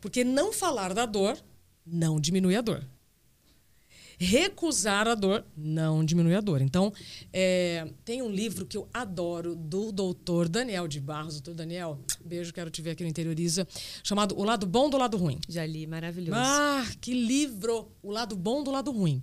Porque 0.00 0.22
não 0.22 0.52
falar 0.52 0.94
da 0.94 1.06
dor 1.06 1.36
não 1.84 2.20
diminui 2.20 2.56
a 2.56 2.60
dor 2.60 2.84
recusar 4.16 5.08
a 5.08 5.14
dor 5.14 5.44
não 5.56 6.04
diminui 6.04 6.36
a 6.36 6.40
dor. 6.40 6.62
Então, 6.62 6.92
é, 7.32 7.88
tem 8.04 8.22
um 8.22 8.30
livro 8.30 8.64
que 8.64 8.76
eu 8.76 8.88
adoro 8.94 9.56
do 9.56 9.90
doutor 9.90 10.48
Daniel 10.48 10.86
de 10.86 11.00
Barros. 11.00 11.34
Doutor 11.34 11.54
Daniel, 11.54 12.00
beijo, 12.24 12.52
quero 12.52 12.70
te 12.70 12.80
ver 12.80 12.90
aqui 12.90 13.02
no 13.02 13.08
Interioriza, 13.10 13.66
chamado 14.04 14.38
O 14.38 14.44
Lado 14.44 14.66
Bom 14.66 14.88
do 14.88 14.96
Lado 14.96 15.16
Ruim. 15.16 15.40
Já 15.48 15.66
li, 15.66 15.84
maravilhoso. 15.84 16.38
Ah, 16.40 16.86
que 17.00 17.12
livro! 17.12 17.90
O 18.00 18.12
lado 18.12 18.36
bom 18.36 18.62
do 18.62 18.70
lado 18.70 18.92
ruim. 18.92 19.20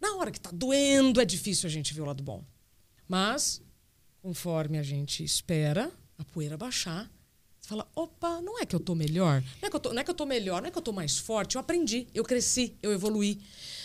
Na 0.00 0.14
hora 0.14 0.30
que 0.30 0.40
tá 0.40 0.50
doendo, 0.52 1.20
é 1.20 1.24
difícil 1.24 1.66
a 1.66 1.70
gente 1.70 1.92
ver 1.92 2.02
o 2.02 2.04
lado 2.04 2.22
bom. 2.22 2.44
Mas, 3.08 3.60
conforme 4.20 4.78
a 4.78 4.82
gente 4.82 5.24
espera 5.24 5.90
a 6.16 6.24
poeira 6.24 6.56
baixar, 6.56 7.10
fala, 7.72 7.88
opa, 7.94 8.40
não 8.40 8.60
é 8.60 8.66
que 8.66 8.74
eu 8.74 8.80
tô 8.80 8.94
melhor, 8.94 9.42
não 9.60 9.66
é 9.66 9.70
que 9.70 9.76
eu 9.76 9.80
tô, 9.80 9.92
não 9.92 10.00
é 10.00 10.04
que 10.04 10.10
eu 10.10 10.14
tô 10.14 10.26
melhor, 10.26 10.60
não 10.60 10.68
é 10.68 10.70
que 10.70 10.78
eu 10.78 10.82
tô 10.82 10.92
mais 10.92 11.18
forte, 11.18 11.56
eu 11.56 11.60
aprendi, 11.60 12.06
eu 12.14 12.24
cresci, 12.24 12.76
eu 12.82 12.92
evoluí. 12.92 13.40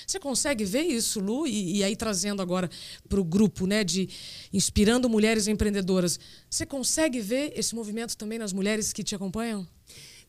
Você 0.05 0.19
consegue 0.19 0.63
ver 0.63 0.83
isso, 0.83 1.19
Lu? 1.19 1.45
E, 1.45 1.77
e 1.77 1.83
aí 1.83 1.95
trazendo 1.95 2.41
agora 2.41 2.69
para 3.09 3.19
o 3.19 3.23
grupo, 3.23 3.67
né, 3.67 3.83
de 3.83 4.07
inspirando 4.53 5.09
mulheres 5.09 5.47
empreendedoras. 5.47 6.17
Você 6.49 6.65
consegue 6.65 7.19
ver 7.19 7.51
esse 7.55 7.75
movimento 7.75 8.15
também 8.15 8.39
nas 8.39 8.53
mulheres 8.53 8.93
que 8.93 9.03
te 9.03 9.15
acompanham? 9.15 9.67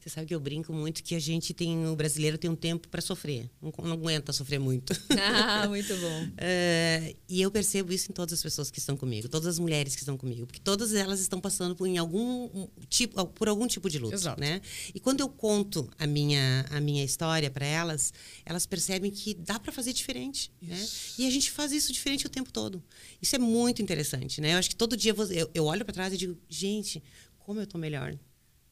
Você 0.01 0.09
sabe 0.09 0.29
que 0.29 0.35
eu 0.35 0.39
brinco 0.39 0.73
muito 0.73 1.03
que 1.03 1.15
a 1.15 1.19
gente 1.19 1.53
tem, 1.53 1.87
o 1.87 1.97
brasileiro 1.97 2.39
tem 2.39 2.49
um 2.49 2.55
tempo 2.55 2.89
para 2.89 3.01
sofrer. 3.01 3.51
Não, 3.61 3.73
não, 3.83 3.93
aguenta 3.93 4.33
sofrer 4.33 4.61
muito. 4.61 4.93
Ah, 5.21 5.67
muito 5.69 5.95
bom. 5.97 6.25
uh, 6.25 7.17
e 7.29 7.43
eu 7.43 7.51
percebo 7.51 7.93
isso 7.93 8.11
em 8.11 8.15
todas 8.15 8.35
as 8.35 8.43
pessoas 8.43 8.71
que 8.71 8.79
estão 8.79 8.97
comigo, 8.97 9.29
todas 9.29 9.49
as 9.49 9.59
mulheres 9.59 9.95
que 9.95 10.03
estão 10.03 10.17
comigo, 10.17 10.47
porque 10.47 10.61
todas 10.61 10.95
elas 10.95 11.21
estão 11.21 11.41
passando 11.41 11.75
por, 11.75 11.89
algum 11.99 12.69
tipo, 12.89 13.27
por 13.27 13.49
algum 13.49 13.67
tipo 13.67 13.91
de 13.91 13.99
luta, 13.99 14.15
Exato. 14.15 14.41
né? 14.41 14.63
E 14.95 15.01
quando 15.01 15.21
eu 15.21 15.29
conto 15.29 15.91
a 15.99 16.07
minha, 16.07 16.65
a 16.71 16.81
minha 16.81 17.05
história 17.05 17.51
para 17.51 17.67
elas, 17.67 18.13
elas 18.47 18.67
percebem 18.67 19.11
que 19.11 19.35
dá 19.35 19.59
para 19.59 19.73
fazer 19.73 19.93
diferente, 19.93 20.53
né? 20.63 20.87
E 21.19 21.27
a 21.27 21.31
gente 21.31 21.51
faz 21.51 21.73
isso 21.73 21.93
diferente 21.93 22.25
o 22.25 22.31
tempo 22.31 22.53
todo. 22.53 22.83
Isso 23.21 23.35
é 23.35 23.39
muito 23.39 23.83
interessante, 23.83 24.41
né? 24.41 24.55
Eu 24.55 24.59
acho 24.59 24.71
que 24.71 24.77
todo 24.77 24.97
dia 24.97 25.15
eu, 25.31 25.51
eu 25.53 25.65
olho 25.65 25.85
para 25.85 25.95
trás 25.95 26.13
e 26.13 26.17
digo, 26.17 26.39
gente, 26.49 27.03
como 27.39 27.61
eu 27.61 27.67
tô 27.67 27.79
melhor 27.79 28.17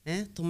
né? 0.07 0.29
Tô, 0.33 0.45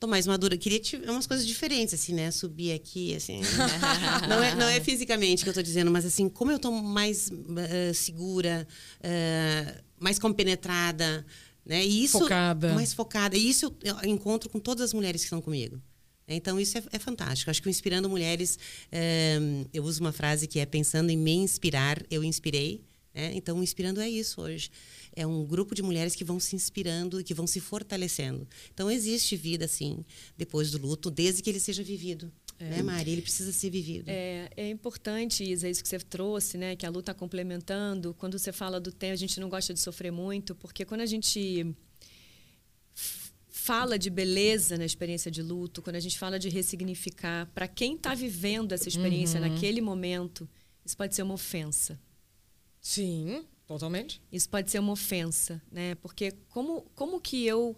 tô 0.00 0.06
mais 0.06 0.26
madura. 0.26 0.56
Queria 0.56 0.80
te, 0.80 0.96
umas 0.96 1.26
coisas 1.26 1.46
diferentes, 1.46 1.92
assim, 1.92 2.14
né? 2.14 2.30
Subir 2.30 2.72
aqui, 2.72 3.14
assim. 3.14 3.42
não, 4.26 4.42
é, 4.42 4.54
não 4.54 4.66
é 4.66 4.80
fisicamente 4.80 5.44
que 5.44 5.50
eu 5.50 5.54
tô 5.54 5.60
dizendo, 5.60 5.90
mas 5.90 6.06
assim, 6.06 6.26
como 6.26 6.50
eu 6.50 6.58
tô 6.58 6.72
mais 6.72 7.28
uh, 7.28 7.92
segura, 7.94 8.66
uh, 9.00 9.82
mais 10.00 10.18
compenetrada, 10.18 11.24
né? 11.66 11.84
E 11.84 12.04
isso, 12.04 12.18
focada. 12.18 12.72
Mais 12.72 12.94
focada. 12.94 13.36
E 13.36 13.46
isso 13.46 13.76
eu, 13.84 13.94
eu 14.02 14.08
encontro 14.08 14.48
com 14.48 14.58
todas 14.58 14.82
as 14.82 14.94
mulheres 14.94 15.20
que 15.20 15.26
estão 15.26 15.42
comigo. 15.42 15.78
Então, 16.26 16.58
isso 16.58 16.78
é, 16.78 16.82
é, 16.92 16.98
fantástico. 16.98 17.50
Acho 17.50 17.60
que 17.60 17.68
o 17.68 17.70
Inspirando 17.70 18.08
Mulheres, 18.08 18.58
é, 18.90 19.38
eu 19.74 19.84
uso 19.84 20.00
uma 20.00 20.12
frase 20.12 20.46
que 20.46 20.58
é 20.58 20.64
pensando 20.64 21.10
em 21.10 21.18
me 21.18 21.32
inspirar, 21.32 22.02
eu 22.10 22.24
inspirei. 22.24 22.82
Né? 23.14 23.32
Então, 23.34 23.62
Inspirando 23.62 24.00
é 24.00 24.08
isso 24.08 24.40
hoje. 24.40 24.70
É 25.14 25.26
um 25.26 25.44
grupo 25.44 25.74
de 25.74 25.82
mulheres 25.82 26.14
que 26.14 26.24
vão 26.24 26.40
se 26.40 26.56
inspirando 26.56 27.20
e 27.20 27.24
que 27.24 27.32
vão 27.32 27.46
se 27.46 27.60
fortalecendo. 27.60 28.46
Então, 28.72 28.90
existe 28.90 29.36
vida, 29.36 29.68
sim, 29.68 30.04
depois 30.36 30.70
do 30.70 30.78
luto, 30.78 31.10
desde 31.10 31.42
que 31.42 31.48
ele 31.48 31.60
seja 31.60 31.82
vivido. 31.82 32.30
É. 32.58 32.70
Né, 32.70 32.82
Mari? 32.82 33.10
Ele 33.10 33.22
precisa 33.22 33.52
ser 33.52 33.70
vivido. 33.70 34.08
É, 34.08 34.48
é 34.56 34.68
importante, 34.68 35.44
Isa, 35.44 35.68
isso 35.68 35.82
que 35.82 35.88
você 35.88 35.98
trouxe, 35.98 36.56
né? 36.56 36.76
Que 36.76 36.86
a 36.86 36.88
luta 36.88 37.10
está 37.10 37.14
complementando. 37.14 38.14
Quando 38.14 38.38
você 38.38 38.52
fala 38.52 38.80
do 38.80 38.92
tempo, 38.92 39.12
a 39.12 39.16
gente 39.16 39.40
não 39.40 39.48
gosta 39.48 39.74
de 39.74 39.80
sofrer 39.80 40.12
muito, 40.12 40.54
porque 40.54 40.84
quando 40.84 41.00
a 41.00 41.06
gente 41.06 41.74
fala 43.48 43.98
de 43.98 44.10
beleza 44.10 44.76
na 44.76 44.84
experiência 44.84 45.30
de 45.30 45.42
luto, 45.42 45.80
quando 45.80 45.96
a 45.96 46.00
gente 46.00 46.18
fala 46.18 46.38
de 46.38 46.48
ressignificar, 46.48 47.50
para 47.54 47.66
quem 47.66 47.94
está 47.94 48.14
vivendo 48.14 48.72
essa 48.72 48.88
experiência 48.88 49.40
uhum. 49.40 49.48
naquele 49.48 49.80
momento, 49.80 50.48
isso 50.84 50.96
pode 50.96 51.14
ser 51.14 51.22
uma 51.22 51.34
ofensa. 51.34 51.98
Sim, 52.84 53.42
totalmente. 53.66 54.20
Isso 54.30 54.46
pode 54.46 54.70
ser 54.70 54.78
uma 54.78 54.92
ofensa, 54.92 55.60
né? 55.72 55.94
Porque 55.96 56.32
como, 56.50 56.82
como 56.94 57.18
que 57.18 57.46
eu 57.46 57.74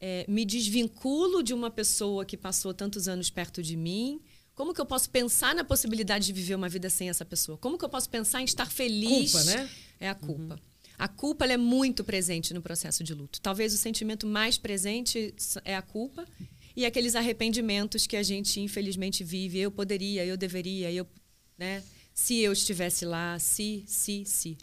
é, 0.00 0.24
me 0.26 0.46
desvinculo 0.46 1.42
de 1.42 1.52
uma 1.52 1.70
pessoa 1.70 2.24
que 2.24 2.38
passou 2.38 2.72
tantos 2.72 3.06
anos 3.06 3.28
perto 3.28 3.62
de 3.62 3.76
mim? 3.76 4.18
Como 4.54 4.72
que 4.72 4.80
eu 4.80 4.86
posso 4.86 5.10
pensar 5.10 5.54
na 5.54 5.62
possibilidade 5.62 6.24
de 6.24 6.32
viver 6.32 6.54
uma 6.54 6.70
vida 6.70 6.88
sem 6.88 7.10
essa 7.10 7.22
pessoa? 7.22 7.58
Como 7.58 7.76
que 7.76 7.84
eu 7.84 7.88
posso 7.90 8.08
pensar 8.08 8.40
em 8.40 8.46
estar 8.46 8.64
feliz? 8.64 9.32
Culpa, 9.32 9.44
né? 9.44 9.70
É 10.00 10.08
a 10.08 10.14
culpa. 10.14 10.54
Uhum. 10.54 10.60
A 10.98 11.06
culpa 11.06 11.44
é 11.44 11.58
muito 11.58 12.02
presente 12.02 12.54
no 12.54 12.62
processo 12.62 13.04
de 13.04 13.12
luto. 13.12 13.38
Talvez 13.42 13.74
o 13.74 13.76
sentimento 13.76 14.26
mais 14.26 14.56
presente 14.56 15.34
é 15.66 15.76
a 15.76 15.82
culpa 15.82 16.26
e 16.74 16.86
aqueles 16.86 17.14
arrependimentos 17.14 18.06
que 18.06 18.16
a 18.16 18.22
gente 18.22 18.58
infelizmente 18.58 19.22
vive. 19.22 19.58
Eu 19.58 19.70
poderia, 19.70 20.24
eu 20.24 20.38
deveria, 20.38 20.90
eu, 20.90 21.06
né? 21.58 21.84
Se 22.16 22.38
eu 22.38 22.50
estivesse 22.50 23.04
lá, 23.04 23.38
se, 23.38 23.84
se, 23.86 24.24
se. 24.24 24.56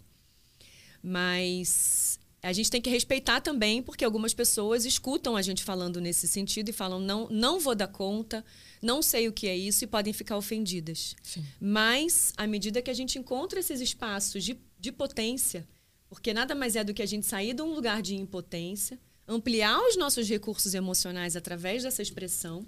Mas 1.03 2.19
a 2.41 2.51
gente 2.51 2.71
tem 2.71 2.81
que 2.81 2.89
respeitar 2.89 3.41
também, 3.41 3.83
porque 3.83 4.03
algumas 4.03 4.33
pessoas 4.33 4.85
escutam 4.85 5.37
a 5.37 5.41
gente 5.41 5.63
falando 5.63 6.01
nesse 6.01 6.27
sentido 6.27 6.69
e 6.69 6.73
falam: 6.73 6.99
não, 6.99 7.29
não 7.29 7.59
vou 7.59 7.75
dar 7.75 7.87
conta, 7.87 8.43
não 8.81 9.03
sei 9.03 9.27
o 9.27 9.31
que 9.31 9.47
é 9.47 9.55
isso 9.55 9.83
e 9.83 9.87
podem 9.87 10.11
ficar 10.11 10.35
ofendidas. 10.35 11.15
Sim. 11.21 11.45
Mas, 11.61 12.33
à 12.35 12.47
medida 12.47 12.81
que 12.81 12.89
a 12.89 12.93
gente 12.93 13.19
encontra 13.19 13.59
esses 13.59 13.79
espaços 13.79 14.43
de, 14.43 14.57
de 14.79 14.91
potência, 14.91 15.65
porque 16.09 16.33
nada 16.33 16.55
mais 16.55 16.75
é 16.75 16.83
do 16.83 16.93
que 16.93 17.03
a 17.03 17.07
gente 17.07 17.27
sair 17.27 17.53
de 17.53 17.61
um 17.61 17.75
lugar 17.75 18.01
de 18.01 18.15
impotência, 18.15 18.99
ampliar 19.27 19.79
os 19.87 19.95
nossos 19.95 20.27
recursos 20.27 20.73
emocionais 20.73 21.35
através 21.35 21.83
dessa 21.83 22.01
expressão 22.01 22.65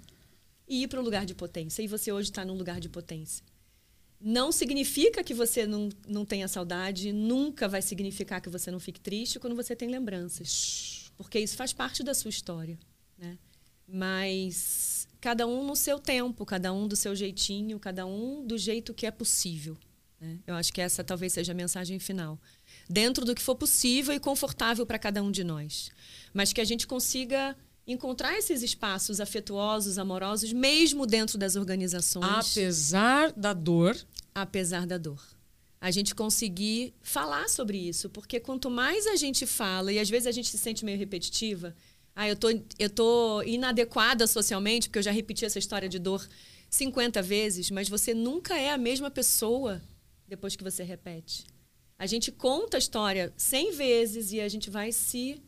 e 0.68 0.84
ir 0.84 0.88
para 0.88 1.00
um 1.00 1.04
lugar 1.04 1.26
de 1.26 1.34
potência. 1.34 1.82
E 1.82 1.88
você 1.88 2.12
hoje 2.12 2.30
está 2.30 2.44
num 2.44 2.54
lugar 2.54 2.78
de 2.78 2.88
potência. 2.88 3.44
Não 4.20 4.50
significa 4.50 5.22
que 5.22 5.34
você 5.34 5.66
não, 5.66 5.88
não 6.08 6.24
tenha 6.24 6.48
saudade, 6.48 7.12
nunca 7.12 7.68
vai 7.68 7.82
significar 7.82 8.40
que 8.40 8.48
você 8.48 8.70
não 8.70 8.80
fique 8.80 9.00
triste 9.00 9.38
quando 9.38 9.54
você 9.54 9.76
tem 9.76 9.88
lembranças. 9.88 11.12
Porque 11.16 11.38
isso 11.38 11.56
faz 11.56 11.72
parte 11.72 12.02
da 12.02 12.14
sua 12.14 12.30
história. 12.30 12.78
Né? 13.18 13.38
Mas 13.86 15.06
cada 15.20 15.46
um 15.46 15.66
no 15.66 15.76
seu 15.76 15.98
tempo, 15.98 16.44
cada 16.44 16.72
um 16.72 16.88
do 16.88 16.96
seu 16.96 17.14
jeitinho, 17.14 17.78
cada 17.78 18.06
um 18.06 18.46
do 18.46 18.56
jeito 18.56 18.94
que 18.94 19.06
é 19.06 19.10
possível. 19.10 19.76
Né? 20.20 20.38
Eu 20.46 20.54
acho 20.54 20.72
que 20.72 20.80
essa 20.80 21.04
talvez 21.04 21.32
seja 21.32 21.52
a 21.52 21.54
mensagem 21.54 21.98
final 21.98 22.40
dentro 22.88 23.24
do 23.24 23.34
que 23.34 23.42
for 23.42 23.54
possível 23.54 24.14
e 24.14 24.20
confortável 24.20 24.86
para 24.86 24.98
cada 24.98 25.22
um 25.22 25.30
de 25.30 25.44
nós. 25.44 25.90
Mas 26.32 26.52
que 26.52 26.60
a 26.60 26.64
gente 26.64 26.86
consiga 26.86 27.56
encontrar 27.86 28.36
esses 28.36 28.62
espaços 28.62 29.20
afetuosos, 29.20 29.98
amorosos, 29.98 30.52
mesmo 30.52 31.06
dentro 31.06 31.38
das 31.38 31.54
organizações. 31.56 32.50
Apesar 32.52 33.32
da 33.32 33.52
dor. 33.52 33.96
Apesar 34.34 34.86
da 34.86 34.98
dor. 34.98 35.22
A 35.80 35.90
gente 35.90 36.14
conseguir 36.14 36.94
falar 37.00 37.48
sobre 37.48 37.78
isso, 37.78 38.10
porque 38.10 38.40
quanto 38.40 38.68
mais 38.68 39.06
a 39.06 39.14
gente 39.14 39.46
fala, 39.46 39.92
e 39.92 39.98
às 39.98 40.10
vezes 40.10 40.26
a 40.26 40.32
gente 40.32 40.48
se 40.48 40.58
sente 40.58 40.84
meio 40.84 40.98
repetitiva, 40.98 41.76
ah, 42.14 42.26
eu 42.26 42.34
tô, 42.34 42.48
eu 42.78 42.90
tô 42.90 43.42
inadequada 43.42 44.26
socialmente, 44.26 44.88
porque 44.88 44.98
eu 44.98 45.02
já 45.02 45.10
repeti 45.10 45.44
essa 45.44 45.58
história 45.58 45.88
de 45.88 45.98
dor 45.98 46.26
50 46.70 47.22
vezes, 47.22 47.70
mas 47.70 47.88
você 47.88 48.14
nunca 48.14 48.56
é 48.58 48.70
a 48.70 48.78
mesma 48.78 49.10
pessoa 49.10 49.82
depois 50.26 50.56
que 50.56 50.64
você 50.64 50.82
repete. 50.82 51.44
A 51.98 52.06
gente 52.06 52.32
conta 52.32 52.76
a 52.76 52.78
história 52.78 53.32
100 53.36 53.72
vezes 53.72 54.32
e 54.32 54.40
a 54.40 54.48
gente 54.48 54.70
vai 54.70 54.92
se 54.92 55.40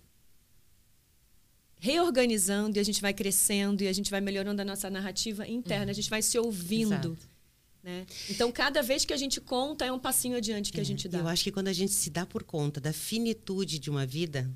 reorganizando 1.78 2.78
e 2.78 2.80
a 2.80 2.82
gente 2.82 3.00
vai 3.00 3.14
crescendo 3.14 3.82
e 3.82 3.88
a 3.88 3.92
gente 3.92 4.10
vai 4.10 4.20
melhorando 4.20 4.60
a 4.62 4.64
nossa 4.64 4.90
narrativa 4.90 5.46
interna, 5.46 5.86
uhum. 5.86 5.90
a 5.90 5.94
gente 5.94 6.10
vai 6.10 6.22
se 6.22 6.38
ouvindo. 6.38 7.16
Né? 7.82 8.06
Então, 8.28 8.50
cada 8.50 8.82
vez 8.82 9.04
que 9.04 9.12
a 9.12 9.16
gente 9.16 9.40
conta, 9.40 9.84
é 9.84 9.92
um 9.92 9.98
passinho 9.98 10.36
adiante 10.36 10.72
que 10.72 10.78
é, 10.78 10.80
a 10.80 10.84
gente 10.84 11.08
dá. 11.08 11.18
Eu 11.18 11.28
acho 11.28 11.44
que 11.44 11.52
quando 11.52 11.68
a 11.68 11.72
gente 11.72 11.92
se 11.92 12.10
dá 12.10 12.26
por 12.26 12.42
conta 12.42 12.80
da 12.80 12.92
finitude 12.92 13.78
de 13.78 13.88
uma 13.88 14.04
vida, 14.04 14.50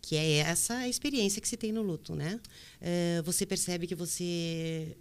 que 0.00 0.16
é 0.16 0.38
essa 0.38 0.88
experiência 0.88 1.40
que 1.40 1.48
se 1.48 1.56
tem 1.56 1.70
no 1.70 1.82
luto, 1.82 2.14
né? 2.14 2.40
É, 2.80 3.22
você 3.24 3.46
percebe 3.46 3.86
que 3.86 3.94
você 3.94 4.96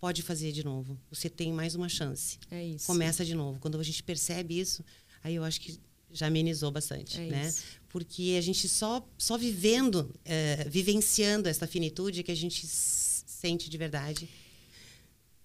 pode 0.00 0.22
fazer 0.22 0.50
de 0.50 0.64
novo. 0.64 0.98
Você 1.10 1.30
tem 1.30 1.52
mais 1.52 1.74
uma 1.74 1.88
chance. 1.88 2.38
É 2.50 2.64
isso. 2.64 2.86
Começa 2.86 3.24
de 3.24 3.34
novo. 3.34 3.60
Quando 3.60 3.78
a 3.78 3.82
gente 3.82 4.02
percebe 4.02 4.58
isso, 4.58 4.84
aí 5.22 5.36
eu 5.36 5.44
acho 5.44 5.60
que 5.60 5.78
já 6.10 6.26
amenizou 6.26 6.70
bastante, 6.72 7.20
é 7.20 7.26
né? 7.26 7.46
Isso. 7.46 7.79
Porque 7.90 8.36
a 8.38 8.40
gente 8.40 8.68
só 8.68 9.06
só 9.18 9.36
vivendo, 9.36 10.14
é, 10.24 10.64
vivenciando 10.68 11.48
essa 11.48 11.66
finitude 11.66 12.22
que 12.22 12.30
a 12.32 12.36
gente 12.36 12.66
sente 12.66 13.68
de 13.68 13.76
verdade. 13.76 14.28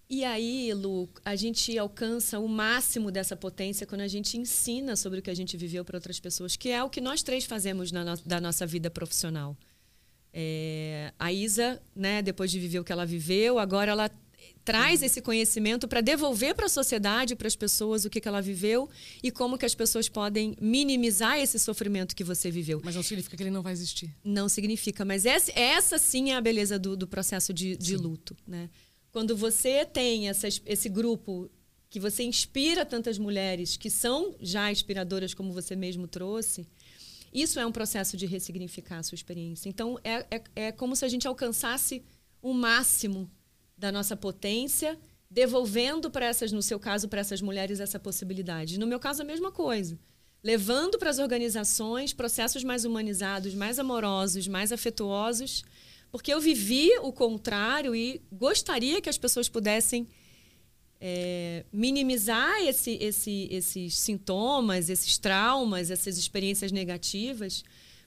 E 0.08 0.24
aí, 0.24 0.72
Lu, 0.72 1.10
a 1.24 1.36
gente 1.36 1.76
alcança 1.78 2.38
o 2.38 2.48
máximo 2.48 3.10
dessa 3.10 3.36
potência 3.36 3.88
quando 3.88 4.02
a 4.02 4.08
gente 4.08 4.38
ensina 4.38 4.96
sobre 4.96 5.20
o 5.20 5.22
que 5.22 5.32
a 5.32 5.34
gente 5.34 5.58
viveu 5.58 5.84
para 5.84 5.98
outras 5.98 6.20
pessoas, 6.20 6.56
que 6.56 6.70
é 6.70 6.84
o 6.84 6.90
que 6.90 7.02
nós 7.02 7.24
três 7.24 7.46
fazemos 7.46 7.92
na 7.92 8.04
no, 8.04 8.16
da 8.24 8.40
nossa 8.40 8.68
vida 8.68 8.90
profissional. 8.92 9.58
É, 10.32 11.12
a 11.18 11.34
Isa, 11.34 11.82
né, 11.96 12.22
depois 12.22 12.52
de 12.52 12.60
viver 12.60 12.80
o 12.80 12.84
que 12.84 12.92
ela 12.92 13.06
viveu, 13.06 13.58
agora 13.58 13.92
ela 13.92 14.12
traz 14.66 15.04
esse 15.04 15.22
conhecimento 15.22 15.88
para 15.88 16.02
devolver 16.02 16.56
para 16.56 16.66
a 16.66 16.70
sociedade, 16.70 17.36
para 17.36 17.48
as 17.48 17.56
pessoas, 17.56 18.04
o 18.04 18.10
que, 18.10 18.20
que 18.20 18.28
ela 18.28 18.42
viveu 18.42 18.90
e 19.22 19.30
como 19.30 19.60
que 19.60 19.66
as 19.66 19.76
pessoas 19.76 20.10
podem 20.10 20.58
minimizar 20.60 21.38
esse 21.38 21.60
sofrimento 21.60 22.16
que 22.16 22.24
você 22.24 22.50
viveu. 22.50 22.82
Mas 22.84 22.96
não 22.96 23.04
significa 23.04 23.38
que 23.38 23.44
ele 23.44 23.52
não 23.52 23.62
vai 23.62 23.74
existir. 23.74 24.12
Não 24.24 24.50
significa, 24.50 25.06
mas 25.06 25.24
essa, 25.24 25.52
essa 25.58 26.00
sim 26.00 26.32
é 26.32 26.36
a 26.36 26.42
beleza 26.42 26.80
do, 26.80 26.98
do 26.98 27.08
processo 27.08 27.54
de, 27.54 27.78
de 27.78 27.96
luto. 27.96 28.36
Né? 28.48 28.68
Quando 29.12 29.38
você 29.38 29.86
tem 29.86 30.28
essas, 30.28 30.60
esse 30.66 30.90
grupo 30.90 31.48
que 31.88 32.00
você 32.00 32.24
inspira 32.24 32.84
tantas 32.84 33.20
mulheres 33.20 33.78
que 33.78 33.90
são 33.90 34.36
já 34.42 34.72
inspiradoras, 34.72 35.36
como 35.36 35.54
você 35.54 35.76
mesmo 35.76 36.08
trouxe, 36.08 36.68
isso 37.32 37.60
é 37.60 37.66
um 37.66 37.72
processo 37.72 38.18
de 38.18 38.26
ressignificar 38.26 38.98
a 38.98 39.04
sua 39.04 39.16
experiência. 39.16 39.70
Então, 39.70 40.00
é, 40.04 40.26
é, 40.32 40.44
é 40.56 40.72
como 40.72 40.96
se 40.96 41.06
a 41.06 41.08
gente 41.08 41.28
alcançasse 41.28 42.04
o 42.42 42.52
máximo 42.52 43.30
da 43.86 43.92
nossa 43.92 44.16
potência, 44.16 44.98
devolvendo 45.30 46.10
para 46.10 46.26
essas, 46.26 46.52
no 46.52 46.62
seu 46.62 46.80
caso, 46.80 47.08
para 47.08 47.22
essas 47.22 47.40
mulheres 47.40 47.80
essa 47.80 48.00
possibilidade. 48.00 48.80
No 48.80 48.88
meu 48.88 49.00
caso, 49.00 49.22
a 49.22 49.26
mesma 49.26 49.52
coisa. 49.52 49.98
Levando 50.44 50.98
para 50.98 51.12
as 51.12 51.20
organizações 51.20 52.12
processos 52.12 52.64
mais 52.64 52.84
humanizados, 52.84 53.54
mais 53.54 53.78
amorosos, 53.78 54.48
mais 54.48 54.72
afetuosos, 54.72 55.64
porque 56.12 56.34
eu 56.34 56.40
vivi 56.40 56.90
o 57.04 57.12
contrário 57.14 57.96
e 57.96 58.22
gostaria 58.32 59.00
que 59.02 59.10
as 59.10 59.20
pessoas 59.20 59.48
pudessem 59.48 60.08
é, 61.00 61.64
minimizar 61.72 62.58
esse, 62.62 62.98
esse, 63.00 63.48
esses 63.52 63.98
sintomas, 63.98 64.90
esses 64.90 65.18
traumas, 65.20 65.92
essas 65.92 66.18
experiências 66.18 66.72
negativas, 66.72 67.64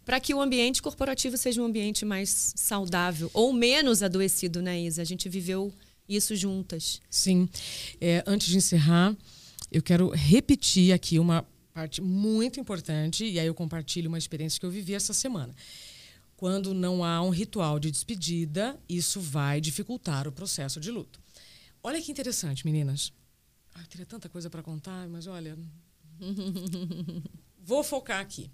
para 0.09 0.19
que 0.19 0.33
o 0.33 0.41
ambiente 0.41 0.81
corporativo 0.81 1.37
seja 1.37 1.61
um 1.61 1.67
ambiente 1.67 2.03
mais 2.03 2.55
saudável 2.57 3.31
ou 3.35 3.53
menos 3.53 4.03
adoecido, 4.03 4.63
né, 4.63 4.81
Isa? 4.81 5.03
A 5.03 5.05
gente 5.05 5.29
viveu 5.29 5.71
isso 6.09 6.35
juntas. 6.35 6.99
Sim. 7.11 7.47
É, 8.01 8.25
antes 8.27 8.47
de 8.47 8.57
encerrar, 8.57 9.15
eu 9.71 9.83
quero 9.83 10.09
repetir 10.09 10.95
aqui 10.95 11.19
uma 11.19 11.47
parte 11.75 12.01
muito 12.01 12.59
importante, 12.59 13.23
e 13.23 13.39
aí 13.39 13.47
eu 13.47 13.55
compartilho 13.55 14.09
uma 14.09 14.17
experiência 14.17 14.59
que 14.59 14.65
eu 14.65 14.71
vivi 14.71 14.95
essa 14.95 15.13
semana. 15.13 15.55
Quando 16.39 16.73
não 16.73 17.05
há 17.05 17.21
um 17.21 17.29
ritual 17.29 17.79
de 17.79 17.91
despedida, 17.91 18.81
isso 18.89 19.21
vai 19.21 19.61
dificultar 19.61 20.27
o 20.27 20.33
processo 20.33 20.81
de 20.81 20.91
luto. 20.91 21.21
Olha 21.83 22.01
que 22.01 22.11
interessante, 22.11 22.65
meninas. 22.65 23.13
Ah, 23.75 23.83
eu 23.83 23.87
teria 23.87 24.07
tanta 24.07 24.27
coisa 24.31 24.49
para 24.49 24.63
contar, 24.63 25.07
mas 25.07 25.27
olha. 25.27 25.55
Vou 27.61 27.85
focar 27.85 28.21
aqui. 28.21 28.51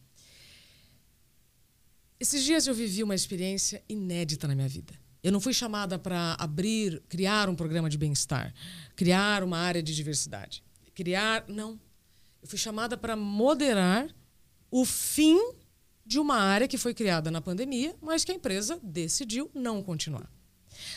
Esses 2.25 2.43
dias 2.43 2.67
eu 2.67 2.73
vivi 2.73 3.03
uma 3.03 3.15
experiência 3.15 3.85
inédita 3.87 4.49
na 4.49 4.55
minha 4.55 4.67
vida. 4.67 4.95
Eu 5.23 5.31
não 5.31 5.43
fui 5.43 5.53
chamada 5.53 5.99
para 5.99 6.35
abrir, 6.39 7.03
criar 7.07 7.51
um 7.51 7.55
programa 7.55 7.91
de 7.91 7.99
bem-estar, 7.99 8.55
criar 8.97 9.45
uma 9.45 9.59
área 9.59 9.83
de 9.83 9.95
diversidade, 9.95 10.65
criar. 10.95 11.45
Não. 11.49 11.79
Eu 12.41 12.49
fui 12.49 12.59
chamada 12.59 12.97
para 12.97 13.15
moderar 13.15 14.09
o 14.71 14.87
fim 14.87 15.39
de 16.07 16.19
uma 16.19 16.37
área 16.37 16.67
que 16.67 16.79
foi 16.79 16.95
criada 16.95 17.31
na 17.31 17.43
pandemia, 17.43 17.95
mas 18.01 18.25
que 18.25 18.33
a 18.33 18.35
empresa 18.35 18.81
decidiu 18.83 19.51
não 19.53 19.83
continuar. 19.83 20.31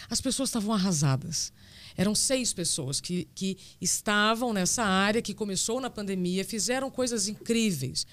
As 0.10 0.22
pessoas 0.22 0.48
estavam 0.48 0.74
arrasadas. 0.74 1.52
Eram 1.98 2.16
seis 2.16 2.54
pessoas 2.54 3.02
que, 3.02 3.28
que 3.36 3.58
estavam 3.82 4.54
nessa 4.54 4.84
área, 4.84 5.22
que 5.22 5.34
começou 5.34 5.82
na 5.82 5.90
pandemia, 5.90 6.46
fizeram 6.46 6.90
coisas 6.90 7.28
incríveis. 7.28 8.08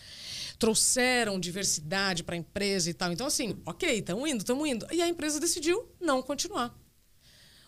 Trouxeram 0.59 1.41
diversidade 1.41 2.23
para 2.23 2.35
a 2.35 2.39
empresa 2.39 2.91
e 2.91 2.95
tal. 2.95 3.13
Então, 3.13 3.27
assim, 3.27 3.57
ok, 3.67 3.99
estamos 3.99 4.29
indo, 4.29 4.39
estamos 4.39 4.69
indo. 4.69 4.87
E 4.93 5.03
a 5.03 5.09
empresa 5.09 5.41
decidiu 5.41 5.89
não 6.01 6.23
continuar. 6.23 6.75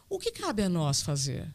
O 0.09 0.19
que 0.19 0.31
cabe 0.31 0.63
a 0.63 0.69
nós 0.69 1.03
fazer? 1.03 1.53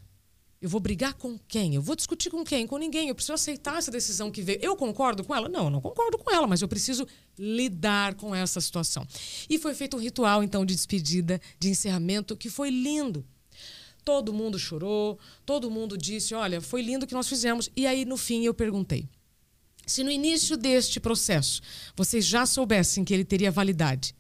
Eu 0.62 0.70
vou 0.70 0.80
brigar 0.80 1.16
com 1.16 1.40
quem? 1.48 1.74
Eu 1.74 1.82
vou 1.82 1.96
discutir 1.96 2.30
com 2.30 2.44
quem? 2.44 2.68
Com 2.68 2.78
ninguém. 2.78 3.10
Eu 3.10 3.16
preciso 3.16 3.34
aceitar 3.34 3.80
essa 3.80 3.90
decisão 3.90 4.30
que 4.30 4.44
veio. 4.44 4.60
Eu 4.62 4.76
concordo 4.76 5.24
com 5.24 5.34
ela? 5.34 5.50
Não, 5.50 5.66
eu 5.66 5.70
não 5.72 5.82
concordo 5.82 6.20
com 6.20 6.30
ela, 6.30 6.46
mas 6.46 6.62
eu 6.62 6.68
preciso 6.68 7.08
lidar 7.36 8.14
com 8.14 8.36
essa 8.36 8.62
situação. 8.62 9.08
E 9.50 9.58
foi 9.58 9.74
feito 9.74 9.98
um 9.98 10.00
ritual, 10.00 10.44
então, 10.44 10.64
de 10.64 10.76
despedida, 10.76 11.42
de 11.58 11.70
encerramento, 11.70 12.38
que 12.38 12.48
foi 12.48 12.70
lindo. 12.70 13.26
Todo 14.06 14.32
mundo 14.32 14.60
chorou, 14.60 15.18
todo 15.48 15.72
mundo 15.72 15.98
disse: 15.98 16.36
Olha, 16.36 16.62
foi 16.62 16.84
lindo 16.84 17.06
o 17.06 17.08
que 17.08 17.16
nós 17.16 17.28
fizemos. 17.28 17.72
E 17.76 17.88
aí, 17.88 18.06
no 18.06 18.16
fim, 18.16 18.44
eu 18.44 18.54
perguntei: 18.54 19.10
se 19.92 20.04
no 20.04 20.12
início 20.12 20.58
deste 20.58 21.00
processo 21.00 21.62
vocês 21.96 22.26
já 22.26 22.46
soubessem 22.46 23.04
que 23.04 23.14
ele 23.14 23.26
teria 23.26 23.52
validade, 23.52 24.16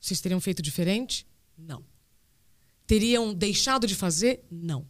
vocês 0.00 0.20
teriam 0.20 0.40
feito 0.40 0.62
diferente? 0.62 1.26
Não. 1.56 1.84
Teriam 2.86 3.32
deixado 3.32 3.86
de 3.86 3.94
fazer? 3.94 4.44
Não 4.50 4.86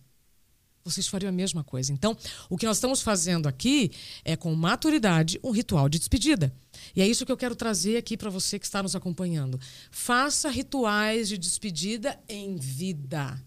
vocês 0.85 1.07
fariam 1.07 1.29
a 1.29 1.33
mesma 1.33 1.63
coisa. 1.63 1.93
Então, 1.93 2.17
o 2.49 2.57
que 2.57 2.67
nós 2.67 2.77
estamos 2.77 3.03
fazendo 3.03 3.47
aqui 3.47 3.91
é, 4.25 4.37
com 4.37 4.55
maturidade, 4.55 5.39
um 5.43 5.51
ritual 5.51 5.89
de 5.89 5.99
despedida. 5.99 6.53
E 6.95 7.01
é 7.01 7.07
isso 7.07 7.25
que 7.25 7.33
eu 7.33 7.37
quero 7.37 7.55
trazer 7.55 7.97
aqui 7.97 8.17
para 8.17 8.31
você 8.31 8.59
que 8.59 8.67
está 8.67 8.83
nos 8.83 8.97
acompanhando. 8.97 9.61
Faça 9.91 10.51
rituais 10.51 11.29
de 11.29 11.39
despedida 11.39 12.19
em 12.29 12.57
vida. 12.57 13.43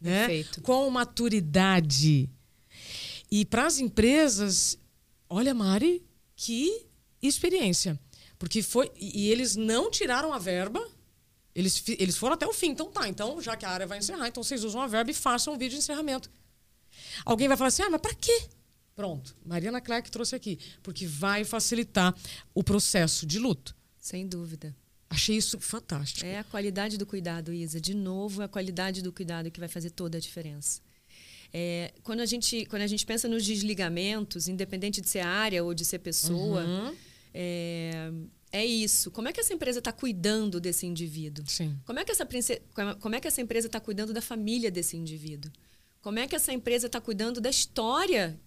Né? 0.00 0.26
Perfeito. 0.26 0.62
Com 0.62 0.88
maturidade. 0.90 2.30
E 3.30 3.44
para 3.44 3.66
as 3.66 3.78
empresas, 3.78 4.78
olha, 5.28 5.54
Mari, 5.54 6.04
que 6.36 6.86
experiência. 7.22 7.98
Porque 8.38 8.62
foi. 8.62 8.90
E 8.96 9.30
eles 9.30 9.56
não 9.56 9.90
tiraram 9.90 10.32
a 10.32 10.38
verba 10.38 10.84
eles, 11.58 11.82
eles 11.88 12.16
foram 12.16 12.34
até 12.34 12.46
o 12.46 12.52
fim. 12.52 12.68
Então 12.68 12.88
tá, 12.88 13.08
então 13.08 13.42
já 13.42 13.56
que 13.56 13.66
a 13.66 13.70
área 13.70 13.84
vai 13.84 13.98
encerrar, 13.98 14.28
então 14.28 14.44
vocês 14.44 14.62
usam 14.62 14.80
a 14.80 14.86
verba 14.86 15.10
e 15.10 15.14
façam 15.14 15.54
um 15.54 15.58
vídeo 15.58 15.72
de 15.72 15.78
encerramento. 15.78 16.30
Alguém 17.24 17.48
vai 17.48 17.56
falar 17.56 17.66
assim: 17.66 17.82
ah, 17.82 17.90
mas 17.90 18.00
para 18.00 18.14
quê? 18.14 18.48
Pronto, 18.94 19.36
Mariana 19.44 19.80
Clark 19.80 20.08
trouxe 20.08 20.36
aqui. 20.36 20.56
Porque 20.84 21.04
vai 21.04 21.44
facilitar 21.44 22.14
o 22.54 22.62
processo 22.62 23.26
de 23.26 23.40
luto. 23.40 23.74
Sem 23.98 24.28
dúvida. 24.28 24.74
Achei 25.10 25.36
isso 25.36 25.58
fantástico. 25.58 26.24
É 26.24 26.38
a 26.38 26.44
qualidade 26.44 26.96
do 26.96 27.04
cuidado, 27.04 27.52
Isa. 27.52 27.80
De 27.80 27.94
novo, 27.94 28.42
é 28.42 28.44
a 28.44 28.48
qualidade 28.48 29.02
do 29.02 29.12
cuidado 29.12 29.50
que 29.50 29.58
vai 29.58 29.68
fazer 29.68 29.90
toda 29.90 30.18
a 30.18 30.20
diferença. 30.20 30.80
É, 31.52 31.92
quando, 32.02 32.20
a 32.20 32.26
gente, 32.26 32.66
quando 32.66 32.82
a 32.82 32.86
gente 32.86 33.06
pensa 33.06 33.26
nos 33.28 33.44
desligamentos, 33.44 34.48
independente 34.48 35.00
de 35.00 35.08
ser 35.08 35.20
área 35.20 35.64
ou 35.64 35.72
de 35.72 35.84
ser 35.84 35.98
pessoa, 35.98 36.64
uhum. 36.64 36.94
é, 37.32 38.10
é 38.52 38.66
isso. 38.66 39.10
Como 39.10 39.28
é 39.28 39.32
que 39.32 39.40
essa 39.40 39.52
empresa 39.52 39.78
está 39.78 39.92
cuidando 39.92 40.60
desse 40.60 40.86
indivíduo? 40.86 41.44
Sim. 41.48 41.78
Como 41.84 41.98
é 41.98 42.04
que 42.04 42.12
essa, 42.12 42.26
como 43.00 43.14
é 43.14 43.20
que 43.20 43.28
essa 43.28 43.40
empresa 43.40 43.66
está 43.66 43.80
cuidando 43.80 44.12
da 44.12 44.20
família 44.20 44.70
desse 44.70 44.96
indivíduo? 44.96 45.50
Como 46.00 46.18
é 46.18 46.28
que 46.28 46.36
essa 46.36 46.52
empresa 46.52 46.86
está 46.86 47.00
cuidando 47.00 47.40
da 47.40 47.50
história 47.50 48.38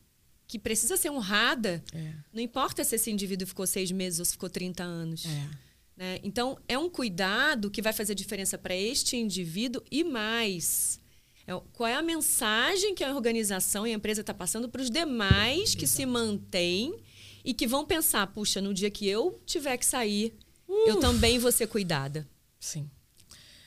que 0.47 0.59
precisa 0.59 0.95
ser 0.95 1.09
honrada? 1.09 1.83
É. 1.93 2.13
Não 2.31 2.41
importa 2.41 2.83
se 2.83 2.95
esse 2.95 3.11
indivíduo 3.11 3.47
ficou 3.47 3.65
seis 3.65 3.91
meses 3.91 4.19
ou 4.19 4.25
se 4.25 4.33
ficou 4.33 4.49
30 4.49 4.83
anos. 4.83 5.25
É. 5.25 5.49
Né? 5.97 6.19
Então, 6.23 6.57
é 6.67 6.77
um 6.77 6.89
cuidado 6.89 7.69
que 7.69 7.81
vai 7.81 7.93
fazer 7.93 8.15
diferença 8.15 8.57
para 8.57 8.75
este 8.75 9.17
indivíduo 9.17 9.83
e 9.91 10.03
mais. 10.03 11.00
É, 11.51 11.61
qual 11.73 11.87
é 11.87 11.95
a 11.95 12.01
mensagem 12.01 12.95
que 12.95 13.03
a 13.03 13.13
organização 13.13 13.85
e 13.85 13.91
a 13.91 13.95
empresa 13.95 14.21
está 14.21 14.33
passando 14.33 14.69
para 14.69 14.81
os 14.81 14.89
demais 14.89 15.75
que 15.75 15.83
Exato. 15.83 15.97
se 15.97 16.05
mantêm 16.05 16.95
e 17.43 17.53
que 17.53 17.67
vão 17.67 17.85
pensar, 17.85 18.25
puxa, 18.27 18.61
no 18.61 18.73
dia 18.73 18.89
que 18.89 19.07
eu 19.07 19.39
tiver 19.45 19.75
que 19.77 19.85
sair, 19.85 20.33
uh. 20.67 20.87
eu 20.87 20.99
também 20.99 21.37
vou 21.39 21.51
ser 21.51 21.67
cuidada. 21.67 22.27
Sim. 22.59 22.89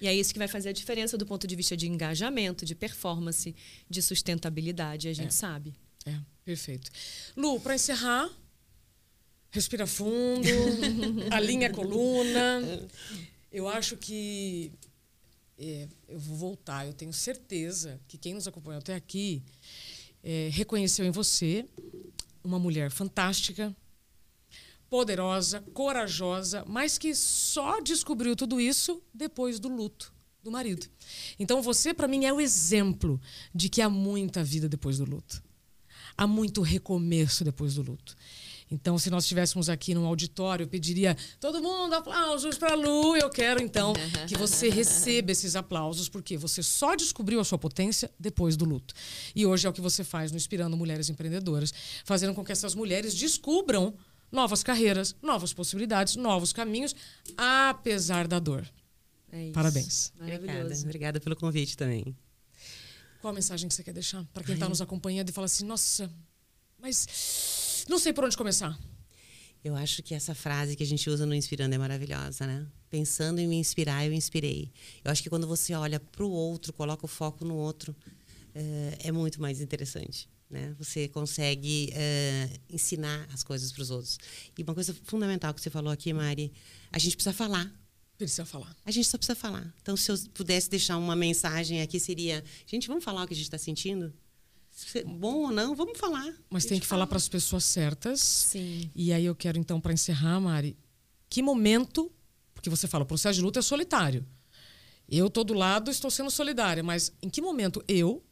E 0.01 0.07
é 0.07 0.14
isso 0.14 0.32
que 0.32 0.39
vai 0.39 0.49
fazer 0.49 0.70
a 0.70 0.72
diferença 0.72 1.16
do 1.18 1.26
ponto 1.26 1.47
de 1.47 1.57
vista 1.57 1.76
de 1.76 1.87
engajamento, 1.89 2.64
de 2.64 2.74
performance, 2.74 3.55
de 3.89 4.03
sustentabilidade, 4.03 5.09
a 5.09 5.12
gente 5.12 5.28
é. 5.28 5.30
sabe. 5.30 5.74
É, 6.07 6.14
perfeito. 6.45 6.91
Lu, 7.37 7.59
para 7.61 7.74
encerrar, 7.74 8.30
respira 9.51 9.87
fundo, 9.87 10.49
alinha 11.30 11.68
a 11.68 11.70
coluna. 11.70 12.89
Eu 13.51 13.68
acho 13.68 13.97
que 13.97 14.72
é, 15.59 15.88
eu 16.09 16.18
vou 16.18 16.36
voltar. 16.36 16.86
Eu 16.86 16.92
tenho 16.92 17.12
certeza 17.12 18.00
que 18.09 18.18
quem 18.18 18.34
nos 18.34 18.46
acompanhou 18.46 18.78
até 18.78 18.94
aqui 18.94 19.42
é, 20.22 20.48
reconheceu 20.52 21.05
em 21.05 21.11
você 21.11 21.66
uma 22.42 22.59
mulher 22.59 22.90
fantástica, 22.90 23.74
poderosa, 24.88 25.61
corajosa, 25.72 26.64
mas 26.66 26.98
que 26.98 27.14
só 27.14 27.80
descobriu 27.80 28.36
tudo 28.36 28.61
isso 28.61 29.02
depois 29.12 29.59
do 29.59 29.68
luto 29.68 30.12
do 30.42 30.50
marido. 30.50 30.86
Então 31.38 31.62
você 31.62 31.94
para 31.94 32.07
mim 32.07 32.26
é 32.26 32.32
o 32.32 32.40
exemplo 32.40 33.20
de 33.55 33.68
que 33.68 33.80
há 33.80 33.88
muita 33.88 34.44
vida 34.44 34.68
depois 34.68 34.98
do 34.98 35.05
luto. 35.05 35.42
Há 36.16 36.26
muito 36.26 36.62
recomeço 36.62 37.44
depois 37.44 37.74
do 37.74 37.82
luto. 37.82 38.16
Então, 38.70 38.98
se 38.98 39.11
nós 39.11 39.24
estivéssemos 39.24 39.68
aqui 39.68 39.94
num 39.94 40.07
auditório, 40.07 40.64
eu 40.64 40.68
pediria 40.68 41.16
todo 41.38 41.62
mundo 41.62 41.94
aplausos 41.94 42.57
para 42.57 42.72
a 42.72 42.76
Lu. 42.76 43.16
Eu 43.16 43.30
quero 43.30 43.62
então 43.62 43.92
que 44.26 44.36
você 44.36 44.68
receba 44.68 45.30
esses 45.30 45.55
aplausos, 45.55 46.09
porque 46.09 46.36
você 46.36 46.62
só 46.62 46.94
descobriu 46.94 47.40
a 47.40 47.44
sua 47.44 47.59
potência 47.59 48.11
depois 48.18 48.57
do 48.57 48.64
luto. 48.64 48.94
E 49.34 49.46
hoje 49.46 49.66
é 49.66 49.70
o 49.70 49.72
que 49.72 49.80
você 49.80 50.02
faz 50.02 50.30
no 50.30 50.36
Inspirando 50.36 50.76
Mulheres 50.76 51.09
Empreendedoras, 51.09 51.72
fazendo 52.05 52.34
com 52.34 52.44
que 52.44 52.52
essas 52.52 52.74
mulheres 52.74 53.14
descubram 53.14 53.94
novas 54.32 54.62
carreiras, 54.62 55.14
novas 55.22 55.52
possibilidades, 55.52 56.16
novos 56.16 56.52
caminhos, 56.52 56.94
apesar 57.36 58.26
da 58.26 58.38
dor. 58.38 58.66
É 59.30 59.50
Parabéns. 59.52 60.12
Obrigada. 60.20 60.74
Obrigada 60.74 61.20
pelo 61.20 61.36
convite 61.36 61.76
também. 61.76 62.16
Qual 63.24 63.32
a 63.32 63.34
mensagem 63.34 63.66
que 63.66 63.74
você 63.74 63.82
quer 63.82 63.94
deixar 63.94 64.22
para 64.34 64.44
quem 64.44 64.52
está 64.52 64.68
nos 64.68 64.82
acompanhando 64.82 65.30
e 65.30 65.32
fala 65.32 65.46
assim: 65.46 65.64
nossa, 65.64 66.12
mas 66.78 67.86
não 67.88 67.98
sei 67.98 68.12
por 68.12 68.22
onde 68.22 68.36
começar. 68.36 68.78
Eu 69.64 69.74
acho 69.74 70.02
que 70.02 70.14
essa 70.14 70.34
frase 70.34 70.76
que 70.76 70.82
a 70.82 70.86
gente 70.86 71.08
usa 71.08 71.24
no 71.24 71.34
Inspirando 71.34 71.74
é 71.74 71.78
maravilhosa, 71.78 72.46
né? 72.46 72.66
Pensando 72.90 73.38
em 73.38 73.48
me 73.48 73.56
inspirar, 73.56 74.04
eu 74.04 74.12
inspirei. 74.12 74.70
Eu 75.02 75.10
acho 75.10 75.22
que 75.22 75.30
quando 75.30 75.46
você 75.46 75.72
olha 75.72 75.98
para 75.98 76.22
o 76.22 76.30
outro, 76.30 76.70
coloca 76.74 77.06
o 77.06 77.08
foco 77.08 77.46
no 77.46 77.54
outro, 77.54 77.96
é, 78.54 78.98
é 79.04 79.10
muito 79.10 79.40
mais 79.40 79.58
interessante. 79.58 80.28
Né? 80.50 80.74
Você 80.78 81.08
consegue 81.08 81.94
é, 81.94 82.50
ensinar 82.68 83.26
as 83.32 83.42
coisas 83.42 83.72
para 83.72 83.80
os 83.80 83.90
outros. 83.90 84.18
E 84.58 84.62
uma 84.62 84.74
coisa 84.74 84.94
fundamental 85.04 85.54
que 85.54 85.62
você 85.62 85.70
falou 85.70 85.90
aqui, 85.90 86.12
Mari, 86.12 86.52
a 86.92 86.98
gente 86.98 87.16
precisa 87.16 87.32
falar. 87.32 87.72
Precisa 88.16 88.44
falar. 88.44 88.74
A 88.84 88.90
gente 88.90 89.08
só 89.08 89.18
precisa 89.18 89.34
falar. 89.34 89.74
Então, 89.82 89.96
se 89.96 90.10
eu 90.10 90.16
pudesse 90.32 90.70
deixar 90.70 90.96
uma 90.96 91.16
mensagem 91.16 91.82
aqui, 91.82 91.98
seria: 91.98 92.44
gente, 92.66 92.86
vamos 92.86 93.02
falar 93.02 93.24
o 93.24 93.26
que 93.26 93.34
a 93.34 93.36
gente 93.36 93.46
está 93.46 93.58
sentindo? 93.58 94.12
bom 95.06 95.44
ou 95.44 95.50
não, 95.52 95.74
vamos 95.74 95.98
falar. 95.98 96.34
Mas 96.50 96.64
tem 96.64 96.80
que 96.80 96.86
fala. 96.86 97.00
falar 97.00 97.06
para 97.06 97.16
as 97.16 97.28
pessoas 97.28 97.64
certas. 97.64 98.20
Sim. 98.20 98.90
E 98.94 99.12
aí 99.12 99.24
eu 99.24 99.34
quero 99.34 99.58
então 99.58 99.80
para 99.80 99.92
encerrar, 99.92 100.40
Mari, 100.40 100.76
que 101.28 101.42
momento, 101.42 102.12
porque 102.52 102.68
você 102.68 102.88
fala, 102.88 103.04
o 103.04 103.06
processo 103.06 103.36
de 103.36 103.42
luta 103.42 103.60
é 103.60 103.62
solitário. 103.62 104.26
Eu 105.08 105.30
tô 105.30 105.44
do 105.44 105.54
lado, 105.54 105.90
estou 105.90 106.10
sendo 106.10 106.30
solidária, 106.30 106.82
mas 106.82 107.12
em 107.22 107.28
que 107.28 107.40
momento 107.40 107.84
eu 107.86 108.24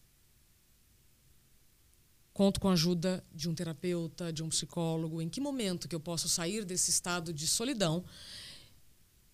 conto 2.33 2.59
com 2.59 2.69
a 2.69 2.73
ajuda 2.73 3.25
de 3.33 3.49
um 3.49 3.55
terapeuta, 3.55 4.33
de 4.33 4.43
um 4.43 4.49
psicólogo? 4.49 5.21
Em 5.21 5.29
que 5.29 5.41
momento 5.41 5.87
que 5.87 5.95
eu 5.95 6.01
posso 6.01 6.29
sair 6.29 6.65
desse 6.65 6.91
estado 6.91 7.33
de 7.33 7.47
solidão 7.47 8.05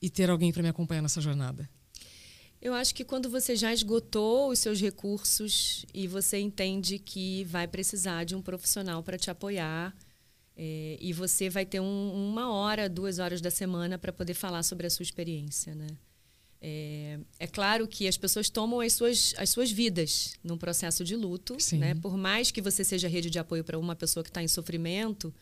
e 0.01 0.09
ter 0.09 0.31
alguém 0.31 0.53
para 0.53 0.63
me 0.63 0.69
acompanhar 0.69 1.03
nessa 1.03 1.21
jornada? 1.21 1.69
Eu 2.61 2.75
acho 2.75 2.95
que 2.95 3.05
quando 3.05 3.31
você 3.31 3.55
já 3.55 3.73
esgotou 3.73 4.51
os 4.51 4.59
seus 4.59 4.81
recursos 4.81 5.87
e 5.95 6.09
você 6.09 6.39
entende 6.39 6.99
que 6.99 7.45
vai 7.45 7.69
precisar 7.69 8.25
de 8.25 8.35
um 8.35 8.43
profissional 8.43 9.03
para 9.03 9.17
te 9.17 9.31
apoiar, 9.31 9.97
é, 10.57 10.99
e 11.01 11.13
você 11.13 11.49
vai 11.49 11.65
ter 11.65 11.79
um, 11.79 12.13
uma 12.13 12.53
hora, 12.53 12.89
duas 12.89 13.21
horas 13.21 13.41
da 13.41 13.51
semana 13.51 13.97
para 13.97 14.13
poder 14.13 14.35
falar 14.35 14.65
sobre 14.65 14.89
a 14.89 14.91
sua 14.91 15.05
experiência, 15.05 15.73
né? 15.73 15.87
É, 16.61 17.21
é, 17.39 17.47
claro 17.47 17.87
que 17.87 18.09
as 18.09 18.17
pessoas 18.17 18.51
tomam 18.51 18.81
as 18.81 18.93
suas, 18.93 19.33
as 19.39 19.51
suas 19.51 19.71
vidas 19.71 20.35
num 20.43 20.59
processo 20.59 21.05
de 21.05 21.15
luto, 21.15 21.57
Sim. 21.61 21.79
né? 21.79 21.95
Por 21.95 22.17
mais 22.17 22.51
que 22.51 22.61
você 22.61 22.83
seja 22.83 23.07
rede 23.07 23.31
de 23.31 23.39
apoio 23.39 23.63
para 23.63 23.79
uma 23.79 23.95
pessoa 23.95 24.25
que 24.25 24.31
está 24.31 24.43
em 24.43 24.49
sofrimento, 24.49 25.33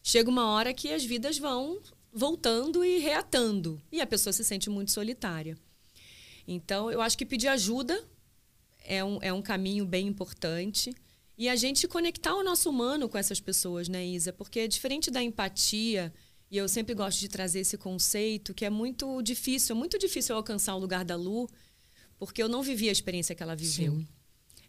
chega 0.00 0.30
uma 0.30 0.52
hora 0.52 0.72
que 0.72 0.92
as 0.92 1.04
vidas 1.04 1.36
vão 1.36 1.80
voltando 2.12 2.84
e 2.84 2.98
reatando. 2.98 3.80
E 3.90 4.00
a 4.00 4.06
pessoa 4.06 4.32
se 4.32 4.44
sente 4.44 4.68
muito 4.68 4.90
solitária. 4.90 5.56
Então, 6.46 6.90
eu 6.90 7.00
acho 7.00 7.16
que 7.16 7.26
pedir 7.26 7.48
ajuda 7.48 8.02
é 8.84 9.04
um, 9.04 9.18
é 9.22 9.32
um 9.32 9.42
caminho 9.42 9.86
bem 9.86 10.06
importante. 10.06 10.94
E 11.38 11.48
a 11.48 11.56
gente 11.56 11.88
conectar 11.88 12.34
o 12.34 12.42
nosso 12.42 12.68
humano 12.68 13.08
com 13.08 13.16
essas 13.16 13.40
pessoas, 13.40 13.88
né, 13.88 14.04
Isa? 14.04 14.32
Porque 14.32 14.68
diferente 14.68 15.10
da 15.10 15.22
empatia, 15.22 16.12
e 16.50 16.56
eu 16.56 16.68
sempre 16.68 16.94
gosto 16.94 17.20
de 17.20 17.28
trazer 17.28 17.60
esse 17.60 17.78
conceito, 17.78 18.52
que 18.52 18.64
é 18.64 18.70
muito 18.70 19.22
difícil, 19.22 19.74
é 19.74 19.78
muito 19.78 19.98
difícil 19.98 20.34
eu 20.34 20.38
alcançar 20.38 20.74
o 20.74 20.78
lugar 20.78 21.04
da 21.04 21.16
Lu, 21.16 21.48
porque 22.18 22.42
eu 22.42 22.48
não 22.48 22.62
vivi 22.62 22.88
a 22.88 22.92
experiência 22.92 23.34
que 23.34 23.42
ela 23.42 23.56
viveu. 23.56 24.04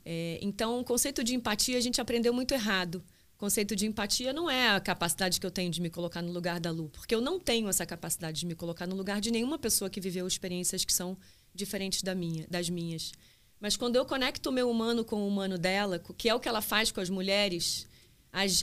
É, 0.06 0.40
então, 0.42 0.80
o 0.80 0.84
conceito 0.84 1.24
de 1.24 1.36
empatia 1.36 1.78
a 1.78 1.82
gente 1.82 2.00
aprendeu 2.00 2.34
muito 2.34 2.54
errado. 2.54 3.04
Conceito 3.42 3.76
de 3.76 3.88
empatia 3.88 4.32
não 4.32 4.48
é 4.48 4.70
a 4.70 4.80
capacidade 4.80 5.40
que 5.40 5.46
eu 5.48 5.50
tenho 5.50 5.72
de 5.72 5.82
me 5.82 5.90
colocar 5.90 6.22
no 6.22 6.32
lugar 6.32 6.60
da 6.60 6.70
Lu, 6.70 6.90
porque 6.90 7.16
eu 7.16 7.20
não 7.20 7.40
tenho 7.40 7.68
essa 7.68 7.84
capacidade 7.88 8.42
de 8.42 8.46
me 8.46 8.54
colocar 8.54 8.86
no 8.86 8.96
lugar 8.96 9.20
de 9.20 9.32
nenhuma 9.32 9.58
pessoa 9.58 9.90
que 9.90 10.00
viveu 10.00 10.28
experiências 10.28 10.86
que 10.86 10.94
são 10.94 11.18
diferentes 11.52 12.04
da 12.04 12.14
minha, 12.14 12.46
das 12.48 12.70
minhas. 12.70 13.12
Mas 13.60 13.76
quando 13.76 13.96
eu 13.96 14.06
conecto 14.06 14.50
o 14.50 14.52
meu 14.52 14.70
humano 14.70 15.04
com 15.04 15.24
o 15.24 15.28
humano 15.28 15.58
dela, 15.58 16.00
que 16.16 16.30
é 16.30 16.36
o 16.36 16.40
que 16.40 16.48
ela 16.48 16.62
faz 16.62 16.92
com 16.92 17.02
as 17.02 17.10
mulheres, 17.10 17.88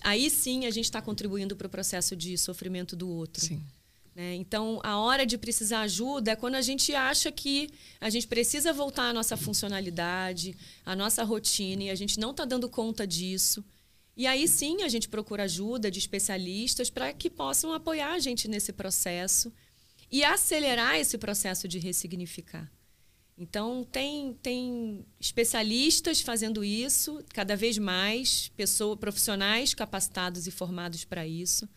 aí 0.04 0.30
sim 0.30 0.64
a 0.64 0.70
gente 0.70 0.84
está 0.84 1.02
contribuindo 1.02 1.56
para 1.56 1.66
o 1.66 1.70
processo 1.70 2.14
de 2.14 2.38
sofrimento 2.38 2.94
do 2.94 3.08
outro. 3.08 3.44
Sim. 3.44 3.60
Né? 4.14 4.36
Então, 4.36 4.78
a 4.84 4.96
hora 4.96 5.26
de 5.26 5.36
precisar 5.36 5.80
ajuda 5.80 6.30
é 6.30 6.36
quando 6.36 6.54
a 6.54 6.62
gente 6.62 6.94
acha 6.94 7.32
que 7.32 7.68
a 8.00 8.08
gente 8.10 8.28
precisa 8.28 8.72
voltar 8.72 9.08
à 9.08 9.12
nossa 9.12 9.36
funcionalidade, 9.36 10.56
à 10.86 10.94
nossa 10.94 11.24
rotina, 11.24 11.82
e 11.82 11.90
a 11.90 11.96
gente 11.96 12.20
não 12.20 12.30
está 12.30 12.44
dando 12.44 12.68
conta 12.68 13.04
disso. 13.04 13.64
E 14.18 14.26
aí 14.26 14.48
sim 14.48 14.82
a 14.82 14.88
gente 14.88 15.08
procura 15.08 15.44
ajuda 15.44 15.92
de 15.92 16.00
especialistas 16.00 16.90
para 16.90 17.12
que 17.12 17.30
possam 17.30 17.72
apoiar 17.72 18.14
a 18.14 18.18
gente 18.18 18.48
nesse 18.48 18.72
processo 18.72 19.52
e 20.10 20.24
acelerar 20.24 20.96
esse 20.96 21.16
processo 21.16 21.68
de 21.68 21.78
ressignificar. 21.78 22.68
Então, 23.40 23.84
tem, 23.84 24.34
tem 24.42 25.06
especialistas 25.20 26.20
fazendo 26.20 26.64
isso, 26.64 27.24
cada 27.32 27.54
vez 27.54 27.78
mais, 27.78 28.48
pessoas, 28.56 28.98
profissionais 28.98 29.72
capacitados 29.72 30.48
e 30.48 30.50
formados 30.50 31.04
para 31.04 31.24
isso, 31.24 31.68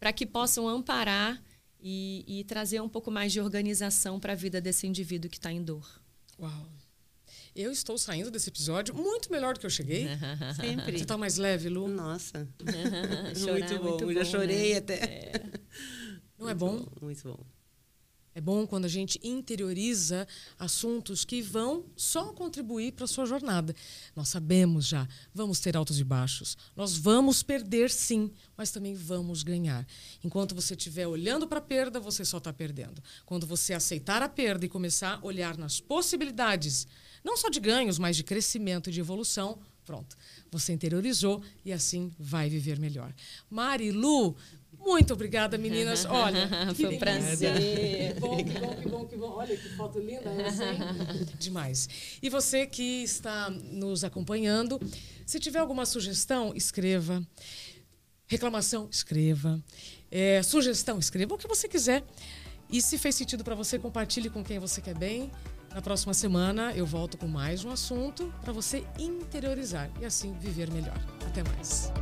para 0.00 0.14
que 0.14 0.24
possam 0.24 0.66
amparar 0.66 1.42
e, 1.78 2.24
e, 2.26 2.44
trazer 2.44 2.80
um 2.80 2.88
pouco 2.88 3.10
mais 3.10 3.30
de 3.30 3.40
organização 3.42 4.18
para 4.18 4.32
a 4.32 4.36
vida 4.36 4.58
desse 4.58 4.86
indivíduo 4.86 5.30
que 5.30 5.36
está 5.36 5.52
em 5.52 5.62
dor. 5.62 5.86
Uau! 6.40 6.85
Eu 7.56 7.72
estou 7.72 7.96
saindo 7.96 8.30
desse 8.30 8.50
episódio 8.50 8.94
muito 8.94 9.32
melhor 9.32 9.54
do 9.54 9.60
que 9.60 9.64
eu 9.64 9.70
cheguei. 9.70 10.06
Sempre. 10.54 10.98
Você 10.98 11.04
está 11.04 11.16
mais 11.16 11.38
leve, 11.38 11.70
Lu? 11.70 11.88
Nossa. 11.88 12.46
muito, 12.60 13.72
é 13.72 13.78
bom. 13.78 13.98
muito 13.98 14.12
Já 14.12 14.20
bom, 14.20 14.30
chorei 14.30 14.72
né? 14.72 14.78
até. 14.78 14.94
É. 14.94 15.42
Não 16.38 16.50
é 16.50 16.54
bom? 16.54 16.80
bom? 16.80 16.92
Muito 17.00 17.22
bom. 17.26 17.46
É 18.34 18.40
bom 18.42 18.66
quando 18.66 18.84
a 18.84 18.88
gente 18.88 19.18
interioriza 19.22 20.28
assuntos 20.58 21.24
que 21.24 21.40
vão 21.40 21.86
só 21.96 22.34
contribuir 22.34 22.92
para 22.92 23.06
a 23.06 23.08
sua 23.08 23.24
jornada. 23.24 23.74
Nós 24.14 24.28
sabemos 24.28 24.86
já, 24.86 25.08
vamos 25.32 25.58
ter 25.58 25.74
altos 25.74 25.98
e 25.98 26.04
baixos. 26.04 26.58
Nós 26.76 26.98
vamos 26.98 27.42
perder 27.42 27.90
sim, 27.90 28.30
mas 28.54 28.70
também 28.70 28.94
vamos 28.94 29.42
ganhar. 29.42 29.86
Enquanto 30.22 30.54
você 30.54 30.74
estiver 30.74 31.06
olhando 31.06 31.48
para 31.48 31.60
a 31.60 31.62
perda, 31.62 31.98
você 31.98 32.26
só 32.26 32.36
está 32.36 32.52
perdendo. 32.52 33.02
Quando 33.24 33.46
você 33.46 33.72
aceitar 33.72 34.22
a 34.22 34.28
perda 34.28 34.66
e 34.66 34.68
começar 34.68 35.14
a 35.14 35.24
olhar 35.26 35.56
nas 35.56 35.80
possibilidades, 35.80 36.86
não 37.26 37.36
só 37.36 37.48
de 37.48 37.58
ganhos, 37.58 37.98
mas 37.98 38.16
de 38.16 38.22
crescimento 38.22 38.88
e 38.88 38.92
de 38.92 39.00
evolução, 39.00 39.58
pronto. 39.84 40.16
Você 40.48 40.72
interiorizou 40.72 41.42
e 41.64 41.72
assim 41.72 42.12
vai 42.16 42.48
viver 42.48 42.78
melhor. 42.78 43.12
Mari, 43.50 43.90
Lu, 43.90 44.36
muito 44.78 45.12
obrigada, 45.12 45.58
meninas. 45.58 46.04
Olha, 46.08 46.48
Foi 46.76 46.94
um 46.94 46.98
prazer. 47.00 48.14
Que 48.14 48.20
bom, 48.20 48.36
que 48.36 48.44
bom, 48.44 48.76
que 48.76 48.88
bom, 48.88 49.06
que 49.06 49.16
bom. 49.16 49.30
Olha 49.32 49.56
que 49.56 49.68
foto 49.70 49.98
linda 49.98 50.30
essa, 50.30 50.64
hein? 50.64 50.78
Demais. 51.36 51.88
E 52.22 52.30
você 52.30 52.64
que 52.64 53.02
está 53.02 53.50
nos 53.50 54.04
acompanhando, 54.04 54.80
se 55.26 55.40
tiver 55.40 55.58
alguma 55.58 55.84
sugestão, 55.84 56.54
escreva. 56.54 57.26
Reclamação, 58.28 58.88
escreva. 58.88 59.60
É, 60.12 60.44
sugestão, 60.44 61.00
escreva 61.00 61.34
o 61.34 61.38
que 61.38 61.48
você 61.48 61.66
quiser. 61.66 62.04
E 62.70 62.80
se 62.80 62.96
fez 62.96 63.16
sentido 63.16 63.42
para 63.42 63.56
você, 63.56 63.80
compartilhe 63.80 64.30
com 64.30 64.44
quem 64.44 64.60
você 64.60 64.80
quer 64.80 64.96
bem. 64.96 65.28
Na 65.74 65.82
próxima 65.82 66.14
semana 66.14 66.72
eu 66.74 66.86
volto 66.86 67.18
com 67.18 67.26
mais 67.26 67.64
um 67.64 67.70
assunto 67.70 68.32
para 68.40 68.52
você 68.52 68.84
interiorizar 68.98 69.90
e 70.00 70.04
assim 70.04 70.32
viver 70.38 70.70
melhor. 70.70 70.98
Até 71.26 71.42
mais. 71.42 71.92